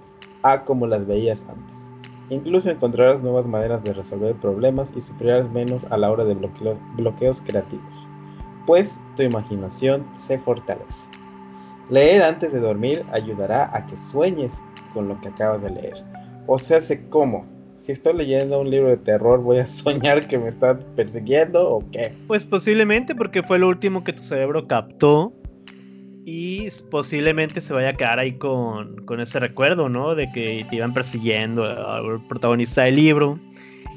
a 0.43 0.63
como 0.63 0.87
las 0.87 1.05
veías 1.05 1.45
antes. 1.49 1.89
Incluso 2.29 2.69
encontrarás 2.69 3.21
nuevas 3.21 3.45
maneras 3.45 3.83
de 3.83 3.93
resolver 3.93 4.35
problemas 4.35 4.93
y 4.95 5.01
sufrirás 5.01 5.49
menos 5.51 5.85
a 5.91 5.97
la 5.97 6.09
hora 6.09 6.23
de 6.23 6.35
bloqueos 6.95 7.41
creativos, 7.41 8.07
pues 8.65 9.01
tu 9.15 9.23
imaginación 9.23 10.05
se 10.15 10.37
fortalece. 10.37 11.09
Leer 11.89 12.23
antes 12.23 12.53
de 12.53 12.59
dormir 12.59 13.05
ayudará 13.11 13.75
a 13.75 13.85
que 13.85 13.97
sueñes 13.97 14.61
con 14.93 15.09
lo 15.09 15.19
que 15.19 15.27
acabas 15.27 15.61
de 15.61 15.71
leer 15.71 16.21
o 16.47 16.57
sea, 16.57 16.81
sé 16.81 17.07
cómo. 17.09 17.45
Si 17.77 17.91
estoy 17.91 18.13
leyendo 18.13 18.59
un 18.59 18.69
libro 18.69 18.89
de 18.89 18.97
terror, 18.97 19.41
¿voy 19.41 19.59
a 19.59 19.67
soñar 19.67 20.27
que 20.27 20.37
me 20.37 20.49
están 20.49 20.79
persiguiendo 20.95 21.75
o 21.77 21.83
qué? 21.91 22.13
Pues 22.27 22.45
posiblemente 22.45 23.15
porque 23.15 23.43
fue 23.43 23.59
lo 23.59 23.67
último 23.67 24.03
que 24.03 24.13
tu 24.13 24.23
cerebro 24.23 24.67
captó 24.67 25.33
y 26.25 26.67
posiblemente 26.89 27.61
se 27.61 27.73
vaya 27.73 27.89
a 27.89 27.93
quedar 27.93 28.19
ahí 28.19 28.33
con, 28.33 29.05
con 29.05 29.19
ese 29.19 29.39
recuerdo, 29.39 29.89
¿no? 29.89 30.15
De 30.15 30.31
que 30.31 30.65
te 30.69 30.75
iban 30.75 30.93
persiguiendo 30.93 31.63
al 31.63 32.25
protagonista 32.27 32.83
del 32.83 32.95
libro 32.95 33.39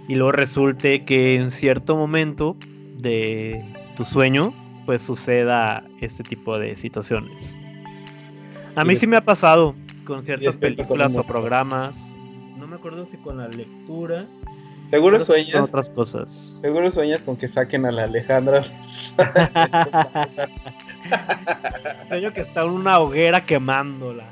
y 0.09 0.15
luego 0.15 0.33
resulte 0.33 1.05
que 1.05 1.37
en 1.37 1.51
cierto 1.51 1.97
momento 1.97 2.57
de 2.99 3.65
tu 3.97 4.05
sueño 4.05 4.55
pues 4.87 5.03
suceda 5.03 5.85
este 6.01 6.23
tipo 6.23 6.59
de 6.59 6.77
situaciones. 6.77 7.57
A 8.77 8.85
mí 8.85 8.97
sí 8.97 9.07
me 9.07 9.17
ha 9.17 9.25
pasado 9.25 9.75
con 10.05 10.23
ciertas 10.23 10.59
películas 10.59 11.17
o 11.17 11.25
programas 11.25 12.17
me 12.75 12.81
acuerdo 12.81 13.07
si 13.07 13.17
con 13.19 13.39
la 13.39 13.47
lectura. 13.47 14.27
Seguro 14.91 15.21
sueñas. 15.21 15.69
otras 15.69 15.89
cosas. 15.91 16.59
Seguro 16.61 16.91
sueñas 16.91 17.23
con 17.23 17.37
que 17.37 17.47
saquen 17.47 17.87
a 17.87 17.93
la 17.93 18.03
Alejandra. 18.05 18.65
Sueño 22.09 22.33
que 22.33 22.41
está 22.41 22.63
en 22.63 22.71
una 22.71 22.99
hoguera 22.99 23.45
quemándola. 23.45 24.25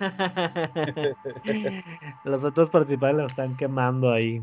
Los 2.24 2.44
otros 2.44 2.70
participantes 2.70 3.18
la 3.18 3.26
están 3.26 3.56
quemando 3.56 4.10
ahí. 4.12 4.40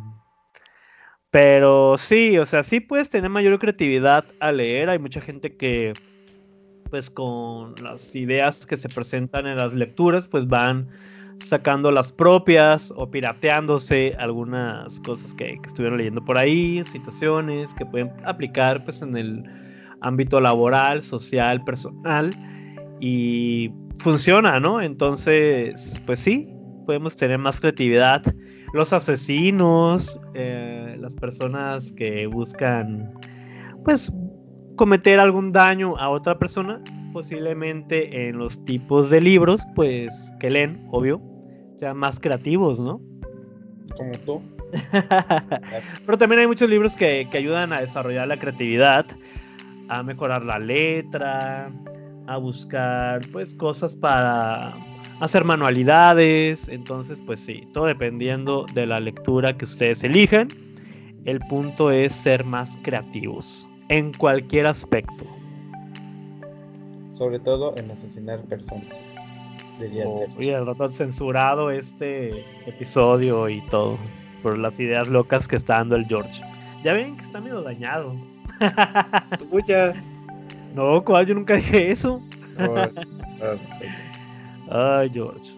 Pero 1.31 1.97
sí, 1.97 2.37
o 2.37 2.45
sea, 2.45 2.63
sí 2.63 2.79
puedes 2.79 3.09
tener 3.09 3.29
mayor 3.29 3.57
creatividad 3.59 4.25
al 4.39 4.57
leer. 4.57 4.89
Hay 4.89 4.99
mucha 4.99 5.19
gente 5.19 5.55
que, 5.57 5.93
pues 6.89 7.09
con 7.09 7.73
las 7.81 8.15
ideas 8.15 8.65
que 8.65 8.77
se 8.77 8.87
presentan 8.89 9.47
en 9.47 9.57
las 9.57 9.73
lecturas, 9.73 10.27
pues 10.27 10.47
van 10.47 10.89
sacando 11.39 11.91
las 11.91 12.11
propias 12.11 12.93
o 12.95 13.09
pirateándose 13.09 14.15
algunas 14.19 14.99
cosas 15.01 15.33
que, 15.33 15.57
estuvieron 15.65 15.97
leyendo 15.97 16.23
por 16.23 16.37
ahí, 16.37 16.83
situaciones 16.85 17.73
que 17.73 17.85
pueden 17.85 18.11
aplicar 18.25 18.83
pues 18.83 19.01
en 19.01 19.17
el 19.17 19.43
ámbito 20.03 20.39
laboral, 20.39 21.01
social, 21.01 21.63
personal 21.63 22.29
y 22.99 23.71
funciona, 23.97 24.59
¿no? 24.59 24.81
Entonces, 24.81 26.01
pues 26.05 26.19
sí, 26.19 26.53
podemos 26.85 27.15
tener 27.15 27.37
más 27.37 27.59
creatividad. 27.59 28.21
Los 28.73 28.93
asesinos, 28.93 30.19
eh, 30.33 30.95
las 30.99 31.15
personas 31.15 31.91
que 31.93 32.27
buscan 32.27 33.13
pues 33.83 34.11
cometer 34.75 35.19
algún 35.19 35.51
daño 35.51 35.97
a 35.97 36.09
otra 36.09 36.37
persona, 36.37 36.81
posiblemente 37.11 38.27
en 38.27 38.37
los 38.37 38.63
tipos 38.65 39.09
de 39.09 39.21
libros, 39.21 39.61
pues 39.75 40.31
que 40.39 40.49
leen, 40.49 40.87
obvio, 40.91 41.21
sean 41.75 41.97
más 41.97 42.19
creativos, 42.19 42.79
¿no? 42.79 42.99
Como 43.95 44.11
tú. 44.25 44.41
Pero 46.05 46.17
también 46.17 46.41
hay 46.41 46.47
muchos 46.47 46.69
libros 46.69 46.95
que, 46.95 47.27
ayudan 47.31 47.73
a 47.73 47.81
desarrollar 47.81 48.27
la 48.27 48.39
creatividad, 48.39 49.05
a 49.89 50.03
mejorar 50.03 50.43
la 50.43 50.59
letra, 50.59 51.71
a 52.27 52.37
buscar 52.37 53.21
pues 53.31 53.55
cosas 53.55 53.95
para 53.95 54.75
hacer 55.19 55.43
manualidades. 55.43 56.69
Entonces, 56.69 57.21
pues 57.21 57.39
sí, 57.39 57.67
todo 57.73 57.85
dependiendo 57.85 58.65
de 58.73 58.87
la 58.87 58.99
lectura 58.99 59.55
que 59.57 59.65
ustedes 59.65 60.03
elijan. 60.03 60.47
El 61.25 61.39
punto 61.47 61.89
es 61.89 62.13
ser 62.13 62.43
más 62.43 62.77
creativos 62.83 63.67
en 63.87 64.11
cualquier 64.13 64.67
aspecto 64.67 65.25
sobre 67.13 67.39
todo 67.39 67.73
en 67.77 67.89
asesinar 67.89 68.41
personas. 68.41 68.99
Oh, 70.05 70.25
y 70.39 70.49
el 70.49 70.65
rato 70.65 70.87
censurado 70.87 71.71
este 71.71 72.45
episodio 72.67 73.49
y 73.49 73.61
todo 73.67 73.97
por 74.41 74.57
las 74.57 74.79
ideas 74.79 75.07
locas 75.07 75.47
que 75.47 75.55
está 75.55 75.77
dando 75.77 75.95
el 75.95 76.05
George. 76.05 76.43
Ya 76.83 76.93
ven 76.93 77.15
que 77.17 77.23
está 77.23 77.39
medio 77.41 77.61
dañado. 77.61 78.13
Muchas. 79.51 79.95
No, 80.73 81.03
cual 81.03 81.25
yo 81.25 81.35
nunca 81.35 81.55
dije 81.55 81.91
eso. 81.91 82.21
Ay, 84.69 85.09
George. 85.13 85.51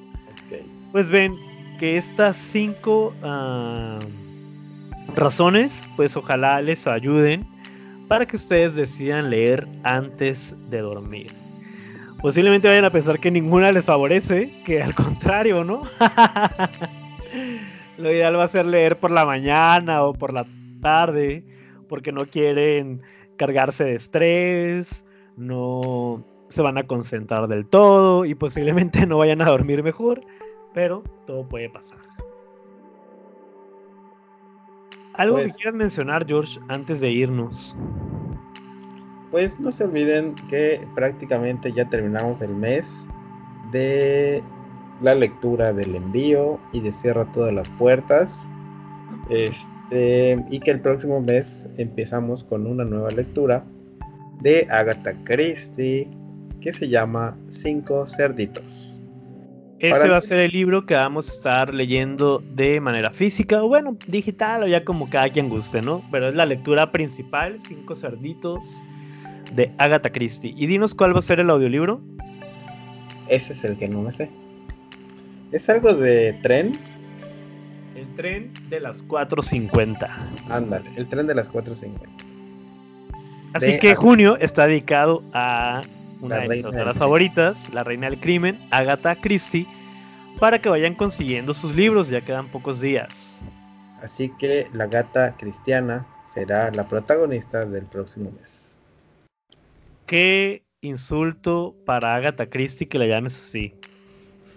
Pues 0.91 1.09
ven 1.09 1.35
que 1.79 1.97
estas 1.97 2.37
cinco 2.37 3.13
ah, 3.21 3.99
razones, 5.15 5.83
pues 5.95 6.15
ojalá 6.15 6.61
les 6.61 6.87
ayuden 6.87 7.45
para 8.07 8.25
que 8.25 8.35
ustedes 8.35 8.75
decidan 8.75 9.29
leer 9.29 9.67
antes 9.83 10.55
de 10.69 10.79
dormir 10.79 11.45
posiblemente 12.25 12.67
vayan 12.67 12.85
a 12.85 12.89
pensar 12.89 13.19
que 13.19 13.29
ninguna 13.29 13.71
les 13.71 13.85
favorece, 13.85 14.51
que 14.65 14.81
al 14.81 14.95
contrario, 14.95 15.63
¿no? 15.63 15.83
Lo 17.99 18.11
ideal 18.11 18.35
va 18.35 18.45
a 18.45 18.47
ser 18.47 18.65
leer 18.65 18.97
por 18.97 19.11
la 19.11 19.25
mañana 19.25 20.01
o 20.01 20.11
por 20.11 20.33
la 20.33 20.43
tarde, 20.81 21.43
porque 21.87 22.11
no 22.11 22.25
quieren 22.25 23.01
cargarse 23.37 23.83
de 23.83 23.95
estrés, 23.95 25.05
no 25.37 26.23
se 26.49 26.61
van 26.61 26.77
a 26.77 26.87
concentrar 26.87 27.47
del 27.47 27.65
todo 27.65 28.25
y 28.25 28.35
posiblemente 28.35 29.05
no 29.07 29.17
vayan 29.17 29.41
a 29.41 29.45
dormir 29.45 29.83
mejor, 29.83 30.21
pero 30.73 31.03
todo 31.25 31.47
puede 31.47 31.69
pasar. 31.69 31.99
¿Algo 35.13 35.37
que 35.37 35.43
pues 35.43 35.55
quieras 35.55 35.75
mencionar, 35.75 36.25
George, 36.27 36.59
antes 36.67 36.99
de 36.99 37.09
irnos? 37.09 37.75
pues 39.35 39.59
no 39.59 39.69
se 39.69 39.83
olviden 39.83 40.33
que 40.49 40.87
prácticamente 40.95 41.69
ya 41.73 41.83
terminamos 41.89 42.39
el 42.39 42.55
mes 42.55 43.05
de 43.73 44.41
la 45.01 45.13
lectura 45.13 45.73
del 45.73 45.93
envío 45.93 46.57
y 46.71 46.79
de 46.79 46.93
cierra 46.93 47.29
todas 47.33 47.53
las 47.53 47.69
puertas. 47.71 48.41
Este, 49.27 49.57
y 49.91 50.59
que 50.59 50.71
el 50.71 50.79
próximo 50.81 51.21
mes 51.21 51.67
empezamos 51.77 52.43
con 52.43 52.65
una 52.65 52.83
nueva 52.83 53.11
lectura 53.11 53.63
de 54.41 54.67
Agatha 54.69 55.13
Christie 55.23 56.09
que 56.61 56.73
se 56.73 56.89
llama 56.89 57.37
Cinco 57.49 58.07
Cerditos. 58.07 58.99
Ese 59.79 60.09
va 60.09 60.17
a 60.17 60.21
ser 60.21 60.39
el 60.39 60.51
libro 60.51 60.85
que 60.85 60.95
vamos 60.95 61.29
a 61.29 61.33
estar 61.33 61.73
leyendo 61.73 62.41
de 62.53 62.79
manera 62.79 63.11
física, 63.11 63.61
o 63.61 63.67
bueno, 63.67 63.97
digital, 64.07 64.63
o 64.63 64.67
ya 64.67 64.83
como 64.83 65.09
cada 65.09 65.29
quien 65.29 65.49
guste, 65.49 65.81
¿no? 65.81 66.01
Pero 66.11 66.29
es 66.29 66.35
la 66.35 66.45
lectura 66.45 66.91
principal, 66.91 67.59
Cinco 67.59 67.93
Cerditos, 67.93 68.81
de 69.53 69.71
Agatha 69.77 70.11
Christie. 70.11 70.53
Y 70.57 70.65
dinos 70.65 70.95
cuál 70.95 71.13
va 71.13 71.19
a 71.19 71.21
ser 71.21 71.39
el 71.39 71.49
audiolibro. 71.49 72.01
Ese 73.27 73.53
es 73.53 73.63
el 73.63 73.77
que 73.77 73.87
no 73.89 74.01
me 74.01 74.11
sé. 74.11 74.31
¿Es 75.51 75.69
algo 75.69 75.93
de 75.93 76.33
tren? 76.41 76.71
Tren 78.15 78.53
de 78.69 78.79
las 78.79 79.07
4.50. 79.07 80.49
Ándale, 80.49 80.89
el 80.95 81.07
tren 81.07 81.27
de 81.27 81.35
las 81.35 81.51
4.50. 81.51 81.99
Así 83.53 83.77
que 83.79 83.95
junio 83.95 84.37
está 84.37 84.67
dedicado 84.67 85.23
a 85.33 85.81
una 86.21 86.37
de 86.39 86.49
mis 86.49 86.63
autoras 86.63 86.97
favoritas, 86.97 87.73
la 87.73 87.83
reina 87.83 88.09
del 88.09 88.19
crimen, 88.19 88.59
Agatha 88.71 89.15
Christie, 89.15 89.65
para 90.39 90.59
que 90.59 90.69
vayan 90.69 90.95
consiguiendo 90.95 91.53
sus 91.53 91.73
libros, 91.75 92.09
ya 92.09 92.21
quedan 92.21 92.49
pocos 92.51 92.81
días. 92.81 93.43
Así 94.01 94.29
que 94.37 94.67
la 94.73 94.87
gata 94.87 95.35
cristiana 95.37 96.05
será 96.27 96.69
la 96.71 96.87
protagonista 96.87 97.65
del 97.65 97.85
próximo 97.85 98.31
mes. 98.31 98.77
Qué 100.05 100.65
insulto 100.81 101.75
para 101.85 102.15
Agatha 102.15 102.49
Christie 102.49 102.87
que 102.87 102.99
la 102.99 103.07
llames 103.07 103.39
así. 103.39 103.73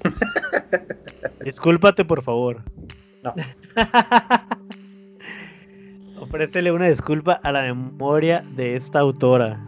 Discúlpate, 1.45 2.05
por 2.05 2.23
favor. 2.23 2.63
No. 3.37 3.45
Ofrécele 6.21 6.73
una 6.73 6.87
disculpa 6.87 7.35
a 7.43 7.53
la 7.53 7.63
memoria 7.63 8.43
de 8.57 8.77
esta 8.77 9.01
autora. 9.01 9.61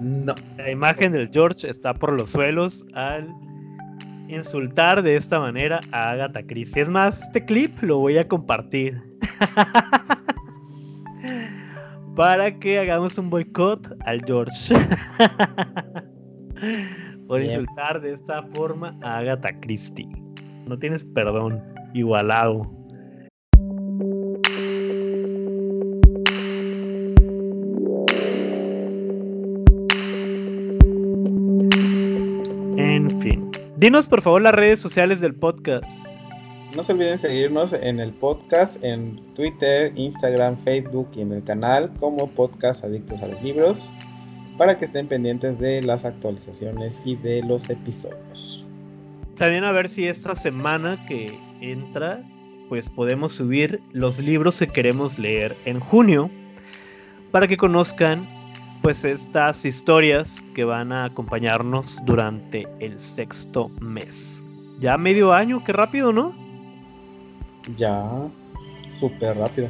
No. 0.00 0.34
La 0.56 0.70
imagen 0.70 1.12
del 1.12 1.30
George 1.30 1.68
está 1.68 1.94
por 1.94 2.12
los 2.12 2.30
suelos 2.30 2.84
al 2.94 3.28
insultar 4.28 5.02
de 5.02 5.16
esta 5.16 5.38
manera 5.38 5.80
a 5.92 6.10
Agatha 6.10 6.42
Christie. 6.42 6.82
Es 6.82 6.88
más, 6.88 7.22
este 7.22 7.44
clip 7.44 7.80
lo 7.82 7.98
voy 7.98 8.18
a 8.18 8.26
compartir. 8.26 9.00
Para 12.16 12.58
que 12.58 12.78
hagamos 12.78 13.18
un 13.18 13.30
boicot 13.30 13.94
al 14.06 14.24
George. 14.24 14.74
por 17.26 17.42
insultar 17.42 18.00
de 18.00 18.14
esta 18.14 18.42
forma 18.54 18.96
a 19.02 19.18
Agatha 19.18 19.52
Christie. 19.60 20.08
No 20.66 20.78
tienes 20.78 21.04
perdón. 21.04 21.62
Igualado. 21.94 22.76
Dinos 33.76 34.08
por 34.08 34.22
favor 34.22 34.40
las 34.40 34.54
redes 34.54 34.80
sociales 34.80 35.20
del 35.20 35.34
podcast. 35.34 35.84
No 36.74 36.82
se 36.82 36.92
olviden 36.92 37.18
seguirnos 37.18 37.74
en 37.74 38.00
el 38.00 38.12
podcast, 38.14 38.82
en 38.82 39.22
Twitter, 39.34 39.92
Instagram, 39.96 40.56
Facebook 40.56 41.10
y 41.14 41.20
en 41.20 41.32
el 41.32 41.44
canal 41.44 41.92
como 42.00 42.26
Podcast 42.30 42.82
Adictos 42.84 43.22
a 43.22 43.26
los 43.26 43.42
Libros 43.42 43.88
para 44.56 44.78
que 44.78 44.86
estén 44.86 45.06
pendientes 45.08 45.58
de 45.58 45.82
las 45.82 46.06
actualizaciones 46.06 47.02
y 47.04 47.16
de 47.16 47.42
los 47.42 47.68
episodios. 47.68 48.65
También 49.36 49.64
a 49.64 49.72
ver 49.72 49.88
si 49.88 50.06
esta 50.06 50.34
semana 50.34 51.04
que 51.06 51.38
entra, 51.60 52.22
pues 52.68 52.88
podemos 52.88 53.34
subir 53.34 53.82
los 53.92 54.18
libros 54.18 54.58
que 54.58 54.66
queremos 54.66 55.18
leer 55.18 55.56
en 55.66 55.78
junio 55.80 56.30
para 57.32 57.46
que 57.46 57.56
conozcan 57.56 58.26
pues 58.82 59.04
estas 59.04 59.64
historias 59.64 60.42
que 60.54 60.64
van 60.64 60.92
a 60.92 61.04
acompañarnos 61.04 61.98
durante 62.04 62.66
el 62.80 62.98
sexto 62.98 63.68
mes. 63.80 64.42
Ya 64.78 64.96
medio 64.96 65.32
año, 65.32 65.62
qué 65.64 65.72
rápido, 65.72 66.12
¿no? 66.12 66.34
Ya, 67.76 68.28
súper 68.90 69.36
rápido. 69.36 69.68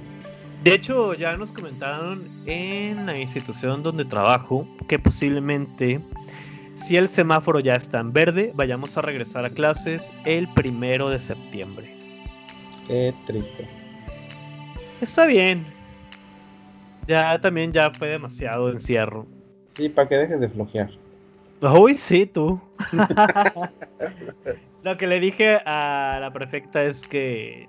De 0.63 0.75
hecho, 0.75 1.15
ya 1.15 1.37
nos 1.37 1.53
comentaron 1.53 2.29
en 2.47 3.07
la 3.07 3.19
institución 3.19 3.83
donde 3.83 4.05
trabajo 4.05 4.67
que 4.89 4.99
posiblemente, 4.99 6.01
si 6.77 6.97
el 6.97 7.09
semáforo 7.09 7.59
ya 7.59 7.75
está 7.75 7.99
en 7.99 8.13
verde, 8.13 8.53
vayamos 8.55 8.97
a 8.97 9.03
regresar 9.03 9.45
a 9.45 9.51
clases 9.51 10.13
el 10.25 10.47
primero 10.55 11.09
de 11.09 11.19
septiembre. 11.19 11.93
Qué 12.87 13.13
triste. 13.27 13.69
Está 15.01 15.27
bien, 15.27 15.67
ya 17.09 17.41
también 17.41 17.73
ya 17.73 17.91
fue 17.91 18.09
demasiado 18.09 18.71
encierro. 18.71 19.27
Sí, 19.75 19.89
para 19.89 20.09
que 20.09 20.17
dejes 20.17 20.41
de 20.41 20.49
flojear. 20.49 20.91
Uy, 21.61 21.95
sí, 21.95 22.27
tú. 22.27 22.61
Lo 24.83 24.97
que 24.97 25.07
le 25.07 25.19
dije 25.19 25.57
a 25.65 26.19
la 26.21 26.33
prefecta 26.33 26.85
es 26.85 27.03
que 27.03 27.69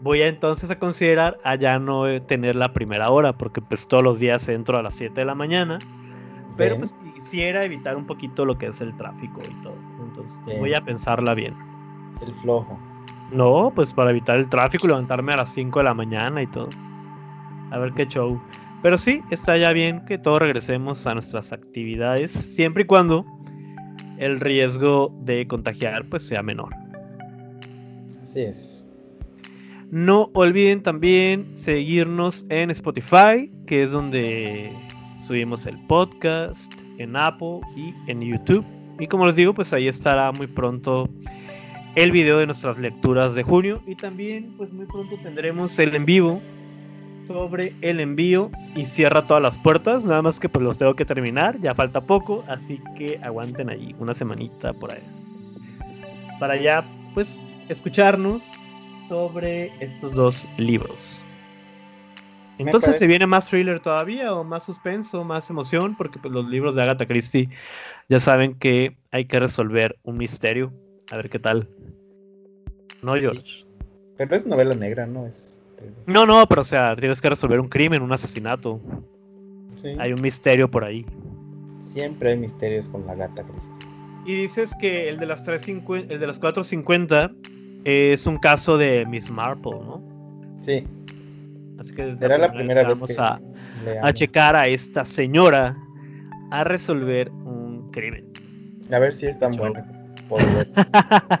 voy 0.00 0.22
a 0.22 0.28
entonces 0.28 0.70
a 0.70 0.78
considerar 0.78 1.38
a 1.44 1.54
ya 1.54 1.78
no 1.78 2.20
tener 2.22 2.56
la 2.56 2.72
primera 2.72 3.10
hora, 3.10 3.32
porque 3.32 3.62
pues 3.62 3.86
todos 3.88 4.02
los 4.02 4.18
días 4.20 4.48
entro 4.48 4.78
a 4.78 4.82
las 4.82 4.94
7 4.94 5.14
de 5.14 5.24
la 5.24 5.34
mañana. 5.34 5.78
Pero 6.56 6.78
pues 6.78 6.94
quisiera 7.26 7.64
evitar 7.64 7.96
un 7.96 8.06
poquito 8.06 8.44
lo 8.44 8.56
que 8.56 8.66
es 8.66 8.80
el 8.80 8.96
tráfico 8.96 9.40
y 9.44 9.62
todo. 9.62 9.76
Entonces 10.00 10.40
voy 10.58 10.74
a 10.74 10.80
pensarla 10.80 11.34
bien. 11.34 11.54
El 12.20 12.32
flojo. 12.36 12.78
No, 13.32 13.72
pues 13.74 13.92
para 13.92 14.10
evitar 14.10 14.38
el 14.38 14.48
tráfico, 14.48 14.86
levantarme 14.86 15.32
a 15.32 15.38
las 15.38 15.52
5 15.52 15.80
de 15.80 15.84
la 15.84 15.94
mañana 15.94 16.40
y 16.42 16.46
todo 16.46 16.68
a 17.72 17.78
ver 17.78 17.92
qué 17.94 18.06
show. 18.06 18.40
Pero 18.82 18.96
sí, 18.96 19.22
está 19.30 19.56
ya 19.56 19.72
bien 19.72 20.04
que 20.04 20.18
todos 20.18 20.38
regresemos 20.38 21.04
a 21.08 21.14
nuestras 21.14 21.52
actividades, 21.52 22.30
siempre 22.30 22.84
y 22.84 22.86
cuando 22.86 23.26
el 24.18 24.38
riesgo 24.38 25.12
de 25.22 25.48
contagiar 25.48 26.08
pues 26.08 26.24
sea 26.24 26.44
menor. 26.44 26.72
Así 28.22 28.42
es. 28.42 28.88
No 29.90 30.30
olviden 30.34 30.80
también 30.80 31.56
seguirnos 31.56 32.46
en 32.50 32.70
Spotify, 32.70 33.50
que 33.66 33.82
es 33.82 33.90
donde 33.90 34.72
subimos 35.18 35.66
el 35.66 35.76
podcast, 35.86 36.72
en 36.98 37.16
Apple 37.16 37.60
y 37.74 37.94
en 38.06 38.20
YouTube. 38.20 38.64
Y 38.98 39.06
como 39.06 39.26
les 39.26 39.36
digo, 39.36 39.54
pues 39.54 39.72
ahí 39.72 39.88
estará 39.88 40.32
muy 40.32 40.46
pronto 40.46 41.08
el 41.94 42.12
video 42.12 42.38
de 42.38 42.46
nuestras 42.46 42.78
lecturas 42.78 43.34
de 43.34 43.42
junio 43.42 43.82
y 43.86 43.94
también 43.94 44.54
pues 44.56 44.72
muy 44.72 44.86
pronto 44.86 45.16
tendremos 45.22 45.78
el 45.78 45.94
en 45.94 46.04
vivo 46.04 46.42
sobre 47.26 47.74
el 47.80 48.00
envío 48.00 48.50
y 48.74 48.86
cierra 48.86 49.26
todas 49.26 49.42
las 49.42 49.58
puertas. 49.58 50.04
Nada 50.04 50.22
más 50.22 50.38
que 50.38 50.48
pues 50.48 50.64
los 50.64 50.78
tengo 50.78 50.94
que 50.94 51.04
terminar, 51.04 51.58
ya 51.60 51.74
falta 51.74 52.00
poco, 52.00 52.44
así 52.48 52.80
que 52.96 53.18
aguanten 53.22 53.70
ahí 53.70 53.94
una 53.98 54.14
semanita 54.14 54.72
por 54.74 54.92
ahí. 54.92 55.02
Para 56.38 56.56
ya 56.56 56.84
pues 57.14 57.40
escucharnos 57.68 58.42
sobre 59.08 59.72
estos 59.80 60.12
dos 60.12 60.48
libros. 60.58 61.25
Entonces 62.58 62.98
se 62.98 63.06
viene 63.06 63.26
más 63.26 63.48
thriller 63.48 63.80
todavía 63.80 64.32
o 64.34 64.42
más 64.44 64.64
suspenso, 64.64 65.24
más 65.24 65.50
emoción, 65.50 65.96
porque 65.96 66.18
pues, 66.18 66.32
los 66.32 66.48
libros 66.48 66.74
de 66.74 66.82
Agatha 66.82 67.06
Christie 67.06 67.48
ya 68.08 68.18
saben 68.20 68.54
que 68.54 68.96
hay 69.10 69.26
que 69.26 69.38
resolver 69.38 69.98
un 70.02 70.16
misterio. 70.16 70.72
A 71.10 71.16
ver 71.16 71.28
qué 71.28 71.38
tal. 71.38 71.68
No, 73.02 73.14
George. 73.14 73.64
Pero 74.16 74.34
es 74.34 74.46
novela 74.46 74.74
negra, 74.74 75.06
¿no? 75.06 75.26
Es 75.26 75.56
no, 76.06 76.26
no, 76.26 76.46
pero 76.46 76.62
o 76.62 76.64
sea, 76.64 76.94
tienes 76.96 77.20
que 77.20 77.28
resolver 77.28 77.60
un 77.60 77.68
crimen, 77.68 78.02
un 78.02 78.12
asesinato. 78.12 78.80
Hay 79.98 80.12
un 80.12 80.20
misterio 80.20 80.70
por 80.70 80.84
ahí. 80.84 81.06
Siempre 81.92 82.30
hay 82.30 82.38
misterios 82.38 82.88
con 82.88 83.06
la 83.06 83.14
gata 83.14 83.44
Christie. 83.44 83.72
Y 84.26 84.34
dices 84.34 84.74
que 84.80 85.08
el 85.08 85.18
de 85.18 85.26
las 85.26 85.44
350, 85.44 86.12
el 86.12 86.18
de 86.18 86.26
las 86.26 86.38
450 86.38 87.30
es 87.84 88.26
un 88.26 88.38
caso 88.38 88.76
de 88.76 89.06
Miss 89.06 89.30
Marple, 89.30 89.72
¿no? 89.72 90.02
Sí. 90.60 90.84
Así 91.78 91.94
que 91.94 92.06
desde 92.06 92.38
la 92.38 92.52
primera 92.52 92.82
vez, 92.82 92.94
vamos 92.94 93.18
a, 93.18 93.40
a, 94.02 94.12
checar 94.12 94.56
a 94.56 94.66
esta 94.66 95.04
señora 95.04 95.76
a 96.50 96.64
resolver 96.64 97.30
un 97.30 97.90
crimen. 97.92 98.32
A 98.92 98.98
ver 98.98 99.12
si 99.12 99.26
es 99.26 99.38
tan 99.38 99.52
bueno. 99.52 99.84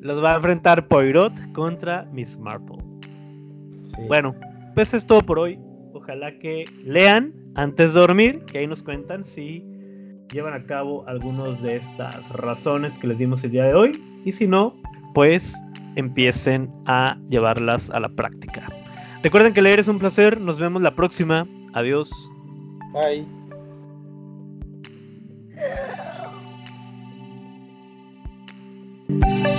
Los 0.00 0.22
va 0.22 0.34
a 0.34 0.36
enfrentar 0.36 0.86
Poirot 0.86 1.32
contra 1.52 2.04
Miss 2.12 2.38
Marple. 2.38 2.78
Bueno, 4.06 4.34
pues 4.74 4.94
es 4.94 5.06
todo 5.06 5.22
por 5.22 5.38
hoy. 5.38 5.58
Ojalá 5.94 6.38
que 6.38 6.64
lean 6.84 7.32
antes 7.54 7.94
de 7.94 8.00
dormir, 8.00 8.44
que 8.46 8.58
ahí 8.58 8.66
nos 8.66 8.82
cuentan 8.82 9.24
si 9.24 9.64
llevan 10.32 10.54
a 10.54 10.64
cabo 10.64 11.06
algunas 11.08 11.60
de 11.62 11.76
estas 11.76 12.28
razones 12.30 12.98
que 12.98 13.06
les 13.06 13.18
dimos 13.18 13.42
el 13.44 13.52
día 13.52 13.64
de 13.64 13.74
hoy. 13.74 13.92
Y 14.24 14.32
si 14.32 14.46
no, 14.46 14.74
pues 15.14 15.54
empiecen 15.96 16.70
a 16.86 17.18
llevarlas 17.30 17.90
a 17.90 18.00
la 18.00 18.08
práctica. 18.08 18.68
Recuerden 19.22 19.52
que 19.52 19.62
leer 19.62 19.80
es 19.80 19.88
un 19.88 19.98
placer. 19.98 20.40
Nos 20.40 20.58
vemos 20.58 20.82
la 20.82 20.94
próxima. 20.94 21.46
Adiós. 21.74 22.10
Bye. 22.92 23.26